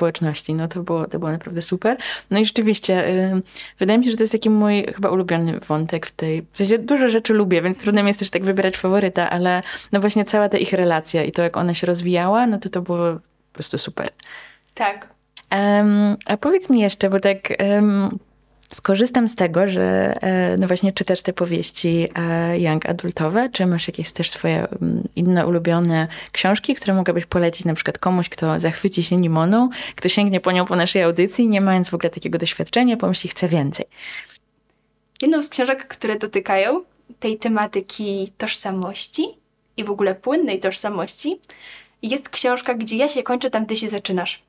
No 0.54 0.68
to 0.68 0.82
było, 0.82 1.06
to 1.06 1.18
było 1.18 1.30
naprawdę 1.30 1.62
super. 1.62 1.96
No 2.30 2.38
i 2.38 2.44
rzeczywiście, 2.44 2.92
yy, 2.94 3.42
wydaje 3.78 3.98
mi 3.98 4.04
się, 4.04 4.10
że 4.10 4.16
to 4.16 4.22
jest 4.22 4.32
taki 4.32 4.48
taki 4.48 4.50
mój 4.50 4.86
chyba 4.94 5.10
ulubiony 5.10 5.60
wątek 5.60 6.06
w 6.06 6.12
tej... 6.12 6.42
W 6.52 6.58
sensie 6.58 6.78
dużo 6.78 7.08
rzeczy 7.08 7.34
lubię, 7.34 7.62
więc 7.62 7.78
trudno 7.78 8.02
mi 8.02 8.08
jest 8.08 8.18
też 8.18 8.30
tak 8.30 8.44
wybierać 8.44 8.76
faworyta, 8.76 9.30
ale 9.30 9.62
no 9.92 10.00
właśnie 10.00 10.24
cała 10.24 10.48
ta 10.48 10.58
ich 10.58 10.72
relacja 10.72 11.24
i 11.24 11.32
to, 11.32 11.42
jak 11.42 11.56
ona 11.56 11.74
się 11.74 11.86
rozwijała, 11.86 12.46
no 12.46 12.58
to 12.58 12.68
to 12.68 12.82
było 12.82 13.14
po 13.14 13.20
prostu 13.52 13.78
super. 13.78 14.10
Tak. 14.74 15.08
Um, 15.52 16.16
a 16.26 16.36
powiedz 16.36 16.70
mi 16.70 16.80
jeszcze, 16.80 17.10
bo 17.10 17.20
tak... 17.20 17.36
Um, 17.58 18.18
skorzystam 18.72 19.28
z 19.28 19.34
tego, 19.34 19.68
że 19.68 19.82
e, 20.22 20.56
no 20.58 20.66
właśnie 20.66 20.92
czytasz 20.92 21.22
te 21.22 21.32
powieści 21.32 22.08
e, 22.14 22.60
young 22.60 22.88
adultowe, 22.88 23.48
czy 23.52 23.66
masz 23.66 23.88
jakieś 23.88 24.12
też 24.12 24.30
swoje 24.30 24.68
mm, 24.68 25.08
inne 25.16 25.46
ulubione 25.46 26.08
książki, 26.32 26.74
które 26.74 26.94
mogłabyś 26.94 27.26
polecić 27.26 27.66
na 27.66 27.74
przykład 27.74 27.98
komuś, 27.98 28.28
kto 28.28 28.60
zachwyci 28.60 29.02
się 29.02 29.16
Nimoną, 29.16 29.68
kto 29.96 30.08
sięgnie 30.08 30.40
po 30.40 30.52
nią 30.52 30.64
po 30.64 30.76
naszej 30.76 31.02
audycji, 31.02 31.48
nie 31.48 31.60
mając 31.60 31.88
w 31.88 31.94
ogóle 31.94 32.10
takiego 32.10 32.38
doświadczenia, 32.38 32.96
pomyśli, 32.96 33.30
chce 33.30 33.48
więcej. 33.48 33.86
Jedną 35.22 35.42
z 35.42 35.48
książek, 35.48 35.86
które 35.86 36.18
dotykają 36.18 36.84
tej 37.20 37.38
tematyki 37.38 38.32
tożsamości 38.38 39.26
i 39.76 39.84
w 39.84 39.90
ogóle 39.90 40.14
płynnej 40.14 40.60
tożsamości, 40.60 41.40
jest 42.02 42.28
książka, 42.28 42.74
gdzie 42.74 42.96
ja 42.96 43.08
się 43.08 43.22
kończę 43.22 43.50
tam, 43.50 43.66
gdzie 43.66 43.76
się 43.76 43.88
zaczynasz. 43.88 44.42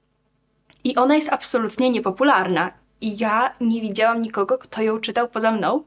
I 0.84 0.96
ona 0.96 1.16
jest 1.16 1.30
absolutnie 1.30 1.90
niepopularna. 1.90 2.72
I 3.02 3.18
ja 3.18 3.54
nie 3.62 3.82
widziałam 3.82 4.22
nikogo, 4.22 4.58
kto 4.58 4.82
ją 4.82 5.00
czytał 5.00 5.28
poza 5.28 5.52
mną, 5.52 5.84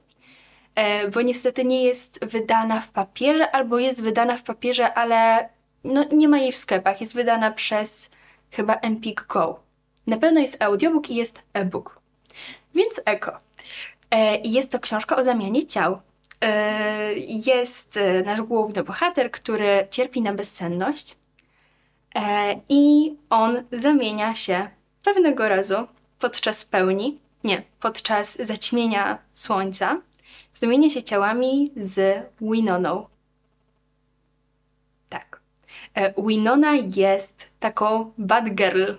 e, 0.75 1.09
bo 1.09 1.23
niestety 1.23 1.65
nie 1.65 1.85
jest 1.85 2.25
wydana 2.25 2.81
w 2.81 2.91
papierze, 2.91 3.51
albo 3.51 3.79
jest 3.79 4.03
wydana 4.03 4.37
w 4.37 4.43
papierze, 4.43 4.95
ale 4.95 5.49
no, 5.85 6.05
nie 6.13 6.29
ma 6.29 6.39
jej 6.39 6.53
w 6.53 6.57
sklepach. 6.57 7.01
Jest 7.01 7.15
wydana 7.15 7.51
przez 7.51 8.11
chyba 8.51 8.75
Empik 8.75 9.27
Go. 9.27 9.61
Na 10.07 10.17
pewno 10.17 10.41
jest 10.41 10.63
audiobook 10.63 11.11
i 11.11 11.15
jest 11.15 11.43
e-book. 11.53 12.01
Więc 12.75 13.01
eko. 13.05 13.39
E, 14.11 14.41
jest 14.41 14.73
to 14.73 14.81
książka 14.81 15.17
o 15.17 15.25
zamianie 15.25 15.67
ciał. 15.67 16.01
E, 16.41 17.15
jest 17.27 17.99
nasz 18.25 18.43
główny 18.43 18.85
bohater, 18.85 19.31
który 19.31 19.87
cierpi 19.91 20.23
na 20.23 20.33
bezsenność 20.33 21.17
i 22.69 23.15
on 23.31 23.63
zamienia 23.73 24.35
się 24.35 24.69
pewnego 25.05 25.49
razu 25.49 25.87
podczas 26.23 26.65
pełni, 26.65 27.19
nie, 27.45 27.63
podczas 27.81 28.39
zaćmienia 28.47 29.19
słońca, 29.35 30.01
zamienia 30.55 30.91
się 30.91 31.03
ciałami 31.03 31.73
z 31.77 32.27
Winoną. 32.41 33.07
Tak. 35.09 35.41
Winona 36.19 36.75
jest 36.75 37.49
taką 37.61 38.13
bad 38.19 38.55
girl 38.55 38.93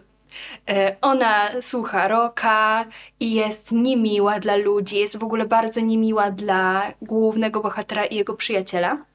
E, 0.69 0.95
ona 1.01 1.61
słucha 1.61 2.07
roka 2.07 2.86
i 3.19 3.34
jest 3.34 3.71
niemiła 3.71 4.39
dla 4.39 4.55
ludzi, 4.55 4.97
jest 4.97 5.17
w 5.17 5.24
ogóle 5.24 5.45
bardzo 5.45 5.82
niemiła 5.82 6.32
dla 6.32 6.93
głównego 7.01 7.61
bohatera 7.61 8.05
i 8.05 8.15
jego 8.15 8.34
przyjaciela. 8.34 9.05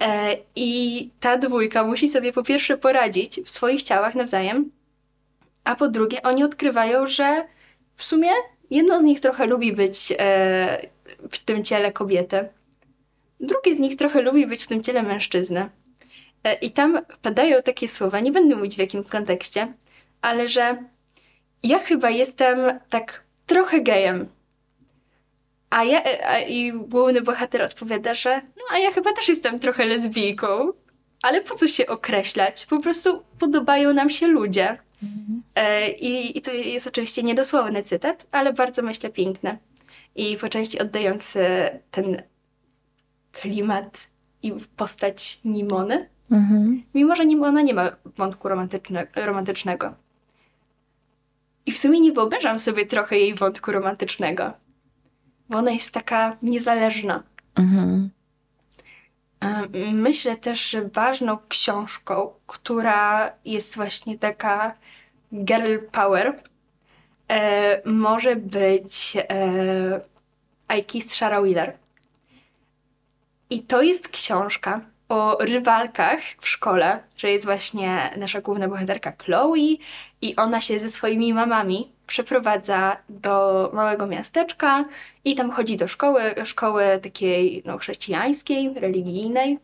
E, 0.00 0.36
I 0.56 1.10
ta 1.20 1.38
dwójka 1.38 1.84
musi 1.84 2.08
sobie 2.08 2.32
po 2.32 2.42
pierwsze 2.42 2.78
poradzić 2.78 3.40
w 3.44 3.50
swoich 3.50 3.82
ciałach 3.82 4.14
nawzajem, 4.14 4.70
a 5.64 5.76
po 5.76 5.88
drugie 5.88 6.22
oni 6.22 6.44
odkrywają, 6.44 7.06
że 7.06 7.44
w 7.94 8.04
sumie 8.04 8.30
jedno 8.70 9.00
z 9.00 9.02
nich 9.02 9.20
trochę 9.20 9.46
lubi 9.46 9.72
być 9.72 10.12
e, 10.18 10.86
w 11.30 11.38
tym 11.38 11.64
ciele 11.64 11.92
kobiety, 11.92 12.48
drugi 13.40 13.74
z 13.74 13.78
nich 13.78 13.96
trochę 13.96 14.20
lubi 14.20 14.46
być 14.46 14.64
w 14.64 14.66
tym 14.66 14.82
ciele 14.82 15.02
mężczyzny. 15.02 15.70
E, 16.44 16.54
I 16.54 16.70
tam 16.70 17.00
padają 17.22 17.62
takie 17.62 17.88
słowa, 17.88 18.20
nie 18.20 18.32
będę 18.32 18.56
mówić 18.56 18.74
w 18.76 18.78
jakim 18.78 19.04
kontekście, 19.04 19.72
ale 20.22 20.48
że 20.48 20.84
ja 21.62 21.78
chyba 21.78 22.10
jestem 22.10 22.58
tak 22.88 23.24
trochę 23.46 23.80
gejem. 23.80 24.28
A 25.70 25.84
ja, 25.84 26.04
e, 26.04 26.28
a, 26.28 26.40
i 26.40 26.72
główny 26.72 27.22
bohater 27.22 27.62
odpowiada, 27.62 28.14
że 28.14 28.40
no 28.56 28.62
a 28.72 28.78
ja 28.78 28.92
chyba 28.92 29.12
też 29.12 29.28
jestem 29.28 29.58
trochę 29.58 29.84
lesbijką. 29.84 30.72
Ale 31.22 31.40
po 31.40 31.54
co 31.54 31.68
się 31.68 31.86
określać? 31.86 32.66
Po 32.66 32.78
prostu 32.80 33.22
podobają 33.38 33.92
nam 33.94 34.10
się 34.10 34.26
ludzie. 34.26 34.68
E, 34.70 34.78
I, 36.00 36.38
I 36.38 36.42
to 36.42 36.52
jest 36.52 36.86
oczywiście 36.86 37.22
niedosłowny 37.22 37.82
cytat, 37.82 38.26
ale 38.32 38.52
bardzo 38.52 38.82
myślę 38.82 39.10
piękny. 39.10 39.58
I 40.14 40.36
po 40.36 40.48
części 40.48 40.78
oddający 40.78 41.44
ten 41.90 42.22
klimat 43.32 44.08
i 44.42 44.52
postać 44.76 45.40
Nimony. 45.44 46.08
Mhm. 46.30 46.82
Mimo, 46.94 47.16
że 47.16 47.26
Nimona 47.26 47.62
nie 47.62 47.74
ma 47.74 47.90
wątku 48.16 48.48
romantyczne, 48.48 49.06
romantycznego. 49.16 49.94
I 51.66 51.72
w 51.72 51.78
sumie 51.78 52.00
nie 52.00 52.12
wyobrażam 52.12 52.58
sobie 52.58 52.86
trochę 52.86 53.18
jej 53.18 53.34
wątku 53.34 53.72
romantycznego. 53.72 54.52
Bo 55.48 55.58
ona 55.58 55.70
jest 55.70 55.94
taka 55.94 56.36
niezależna. 56.42 57.22
Mhm. 57.54 58.10
E, 59.40 59.68
Myślę 59.92 60.36
też, 60.36 60.70
że 60.70 60.88
ważną 60.88 61.38
książką, 61.48 62.32
która 62.46 63.32
jest 63.44 63.76
właśnie 63.76 64.18
taka 64.18 64.74
girl 65.32 65.78
power, 65.92 66.34
e, 67.28 67.82
może 67.84 68.36
być 68.36 69.16
e, 69.16 70.00
I 70.78 70.84
Kissed 70.84 71.12
Sarah 71.12 71.42
Wheeler. 71.42 71.76
I 73.50 73.62
to 73.62 73.82
jest 73.82 74.08
książka 74.08 74.80
o 75.08 75.38
rywalkach 75.40 76.20
w 76.40 76.48
szkole, 76.48 77.02
że 77.16 77.30
jest 77.30 77.44
właśnie 77.44 78.10
nasza 78.16 78.40
główna 78.40 78.68
bohaterka 78.68 79.12
Chloe 79.12 79.56
i 80.22 80.36
ona 80.36 80.60
się 80.60 80.78
ze 80.78 80.88
swoimi 80.88 81.34
mamami 81.34 81.92
przeprowadza 82.06 82.96
do 83.08 83.70
małego 83.72 84.06
miasteczka 84.06 84.84
i 85.24 85.34
tam 85.34 85.50
chodzi 85.50 85.76
do 85.76 85.88
szkoły, 85.88 86.22
szkoły 86.44 86.84
takiej 87.02 87.62
no, 87.66 87.78
chrześcijańskiej, 87.78 88.74
religijnej. 88.74 89.58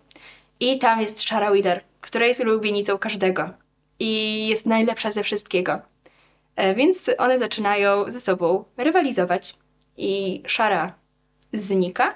I 0.60 0.78
tam 0.78 1.00
jest 1.00 1.20
Shara 1.20 1.50
Wheeler, 1.50 1.80
która 2.00 2.26
jest 2.26 2.40
ulubienicą 2.40 2.98
każdego 2.98 3.50
i 4.00 4.46
jest 4.48 4.66
najlepsza 4.66 5.10
ze 5.12 5.22
wszystkiego. 5.22 5.78
E, 6.56 6.74
Więc 6.74 7.10
one 7.18 7.38
zaczynają 7.38 8.12
ze 8.12 8.20
sobą 8.20 8.64
rywalizować 8.76 9.56
i 9.96 10.42
Shara 10.46 10.92
znika, 11.52 12.14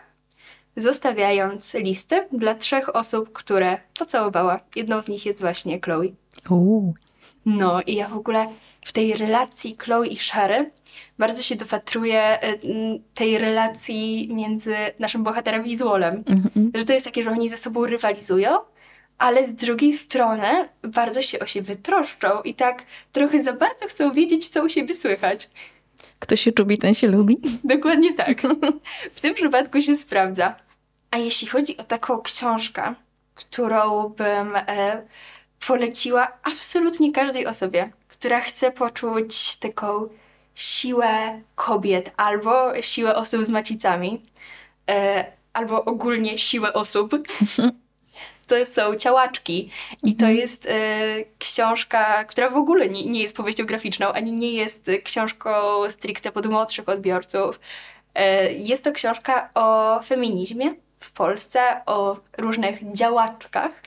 zostawiając 0.76 1.74
listy 1.74 2.28
dla 2.32 2.54
trzech 2.54 2.96
osób, 2.96 3.32
które 3.32 3.76
pocałowała. 3.98 4.60
Jedną 4.76 5.02
z 5.02 5.08
nich 5.08 5.26
jest 5.26 5.40
właśnie 5.40 5.80
Chloe. 5.80 6.08
No 7.46 7.82
i 7.82 7.94
ja 7.94 8.08
w 8.08 8.16
ogóle 8.16 8.46
w 8.84 8.92
tej 8.92 9.14
relacji 9.14 9.76
Chloe 9.78 10.06
i 10.06 10.16
Shary 10.16 10.70
bardzo 11.18 11.42
się 11.42 11.56
dopatruję 11.56 12.22
e, 12.42 12.54
tej 13.14 13.38
relacji 13.38 14.28
między 14.34 14.74
naszym 14.98 15.22
bohaterem 15.22 15.66
i 15.66 15.76
Złolem. 15.76 16.24
Mhm. 16.26 16.70
Że 16.74 16.84
to 16.84 16.92
jest 16.92 17.04
takie, 17.04 17.22
że 17.22 17.30
oni 17.30 17.48
ze 17.48 17.56
sobą 17.56 17.86
rywalizują, 17.86 18.50
ale 19.18 19.46
z 19.46 19.52
drugiej 19.54 19.92
strony 19.92 20.68
bardzo 20.82 21.22
się 21.22 21.38
o 21.38 21.46
siebie 21.46 21.76
troszczą 21.76 22.42
i 22.42 22.54
tak 22.54 22.84
trochę 23.12 23.42
za 23.42 23.52
bardzo 23.52 23.86
chcą 23.86 24.12
wiedzieć, 24.12 24.48
co 24.48 24.64
u 24.64 24.68
siebie 24.68 24.94
słychać. 24.94 25.48
Kto 26.18 26.36
się 26.36 26.52
czubi, 26.52 26.78
ten 26.78 26.94
się 26.94 27.06
lubi. 27.06 27.38
Dokładnie 27.64 28.14
tak. 28.14 28.42
W 29.14 29.20
tym 29.20 29.34
przypadku 29.34 29.82
się 29.82 29.94
sprawdza. 29.94 30.54
A 31.10 31.18
jeśli 31.18 31.48
chodzi 31.48 31.76
o 31.76 31.84
taką 31.84 32.22
książkę, 32.22 32.94
którą 33.34 34.08
bym 34.08 34.56
e, 34.56 35.02
poleciła 35.66 36.32
absolutnie 36.42 37.12
każdej 37.12 37.46
osobie, 37.46 37.90
która 38.08 38.40
chce 38.40 38.72
poczuć 38.72 39.56
taką 39.56 40.08
siłę 40.54 41.40
kobiet 41.54 42.12
albo 42.16 42.82
siłę 42.82 43.14
osób 43.16 43.44
z 43.44 43.50
macicami, 43.50 44.22
e, 44.90 45.24
albo 45.52 45.84
ogólnie 45.84 46.38
siłę 46.38 46.72
osób, 46.72 47.12
to 48.52 48.66
są 48.66 48.96
ciałaczki. 48.96 49.70
I 50.02 50.16
to 50.16 50.28
jest 50.28 50.66
e, 50.66 50.74
książka, 51.38 52.24
która 52.24 52.50
w 52.50 52.56
ogóle 52.56 52.88
nie, 52.88 53.06
nie 53.06 53.22
jest 53.22 53.36
powieścią 53.36 53.64
graficzną, 53.64 54.12
ani 54.12 54.32
nie 54.32 54.52
jest 54.52 54.88
e, 54.88 54.98
książką 54.98 55.50
stricte 55.88 56.32
pod 56.32 56.46
młodszych 56.46 56.88
odbiorców. 56.88 57.60
E, 58.14 58.52
jest 58.52 58.84
to 58.84 58.92
książka 58.92 59.50
o 59.54 60.00
feminizmie 60.02 60.74
w 61.00 61.12
Polsce, 61.12 61.60
o 61.86 62.16
różnych 62.38 62.92
działaczkach. 62.92 63.82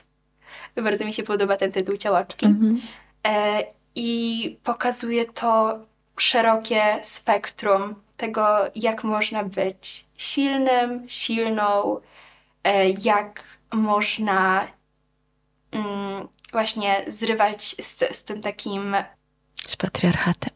Bardzo 0.76 1.04
mi 1.04 1.12
się 1.12 1.22
podoba 1.22 1.56
ten 1.56 1.72
tytuł 1.72 1.96
Ciałaczki. 1.96 2.46
Mhm. 2.46 2.80
E, 3.26 3.64
I 3.94 4.58
pokazuje 4.64 5.24
to 5.24 5.78
szerokie 6.16 6.98
spektrum 7.02 7.94
tego, 8.16 8.46
jak 8.74 9.04
można 9.04 9.44
być 9.44 10.04
silnym, 10.16 11.04
silną, 11.08 12.00
jak 12.98 13.44
można 13.74 14.68
mm, 15.72 16.28
właśnie 16.52 17.04
zrywać 17.06 17.76
z, 17.80 18.16
z 18.16 18.24
tym 18.24 18.40
takim, 18.40 18.96
Z 19.66 19.76
patriarchatem. 19.76 20.52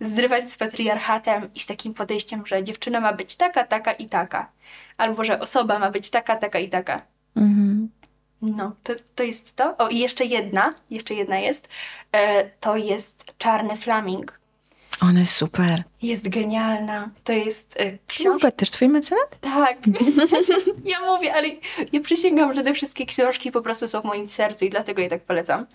zrywać 0.00 0.50
z 0.50 0.56
patriarchatem 0.56 1.54
i 1.54 1.60
z 1.60 1.66
takim 1.66 1.94
podejściem, 1.94 2.46
że 2.46 2.64
dziewczyna 2.64 3.00
ma 3.00 3.12
być 3.12 3.36
taka, 3.36 3.64
taka 3.64 3.92
i 3.92 4.08
taka. 4.08 4.50
Albo, 4.96 5.24
że 5.24 5.40
osoba 5.40 5.78
ma 5.78 5.90
być 5.90 6.10
taka, 6.10 6.36
taka 6.36 6.58
i 6.58 6.68
taka. 6.68 7.02
Mhm. 7.36 7.90
No, 8.42 8.72
to, 8.82 8.92
to 9.14 9.22
jest 9.22 9.56
to. 9.56 9.76
O, 9.76 9.88
i 9.88 9.98
jeszcze 9.98 10.24
jedna, 10.24 10.74
jeszcze 10.90 11.14
jedna 11.14 11.38
jest. 11.38 11.68
E, 12.12 12.44
to 12.50 12.76
jest 12.76 13.24
Czarny 13.38 13.76
Flaming. 13.76 14.40
Ona 15.08 15.20
jest 15.20 15.36
super. 15.36 15.82
Jest 16.02 16.28
genialna. 16.28 17.10
To 17.24 17.32
jest 17.32 17.80
e, 17.80 17.98
książka. 18.06 18.50
Też 18.50 18.70
twój 18.70 18.88
mecenat? 18.88 19.38
Tak. 19.40 19.78
ja 20.84 21.00
mówię, 21.00 21.34
ale 21.34 21.48
ja 21.92 22.00
przysięgam, 22.00 22.54
że 22.54 22.62
te 22.62 22.74
wszystkie 22.74 23.06
książki 23.06 23.52
po 23.52 23.62
prostu 23.62 23.88
są 23.88 24.00
w 24.00 24.04
moim 24.04 24.28
sercu 24.28 24.64
i 24.64 24.70
dlatego 24.70 25.02
je 25.02 25.08
tak 25.08 25.22
polecam. 25.22 25.66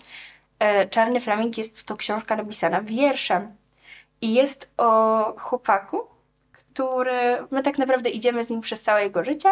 E, 0.58 0.88
Czarny 0.88 1.20
Flaming 1.20 1.58
jest 1.58 1.84
to 1.84 1.96
książka 1.96 2.36
napisana 2.36 2.82
wierszem. 2.82 3.56
I 4.20 4.34
jest 4.34 4.70
o 4.76 5.22
chłopaku, 5.38 6.00
który 6.52 7.46
my 7.50 7.62
tak 7.62 7.78
naprawdę 7.78 8.10
idziemy 8.10 8.44
z 8.44 8.50
nim 8.50 8.60
przez 8.60 8.80
całe 8.80 9.02
jego 9.02 9.24
życie, 9.24 9.48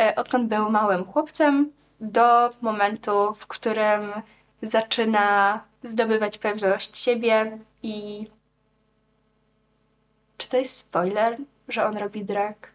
e, 0.00 0.14
odkąd 0.16 0.48
był 0.48 0.70
małym 0.70 1.04
chłopcem, 1.04 1.72
do 2.02 2.50
momentu, 2.60 3.34
w 3.34 3.46
którym 3.46 4.12
zaczyna 4.62 5.60
zdobywać 5.82 6.38
pewność 6.38 6.98
siebie 6.98 7.58
i. 7.82 8.26
Czy 10.42 10.48
to 10.48 10.56
jest 10.56 10.76
spoiler, 10.76 11.36
że 11.68 11.84
on 11.84 11.96
robi 11.96 12.24
drag? 12.24 12.68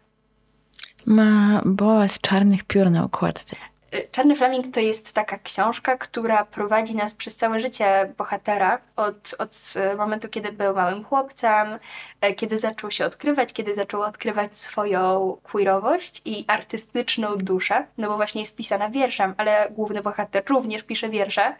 Ma 1.06 1.62
boa 1.64 2.08
z 2.08 2.20
czarnych 2.20 2.64
piór 2.64 2.90
na 2.90 3.04
okładce. 3.04 3.56
Y, 3.94 4.08
Czarny 4.12 4.34
Flaming 4.34 4.74
to 4.74 4.80
jest 4.80 5.12
taka 5.12 5.38
książka, 5.38 5.96
która 5.96 6.44
prowadzi 6.44 6.96
nas 6.96 7.14
przez 7.14 7.36
całe 7.36 7.60
życie 7.60 8.12
bohatera, 8.18 8.78
od, 8.96 9.34
od 9.38 9.74
e, 9.76 9.96
momentu, 9.96 10.28
kiedy 10.28 10.52
był 10.52 10.74
małym 10.74 11.04
chłopcem, 11.04 11.78
e, 12.20 12.34
kiedy 12.34 12.58
zaczął 12.58 12.90
się 12.90 13.06
odkrywać, 13.06 13.52
kiedy 13.52 13.74
zaczął 13.74 14.02
odkrywać 14.02 14.58
swoją 14.58 15.36
queerowość 15.42 16.22
i 16.24 16.44
artystyczną 16.46 17.36
duszę, 17.36 17.86
no 17.98 18.08
bo 18.08 18.16
właśnie 18.16 18.40
jest 18.40 18.56
pisana 18.56 18.90
wierszem, 18.90 19.34
ale 19.36 19.68
główny 19.70 20.02
bohater 20.02 20.42
również 20.48 20.82
pisze 20.82 21.08
wiersze. 21.08 21.56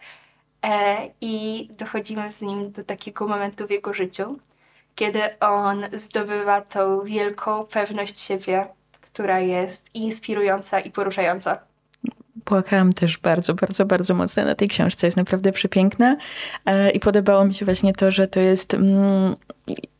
E, 0.66 0.96
I 1.20 1.68
dochodzimy 1.78 2.32
z 2.32 2.40
nim 2.40 2.72
do 2.72 2.84
takiego 2.84 3.26
momentu 3.26 3.66
w 3.66 3.70
jego 3.70 3.92
życiu, 3.92 4.38
kiedy 4.98 5.38
on 5.40 5.84
zdobywa 5.92 6.60
tą 6.60 7.00
wielką 7.04 7.64
pewność 7.64 8.20
siebie, 8.20 8.66
która 9.00 9.40
jest 9.40 9.94
inspirująca 9.94 10.80
i 10.80 10.90
poruszająca. 10.90 11.58
Płakałam 12.44 12.92
też 12.92 13.18
bardzo, 13.18 13.54
bardzo, 13.54 13.84
bardzo 13.84 14.14
mocno 14.14 14.44
na 14.44 14.54
tej 14.54 14.68
książce. 14.68 15.06
Jest 15.06 15.16
naprawdę 15.16 15.52
przepiękna 15.52 16.16
E, 16.66 16.90
i 16.90 17.00
podobało 17.00 17.44
mi 17.44 17.54
się 17.54 17.64
właśnie 17.64 17.92
to, 17.92 18.10
że 18.10 18.28
to 18.28 18.40
jest, 18.40 18.74
mm, 18.74 19.36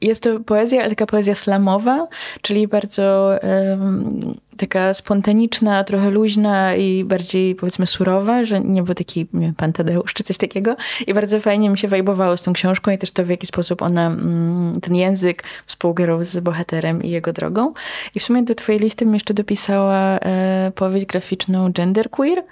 jest 0.01 0.23
to 0.23 0.41
poezja, 0.41 0.81
ale 0.81 0.91
taka 0.91 1.07
poezja 1.07 1.35
slamowa, 1.35 2.09
czyli 2.43 2.69
bardzo 2.69 3.37
em, 3.43 4.35
taka 4.59 4.95
spontaniczna, 4.95 5.85
trochę 5.85 6.11
luźna 6.11 6.77
i 6.77 7.05
bardziej 7.05 7.55
powiedzmy 7.55 7.87
surowa, 7.87 8.45
że 8.45 8.61
nie 8.61 8.83
był 8.83 8.95
taki 8.95 9.27
nie 9.33 9.41
wiem, 9.47 9.55
pan 9.55 9.73
Tadeusz 9.73 10.15
czy 10.15 10.25
coś 10.25 10.37
takiego. 10.37 10.77
I 11.07 11.15
bardzo 11.15 11.41
fajnie 11.41 11.71
mi 11.71 11.79
się 11.79 11.89
wajbowało 11.89 12.37
z 12.37 12.43
tą 12.43 12.53
książką 12.53 12.91
i 12.91 12.99
też 12.99 13.11
to 13.11 13.25
w 13.25 13.29
jaki 13.29 13.47
sposób 13.47 13.83
ona, 13.83 14.07
mm, 14.07 14.81
ten 14.81 14.95
język 14.95 15.45
współgrał 15.67 16.25
z 16.25 16.41
bohaterem 16.41 17.03
i 17.03 17.11
jego 17.11 17.33
drogą. 17.33 17.73
I 18.15 18.21
w 18.21 18.23
sumie 18.23 18.43
do 18.43 18.55
twojej 18.55 18.81
listy 18.81 19.07
mi 19.07 19.15
jeszcze 19.15 19.35
dopisała 19.35 20.19
e, 20.19 20.73
powieść 20.75 21.07
graficzną 21.07 21.73
Genderqueer, 21.73 22.45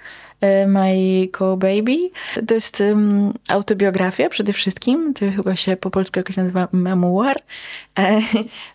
My 0.67 1.27
Co 1.37 1.57
Baby. 1.57 2.09
To 2.47 2.53
jest 2.53 2.79
um, 2.79 3.33
autobiografia 3.47 4.29
przede 4.29 4.53
wszystkim. 4.53 5.13
To 5.13 5.31
chyba 5.31 5.55
się 5.55 5.77
po 5.77 5.89
polsku 5.89 6.19
jakoś 6.19 6.37
nazywa 6.37 6.67
memoir, 6.71 7.41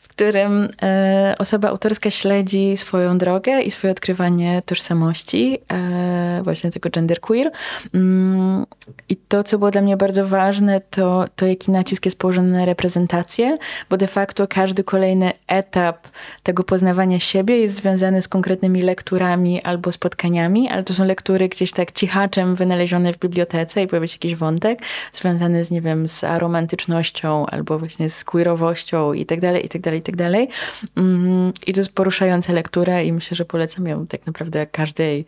w 0.01 0.01
którym 0.17 0.69
e, 0.83 1.35
osoba 1.39 1.69
autorska 1.69 2.11
śledzi 2.11 2.77
swoją 2.77 3.19
drogę 3.19 3.63
i 3.63 3.71
swoje 3.71 3.93
odkrywanie 3.93 4.63
tożsamości, 4.67 5.59
e, 5.73 6.41
właśnie 6.45 6.71
tego 6.71 6.91
genderqueer. 6.91 7.51
Mm, 7.95 8.67
I 9.09 9.17
to, 9.17 9.45
co 9.45 9.59
było 9.59 9.71
dla 9.71 9.81
mnie 9.83 9.97
bardzo 9.97 10.27
ważne, 10.27 10.81
to, 10.81 11.25
to 11.37 11.47
jaki 11.47 11.71
nacisk 11.71 12.05
jest 12.05 12.19
położony 12.19 12.53
na 12.53 12.65
reprezentację, 12.65 13.59
bo 13.91 13.97
de 13.97 14.07
facto 14.07 14.47
każdy 14.49 14.85
kolejny 14.85 15.33
etap 15.47 16.09
tego 16.43 16.65
poznawania 16.65 17.21
siebie 17.21 17.59
jest 17.59 17.75
związany 17.75 18.23
z 18.23 18.29
konkretnymi 18.29 18.83
lekturami 18.83 19.63
albo 19.63 19.93
spotkaniami, 19.93 20.69
ale 20.69 20.85
to 20.85 20.95
są 20.95 21.05
lektury 21.05 21.49
gdzieś 21.49 21.73
tak 21.73 21.93
cichaczem 21.93 22.55
wynalezione 22.55 23.13
w 23.13 23.19
bibliotece 23.19 23.83
i 23.83 23.87
pojawia 23.87 24.07
się 24.07 24.15
jakiś 24.15 24.35
wątek 24.35 24.79
związany 25.13 25.65
z, 25.65 25.71
nie 25.71 25.81
wiem, 25.81 26.09
z 26.09 26.25
aromantycznością 26.25 27.47
albo 27.47 27.79
właśnie 27.79 28.11
z 28.11 28.25
queerowością 28.25 29.13
i 29.13 29.27
tak 29.27 29.41
dalej, 29.41 29.67
i 29.67 29.69
tak 29.69 29.83
dalej, 29.83 30.01
i 30.03 30.05
tak 30.05 30.16
dalej. 30.16 30.48
Mm, 30.96 31.53
I 31.66 31.72
to 31.72 31.80
jest 31.80 31.92
poruszająca 31.92 32.53
lektura 32.53 33.03
i 33.03 33.12
myślę, 33.12 33.34
że 33.34 33.44
polecam 33.44 33.86
ją 33.86 34.07
tak 34.07 34.26
naprawdę 34.26 34.66
każdej 34.66 35.26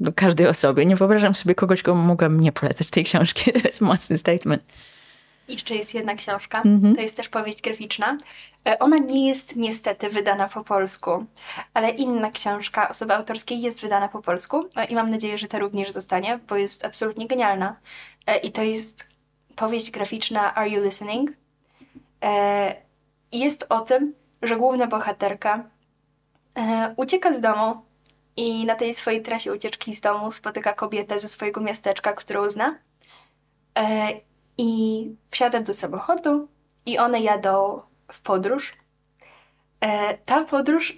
do 0.00 0.12
każdej 0.12 0.46
osobie. 0.46 0.86
Nie 0.86 0.96
wyobrażam 0.96 1.34
sobie 1.34 1.54
kogoś, 1.54 1.82
komu 1.82 2.02
mogłabym 2.02 2.40
nie 2.40 2.52
polecać 2.52 2.90
tej 2.90 3.04
książki. 3.04 3.52
To 3.62 3.68
jest 3.68 3.80
mocny 3.80 4.18
statement. 4.18 4.64
Jeszcze 5.48 5.74
jest 5.74 5.94
jedna 5.94 6.14
książka, 6.14 6.62
to 6.94 7.00
jest 7.00 7.16
też 7.16 7.28
powieść 7.28 7.62
graficzna. 7.62 8.18
E, 8.68 8.78
Ona 8.78 8.98
nie 8.98 9.28
jest 9.28 9.56
niestety 9.56 10.08
wydana 10.08 10.48
po 10.48 10.64
polsku, 10.64 11.26
ale 11.74 11.90
inna 11.90 12.30
książka 12.30 12.88
osoby 12.88 13.14
autorskiej 13.14 13.60
jest 13.60 13.80
wydana 13.80 14.08
po 14.08 14.22
polsku 14.22 14.68
e, 14.76 14.84
i 14.84 14.94
mam 14.94 15.10
nadzieję, 15.10 15.38
że 15.38 15.48
ta 15.48 15.58
również 15.58 15.90
zostanie, 15.90 16.38
bo 16.48 16.56
jest 16.56 16.84
absolutnie 16.84 17.26
genialna. 17.26 17.76
E, 18.26 18.38
I 18.38 18.52
to 18.52 18.62
jest 18.62 19.08
powieść 19.56 19.90
graficzna 19.90 20.54
Are 20.54 20.68
You 20.68 20.84
Listening? 20.84 21.30
Jest 23.32 23.66
o 23.68 23.80
tym, 23.80 24.14
że 24.42 24.56
główna 24.56 24.86
bohaterka 24.86 25.64
e, 26.56 26.94
ucieka 26.96 27.32
z 27.32 27.40
domu 27.40 27.82
i 28.36 28.66
na 28.66 28.74
tej 28.74 28.94
swojej 28.94 29.22
trasie 29.22 29.52
ucieczki 29.52 29.94
z 29.94 30.00
domu 30.00 30.32
spotyka 30.32 30.72
kobietę 30.72 31.18
ze 31.18 31.28
swojego 31.28 31.60
miasteczka, 31.60 32.12
którą 32.12 32.50
zna. 32.50 32.78
E, 33.78 34.08
I 34.58 35.10
wsiada 35.30 35.60
do 35.60 35.74
samochodu 35.74 36.48
i 36.86 36.98
one 36.98 37.20
jadą 37.20 37.82
w 38.12 38.20
podróż. 38.20 38.72
E, 39.80 40.18
ta 40.18 40.44
podróż 40.44 40.96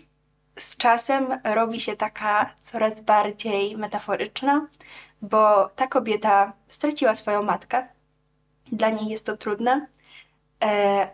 z 0.59 0.77
czasem 0.77 1.27
robi 1.45 1.81
się 1.81 1.97
taka 1.97 2.55
coraz 2.63 3.01
bardziej 3.01 3.77
metaforyczna, 3.77 4.67
bo 5.23 5.69
ta 5.69 5.87
kobieta 5.87 6.53
straciła 6.69 7.15
swoją 7.15 7.43
matkę. 7.43 7.89
Dla 8.73 8.91
niej 8.91 9.09
jest 9.09 9.27
to 9.27 9.37
trudne, 9.37 9.87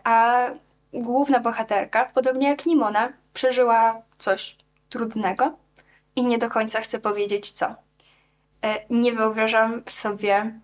a 0.03 0.45
główna 0.93 1.39
bohaterka, 1.39 2.05
podobnie 2.05 2.49
jak 2.49 2.65
Nimona, 2.65 3.13
przeżyła 3.33 4.01
coś 4.17 4.57
trudnego 4.89 5.57
i 6.15 6.25
nie 6.25 6.37
do 6.37 6.49
końca 6.49 6.81
chce 6.81 6.99
powiedzieć 6.99 7.51
co. 7.51 7.75
E, 8.61 8.85
Nie 8.89 9.13
wyobrażam 9.13 9.83
sobie 9.85 10.59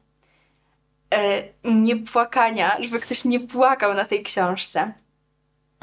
e, 1.14 1.44
nie 1.64 1.96
płakania, 1.96 2.78
żeby 2.80 3.00
ktoś 3.00 3.26
nie 3.26 3.40
płakał 3.40 3.94
na 3.94 4.06
tej 4.06 4.24
książce. 4.24 4.94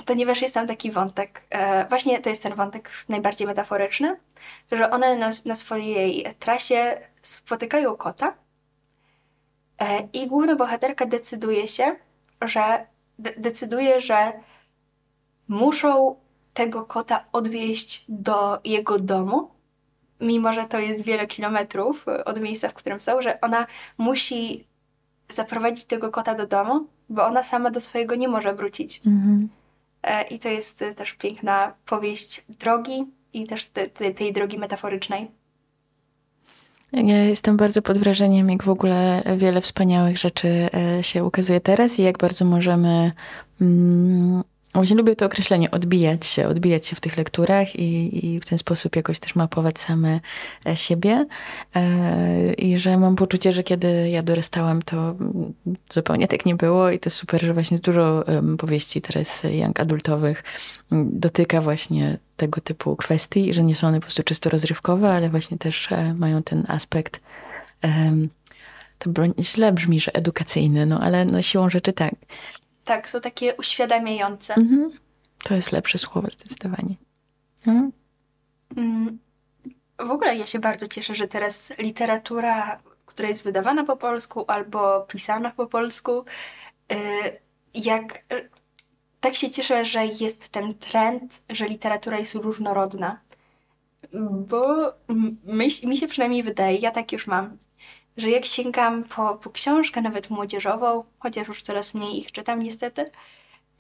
Ponieważ 0.07 0.43
jest 0.43 0.55
tam 0.55 0.67
taki 0.67 0.91
wątek, 0.91 1.47
e, 1.51 1.89
właśnie 1.89 2.21
to 2.21 2.29
jest 2.29 2.43
ten 2.43 2.55
wątek 2.55 2.91
najbardziej 3.09 3.47
metaforyczny, 3.47 4.17
że 4.73 4.91
one 4.91 5.17
na, 5.17 5.31
na 5.47 5.57
swojej 5.57 6.27
trasie 6.39 6.99
spotykają 7.23 7.97
kota 7.97 8.35
i 10.13 10.27
główna 10.27 10.57
bohaterka 10.57 11.07
decyduje 11.07 11.69
się, 11.69 11.97
że 12.43 12.87
decyduje, 13.19 14.01
że 14.01 14.33
muszą 15.49 16.17
tego 16.55 16.85
kota 16.85 17.25
odwieźć 17.33 18.05
do 18.09 18.61
jego 18.65 18.99
domu, 18.99 19.51
mimo 20.21 20.53
że 20.53 20.65
to 20.65 20.79
jest 20.79 21.05
wiele 21.05 21.27
kilometrów 21.27 22.09
e, 22.09 22.25
od 22.25 22.41
miejsca, 22.41 22.69
w 22.69 22.75
którym 22.75 23.01
są, 23.01 23.23
że 23.23 23.41
ona 23.41 23.67
musi 23.99 24.67
zaprowadzić 25.29 25.85
tego 25.85 26.11
kota 26.11 26.35
do 26.35 26.47
domu, 26.47 26.87
bo 27.09 27.27
ona 27.27 27.43
sama 27.43 27.71
do 27.71 27.81
swojego 27.81 28.15
nie 28.15 28.29
może 28.29 28.55
wrócić. 28.55 29.01
E, 30.03 30.23
I 30.23 30.39
to 30.39 30.49
jest 30.49 30.83
e, 30.83 30.95
też 30.95 31.13
piękna 31.13 31.75
powieść 31.87 32.45
drogi 32.49 33.07
i 33.33 33.47
też 33.47 33.67
te, 33.67 33.89
te, 33.89 34.15
tej 34.15 34.33
drogi 34.33 34.59
metaforycznej. 34.59 35.31
Ja 36.97 37.19
jestem 37.19 37.57
bardzo 37.57 37.83
pod 37.83 37.99
wrażeniem, 37.99 38.51
jak 38.51 38.63
w 38.63 38.69
ogóle 38.69 39.23
wiele 39.37 39.61
wspaniałych 39.61 40.19
rzeczy 40.19 40.69
e, 40.99 41.03
się 41.03 41.25
ukazuje 41.25 41.61
teraz 41.61 41.99
i 41.99 42.03
jak 42.03 42.19
bardzo 42.19 42.45
możemy. 42.45 43.13
Właśnie 44.75 44.97
lubię 44.97 45.17
to 45.17 45.27
określenie, 45.27 45.71
odbijać 45.71 46.27
się, 46.27 46.49
odbijać 46.49 46.87
się 46.87 46.97
w 46.97 47.01
tych 47.01 47.17
lekturach 47.17 47.77
i, 47.77 48.27
i 48.27 48.41
w 48.41 48.45
ten 48.45 48.59
sposób 48.59 48.97
jakoś 48.97 49.19
też 49.19 49.35
mapować 49.35 49.79
same 49.79 50.21
e, 50.67 50.77
siebie. 50.77 51.27
E, 51.77 52.53
I 52.53 52.79
że 52.79 52.99
mam 52.99 53.17
poczucie, 53.17 53.53
że 53.53 53.63
kiedy 53.63 54.11
ja 54.11 54.23
dorastałam, 54.23 54.83
to 54.83 55.15
zupełnie 55.93 56.29
tak 56.29 56.47
nie 56.47 56.55
było 56.55 56.91
i 56.91 56.99
to 56.99 57.11
super, 57.11 57.43
że 57.43 57.55
właśnie 57.55 57.79
dużo 57.79 58.25
powieści 58.59 59.01
teraz 59.01 59.43
young 59.45 59.81
adultowych 59.81 60.45
dotyka 60.93 61.61
właśnie 61.61 62.19
tego 62.37 62.61
typu 62.61 62.97
kwestii, 62.97 63.55
że 63.55 63.63
nie 63.63 63.75
są 63.75 63.89
one 63.89 64.01
po 64.01 64.05
prostu 64.05 64.23
czysto 64.23 64.51
rozrywkowe, 64.51 65.13
ale 65.13 65.29
właśnie 65.29 65.59
też 65.59 65.93
e, 65.93 66.15
mają 66.15 66.43
ten 66.43 66.65
aspekt 66.69 67.21
to 68.99 69.11
źle 69.41 69.73
brzmi, 69.73 70.01
że 70.01 70.15
edukacyjny, 70.15 70.87
no 70.87 71.01
ale 71.01 71.25
no, 71.25 71.43
siłą 71.43 71.71
rzeczy 71.71 71.93
tak. 71.93 72.15
Tak, 72.85 73.09
są 73.09 73.21
takie 73.21 73.55
uświadamiające. 73.55 74.55
Mhm. 74.55 74.91
To 75.45 75.55
jest 75.55 75.73
lepsze 75.73 75.99
słowo 75.99 76.29
zdecydowanie. 76.31 76.95
Mhm. 77.67 77.93
W 79.99 80.11
ogóle 80.11 80.37
ja 80.37 80.47
się 80.47 80.59
bardzo 80.59 80.87
cieszę, 80.87 81.15
że 81.15 81.29
teraz 81.29 81.73
literatura, 81.79 82.81
która 83.07 83.29
jest 83.29 83.45
wydawana 83.45 83.85
po 83.85 83.97
polsku 83.97 84.45
albo 84.49 85.01
pisana 85.01 85.51
po 85.51 85.67
polsku, 85.67 86.25
y, 86.93 86.97
jak 87.75 88.25
tak 89.21 89.35
się 89.35 89.51
cieszę, 89.51 89.85
że 89.85 90.07
jest 90.07 90.49
ten 90.49 90.75
trend, 90.75 91.43
że 91.51 91.69
literatura 91.69 92.19
jest 92.19 92.35
różnorodna. 92.35 93.21
Bo 94.49 94.93
mi, 95.45 95.69
mi 95.85 95.97
się 95.97 96.09
przynajmniej 96.09 96.43
wydaje, 96.43 96.79
ja 96.79 96.91
tak 96.91 97.13
już 97.13 97.27
mam, 97.27 97.57
że 98.17 98.31
jak 98.31 98.45
sięgam 98.45 99.05
po, 99.05 99.35
po 99.35 99.51
książkę, 99.51 100.03
nawet 100.03 100.31
młodzieżową, 100.31 101.05
chociaż 101.19 101.49
już 101.49 101.63
coraz 101.63 101.95
mniej 101.95 102.19
ich 102.19 102.33
czytam 102.33 102.63
niestety, 102.63 103.11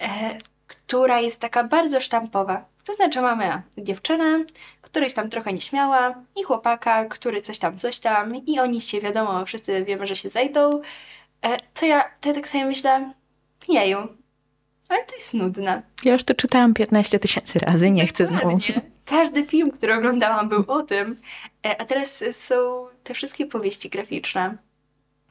e, 0.00 0.38
która 0.66 1.20
jest 1.20 1.40
taka 1.40 1.64
bardzo 1.64 2.00
sztampowa. 2.00 2.64
To 2.84 2.94
znaczy 2.94 3.20
mamy 3.20 3.62
dziewczynę, 3.78 4.44
która 4.80 5.04
jest 5.04 5.16
tam 5.16 5.30
trochę 5.30 5.52
nieśmiała 5.52 6.14
i 6.36 6.42
chłopaka, 6.42 7.04
który 7.04 7.42
coś 7.42 7.58
tam, 7.58 7.78
coś 7.78 7.98
tam 7.98 8.36
i 8.36 8.60
oni 8.60 8.80
się, 8.80 9.00
wiadomo, 9.00 9.46
wszyscy 9.46 9.84
wiemy, 9.84 10.06
że 10.06 10.16
się 10.16 10.28
zejdą. 10.28 10.82
E, 11.42 11.56
to 11.74 11.86
ja, 11.86 12.04
to 12.20 12.28
ja 12.28 12.34
tak 12.34 12.48
sobie 12.48 12.64
myślę, 12.64 13.12
jeju, 13.68 13.98
ale 14.88 15.04
to 15.04 15.16
jest 15.16 15.34
nudne. 15.34 15.82
Ja 16.04 16.12
już 16.12 16.24
to 16.24 16.34
czytałam 16.34 16.74
15 16.74 17.18
tysięcy 17.18 17.58
razy, 17.58 17.90
nie 17.90 18.06
chcę 18.06 18.26
znowu. 18.26 18.58
Każdy 19.04 19.46
film, 19.46 19.70
który 19.70 19.94
oglądałam, 19.94 20.48
był 20.48 20.64
o 20.68 20.82
tym. 20.82 21.20
E, 21.66 21.80
A 21.80 21.84
teraz 21.84 22.24
są 22.32 22.86
te 23.04 23.14
wszystkie 23.14 23.46
powieści 23.46 23.90
graficzne, 23.90 24.56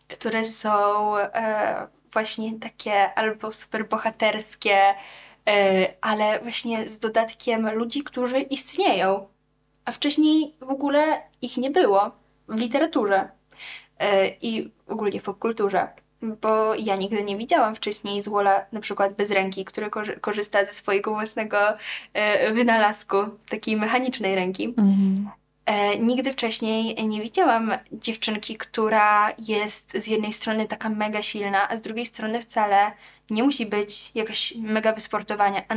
które 0.08 0.46
są 0.46 0.72
e, 1.18 1.88
właśnie 2.14 2.60
takie 2.60 3.14
albo 3.14 3.52
super 3.52 3.88
bohaterskie, 3.90 4.96
e, 5.48 5.94
ale 6.02 6.40
właśnie 6.40 6.90
z 6.90 7.00
dodatkiem 7.00 7.76
ludzi, 7.76 8.04
którzy 8.04 8.40
istnieją. 8.40 9.28
A 9.86 9.92
wcześniej 9.92 10.56
w 10.60 10.70
ogóle 10.70 11.22
ich 11.42 11.58
nie 11.58 11.72
było 11.72 12.12
w 12.48 12.56
literaturze 12.56 13.30
i 14.42 14.72
ogólnie 14.88 15.20
w 15.20 15.24
popkulturze. 15.24 16.03
Bo 16.42 16.76
ja 16.76 16.96
nigdy 16.96 17.24
nie 17.24 17.38
widziałam 17.38 17.76
wcześniej 17.76 18.22
Zwola 18.22 18.66
na 18.72 18.80
przykład 18.80 19.14
bez 19.14 19.32
ręki, 19.32 19.66
który 19.66 19.88
korzy- 19.90 20.20
korzysta 20.20 20.66
ze 20.66 20.74
swojego 20.74 21.12
własnego 21.12 21.58
e, 22.14 22.54
wynalazku, 22.54 23.16
takiej 23.50 23.78
mechanicznej 23.78 24.36
ręki. 24.36 24.66
Mhm. 24.66 25.30
E, 25.66 25.98
nigdy 26.00 26.34
wcześniej 26.34 27.08
nie 27.08 27.22
widziałam 27.22 27.72
dziewczynki, 27.92 28.58
która 28.58 29.34
jest 29.38 29.92
z 29.98 30.08
jednej 30.08 30.34
strony 30.34 30.68
taka 30.68 30.90
mega 30.90 31.22
silna, 31.22 31.70
a 31.70 31.78
z 31.78 31.82
drugiej 31.82 32.06
strony 32.06 32.42
wcale 32.42 32.92
nie 33.30 33.44
musi 33.44 33.66
być 33.66 34.12
jakaś 34.16 34.56
mega 34.56 34.94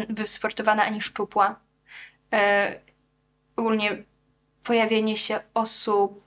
wysportowana 0.08 0.84
ani 0.84 1.00
szczupła. 1.00 1.56
E, 2.32 2.80
ogólnie 3.56 4.02
pojawienie 4.64 5.16
się 5.16 5.40
osób 5.54 6.24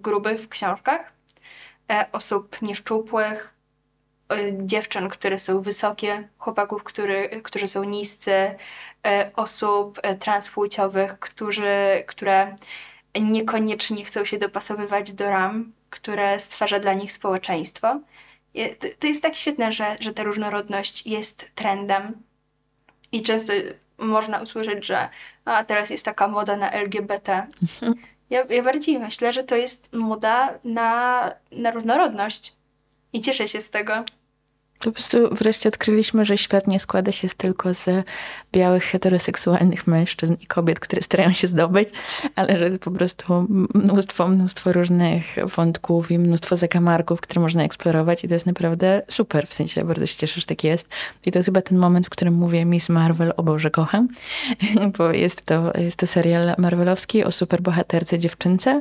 grubych 0.00 0.40
w 0.40 0.48
książkach, 0.48 1.17
osób 2.12 2.62
nieszczupłych, 2.62 3.54
e, 4.32 4.36
dziewczyn, 4.66 5.08
które 5.08 5.38
są 5.38 5.60
wysokie, 5.60 6.28
chłopaków, 6.38 6.84
który, 6.84 7.40
którzy 7.44 7.68
są 7.68 7.84
niscy, 7.84 8.32
e, 9.06 9.30
osób 9.36 9.98
e, 10.02 10.14
transpłciowych, 10.14 11.18
którzy, 11.18 12.04
które 12.06 12.56
niekoniecznie 13.20 14.04
chcą 14.04 14.24
się 14.24 14.38
dopasowywać 14.38 15.12
do 15.12 15.30
ram, 15.30 15.72
które 15.90 16.40
stwarza 16.40 16.78
dla 16.78 16.94
nich 16.94 17.12
społeczeństwo. 17.12 18.00
To 18.98 19.06
jest 19.06 19.22
tak 19.22 19.36
świetne, 19.36 19.72
że, 19.72 19.96
że 20.00 20.12
ta 20.12 20.22
różnorodność 20.22 21.06
jest 21.06 21.46
trendem 21.54 22.22
i 23.12 23.22
często 23.22 23.52
można 23.98 24.42
usłyszeć, 24.42 24.86
że 24.86 25.08
a 25.44 25.64
teraz 25.64 25.90
jest 25.90 26.04
taka 26.04 26.28
moda 26.28 26.56
na 26.56 26.70
LGBT. 26.70 27.46
Ja, 28.30 28.44
ja 28.50 28.62
bardziej 28.62 28.98
myślę, 28.98 29.32
że 29.32 29.44
to 29.44 29.56
jest 29.56 29.92
moda 29.92 30.58
na, 30.64 31.32
na 31.52 31.70
różnorodność 31.70 32.56
i 33.12 33.20
cieszę 33.20 33.48
się 33.48 33.60
z 33.60 33.70
tego. 33.70 34.04
Po 34.78 34.92
prostu 34.92 35.34
wreszcie 35.34 35.68
odkryliśmy, 35.68 36.24
że 36.24 36.38
świat 36.38 36.66
nie 36.66 36.80
składa 36.80 37.12
się 37.12 37.28
tylko 37.28 37.74
z 37.74 37.86
białych, 38.52 38.84
heteroseksualnych 38.84 39.86
mężczyzn 39.86 40.36
i 40.40 40.46
kobiet, 40.46 40.80
które 40.80 41.02
starają 41.02 41.32
się 41.32 41.48
zdobyć, 41.48 41.88
ale 42.34 42.58
że 42.58 42.78
po 42.78 42.90
prostu 42.90 43.46
mnóstwo, 43.74 44.28
mnóstwo 44.28 44.72
różnych 44.72 45.24
wątków 45.56 46.10
i 46.10 46.18
mnóstwo 46.18 46.56
zakamarków, 46.56 47.20
które 47.20 47.40
można 47.40 47.64
eksplorować 47.64 48.24
i 48.24 48.28
to 48.28 48.34
jest 48.34 48.46
naprawdę 48.46 49.02
super. 49.08 49.46
W 49.46 49.54
sensie 49.54 49.84
bardzo 49.84 50.06
się 50.06 50.16
cieszę, 50.16 50.40
że 50.40 50.46
tak 50.46 50.64
jest. 50.64 50.88
I 51.26 51.32
to 51.32 51.38
jest 51.38 51.46
chyba 51.46 51.62
ten 51.62 51.78
moment, 51.78 52.06
w 52.06 52.10
którym 52.10 52.34
mówię 52.34 52.64
Miss 52.64 52.88
Marvel, 52.88 53.32
o 53.36 53.42
Boże, 53.42 53.70
kocham, 53.70 54.08
bo 54.98 55.12
jest 55.12 55.44
to, 55.44 55.72
jest 55.78 55.96
to 55.96 56.06
serial 56.06 56.54
marvelowski 56.58 57.24
o 57.24 57.32
superbohaterce 57.32 58.18
dziewczynce, 58.18 58.80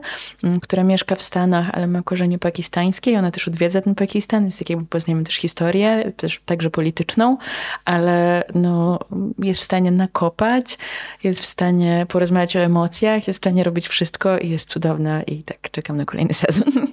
która 0.62 0.84
mieszka 0.84 1.16
w 1.16 1.22
Stanach, 1.22 1.70
ale 1.74 1.88
ma 1.88 2.02
korzenie 2.02 2.40
pakistańskie 2.40 3.12
i 3.12 3.16
ona 3.16 3.32
też 3.32 3.48
odwiedza 3.48 3.82
ten 3.82 3.96
Pakistan, 3.96 4.44
więc 4.44 4.60
tak 4.60 4.70
jakby 4.70 4.86
poznajemy 4.86 5.24
też 5.24 5.36
historię 5.36 5.87
też 6.18 6.42
także 6.46 6.70
polityczną, 6.70 7.38
ale 7.86 8.44
no, 8.56 9.00
jest 9.40 9.62
w 9.62 9.64
stanie 9.64 9.92
nakopać, 9.92 10.78
jest 11.24 11.40
w 11.40 11.46
stanie 11.46 12.06
porozmawiać 12.10 12.56
o 12.56 12.60
emocjach, 12.60 13.28
jest 13.28 13.40
w 13.40 13.44
stanie 13.44 13.64
robić 13.64 13.88
wszystko 13.88 14.38
i 14.38 14.50
jest 14.50 14.70
cudowna 14.70 15.24
i 15.24 15.44
tak 15.44 15.72
czekam 15.72 15.98
na 15.98 16.06
kolejny 16.06 16.34
sezon. 16.34 16.72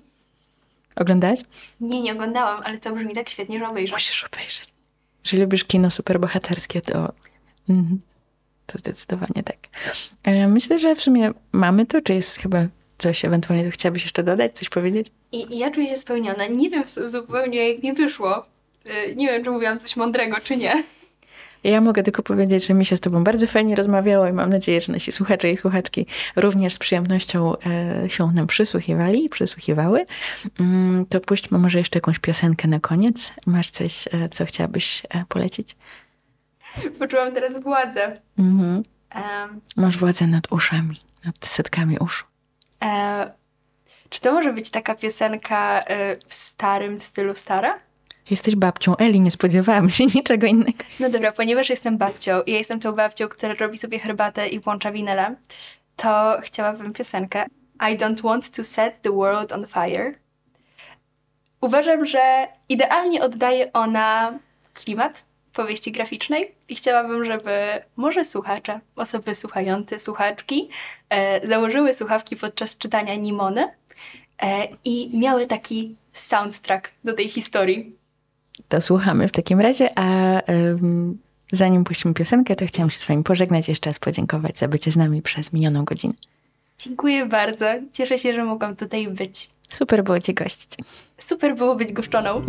Oglądałaś? 0.97 1.38
Nie, 1.80 2.03
nie 2.03 2.12
oglądałam, 2.12 2.62
ale 2.64 2.78
to 2.78 2.95
brzmi 2.95 3.14
tak 3.14 3.28
świetnie, 3.28 3.59
że 3.59 3.68
obejrzę. 3.68 3.95
Musisz 3.95 4.24
obejrzeć. 4.24 4.68
Jeżeli 5.24 5.42
lubisz 5.42 5.64
kino 5.64 5.90
superbohaterskie, 5.90 6.80
to... 6.80 7.12
Mm, 7.68 8.01
to 8.66 8.78
zdecydowanie 8.78 9.42
tak. 9.45 9.57
E, 10.22 10.49
myślę, 10.49 10.78
że 10.78 10.97
w 10.97 11.03
sumie 11.03 11.30
mamy 11.53 11.86
to, 11.86 12.01
czy 12.03 12.14
jest 12.14 12.36
chyba 12.36 12.66
coś 12.99 13.24
ewentualnie, 13.24 13.64
to 13.64 13.70
chciałabyś 13.70 14.03
jeszcze 14.03 14.22
dodać, 14.22 14.59
coś 14.59 14.68
powiedzieć? 14.68 15.07
I, 15.32 15.55
i 15.55 15.59
ja 15.59 15.70
czuję 15.70 15.88
się 15.88 15.97
spełniona. 15.97 16.47
Nie 16.47 16.70
wiem 16.70 16.82
zupełnie, 17.07 17.72
jak 17.72 17.82
mi 17.82 17.92
wyszło. 17.92 18.47
Y, 18.87 19.16
nie 19.16 19.26
wiem, 19.26 19.45
czy 19.45 19.51
mówiłam 19.51 19.78
coś 19.78 19.97
mądrego, 19.97 20.37
czy 20.41 20.57
nie. 20.57 20.85
Ja 21.64 21.80
mogę 21.80 22.03
tylko 22.03 22.22
powiedzieć, 22.22 22.66
że 22.66 22.74
mi 22.74 22.85
się 22.85 22.97
z 22.97 23.01
Tobą 23.01 23.24
bardzo 23.24 23.47
fajnie 23.47 23.76
rozmawiało 23.76 24.26
i 24.26 24.32
mam 24.32 24.51
nadzieję, 24.51 24.80
że 24.80 24.93
nasi 24.93 25.12
słuchacze 25.12 25.49
i 25.49 25.57
słuchaczki 25.57 26.07
również 26.37 26.74
z 26.74 26.78
przyjemnością 26.78 27.53
e, 27.59 28.11
się 28.11 28.32
nam 28.32 28.47
przysłuchiwali 28.47 29.24
i 29.24 29.28
przysłuchiwały. 29.28 30.07
Mm, 30.61 31.07
to 31.07 31.20
puśćmy 31.20 31.59
może 31.59 31.78
jeszcze 31.78 31.97
jakąś 31.97 32.18
piosenkę 32.18 32.68
na 32.68 32.80
koniec. 32.80 33.32
Masz 33.47 33.70
coś, 33.70 34.09
e, 34.12 34.28
co 34.28 34.45
chciałabyś 34.45 35.03
e, 35.11 35.24
polecić? 35.28 35.76
Poczułam 36.99 37.35
teraz 37.35 37.62
władzę. 37.62 38.14
Mhm. 38.39 38.82
Um, 39.14 39.61
Masz 39.76 39.99
władzę 39.99 40.26
nad 40.26 40.53
uszami, 40.53 40.97
nad 41.24 41.47
setkami 41.47 41.99
uszu. 41.99 42.24
E, 42.85 43.32
czy 44.09 44.20
to 44.20 44.32
może 44.32 44.53
być 44.53 44.70
taka 44.70 44.95
piosenka 44.95 45.85
w 46.26 46.35
starym 46.35 47.01
stylu 47.01 47.35
stara? 47.35 47.84
Jesteś 48.31 48.57
babcią 48.57 48.97
Eli, 48.97 49.20
nie 49.20 49.31
spodziewałam 49.31 49.91
się 49.91 50.07
niczego 50.14 50.47
innego. 50.47 50.85
No 51.01 51.11
dobra, 51.11 51.33
ponieważ 51.33 51.70
jestem 51.70 51.99
babcią 51.99 52.43
i 52.43 52.53
ja 52.53 52.59
jestem 52.59 52.81
tą 52.81 52.93
babcią, 52.93 53.29
która 53.29 53.55
robi 53.55 53.79
sobie 53.79 53.99
herbatę 53.99 54.49
i 54.49 54.61
włącza 54.61 54.93
winyle, 54.93 55.37
to 55.97 56.41
chciałabym 56.43 56.93
piosenkę 56.93 57.45
I 57.81 57.97
don't 57.97 58.22
want 58.22 58.51
to 58.51 58.64
set 58.64 59.03
the 59.03 59.11
world 59.11 59.53
on 59.53 59.66
fire. 59.66 60.14
Uważam, 61.61 62.05
że 62.05 62.49
idealnie 62.68 63.22
oddaje 63.22 63.72
ona 63.72 64.39
klimat 64.75 65.25
powieści 65.53 65.93
graficznej 65.93 66.55
i 66.68 66.75
chciałabym, 66.75 67.25
żeby 67.25 67.83
może 67.97 68.25
słuchacze, 68.25 68.81
osoby 68.97 69.35
słuchające, 69.35 69.99
słuchaczki 69.99 70.68
e, 71.09 71.49
założyły 71.49 71.95
słuchawki 71.95 72.37
podczas 72.37 72.79
czytania 72.79 73.14
Nimony 73.14 73.68
e, 74.43 74.68
i 74.85 75.18
miały 75.18 75.47
taki 75.47 75.97
soundtrack 76.12 76.91
do 77.05 77.12
tej 77.12 77.29
historii. 77.29 78.04
To 78.69 78.81
słuchamy 78.81 79.29
w 79.29 79.33
takim 79.33 79.61
razie, 79.61 79.99
a 79.99 80.41
um, 80.53 81.19
zanim 81.53 81.85
puścimy 81.85 82.15
piosenkę, 82.15 82.57
to 82.57 82.67
chciałam 82.67 82.91
się 82.91 82.99
z 82.99 83.07
Wami 83.07 83.23
pożegnać, 83.23 83.69
jeszcze 83.69 83.91
raz 83.91 83.99
podziękować 83.99 84.59
za 84.59 84.69
bycie 84.69 84.91
z 84.91 84.97
nami 84.97 85.23
przez 85.23 85.53
minioną 85.53 85.85
godzinę. 85.85 86.15
Dziękuję 86.79 87.27
bardzo. 87.27 87.67
Cieszę 87.93 88.19
się, 88.19 88.35
że 88.35 88.45
mogłam 88.45 88.77
tutaj 88.77 89.09
być. 89.09 89.51
Super 89.69 90.05
było 90.05 90.21
Cię 90.21 90.35
gościć. 90.35 90.71
Super 91.19 91.57
było 91.57 91.77
być 91.77 91.93
goszczoną. 91.93 92.43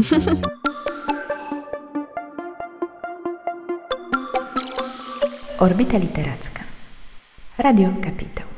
Orbita 5.59 5.97
Literacka. 5.97 6.63
Radio 7.57 7.89
Kapitał. 8.03 8.55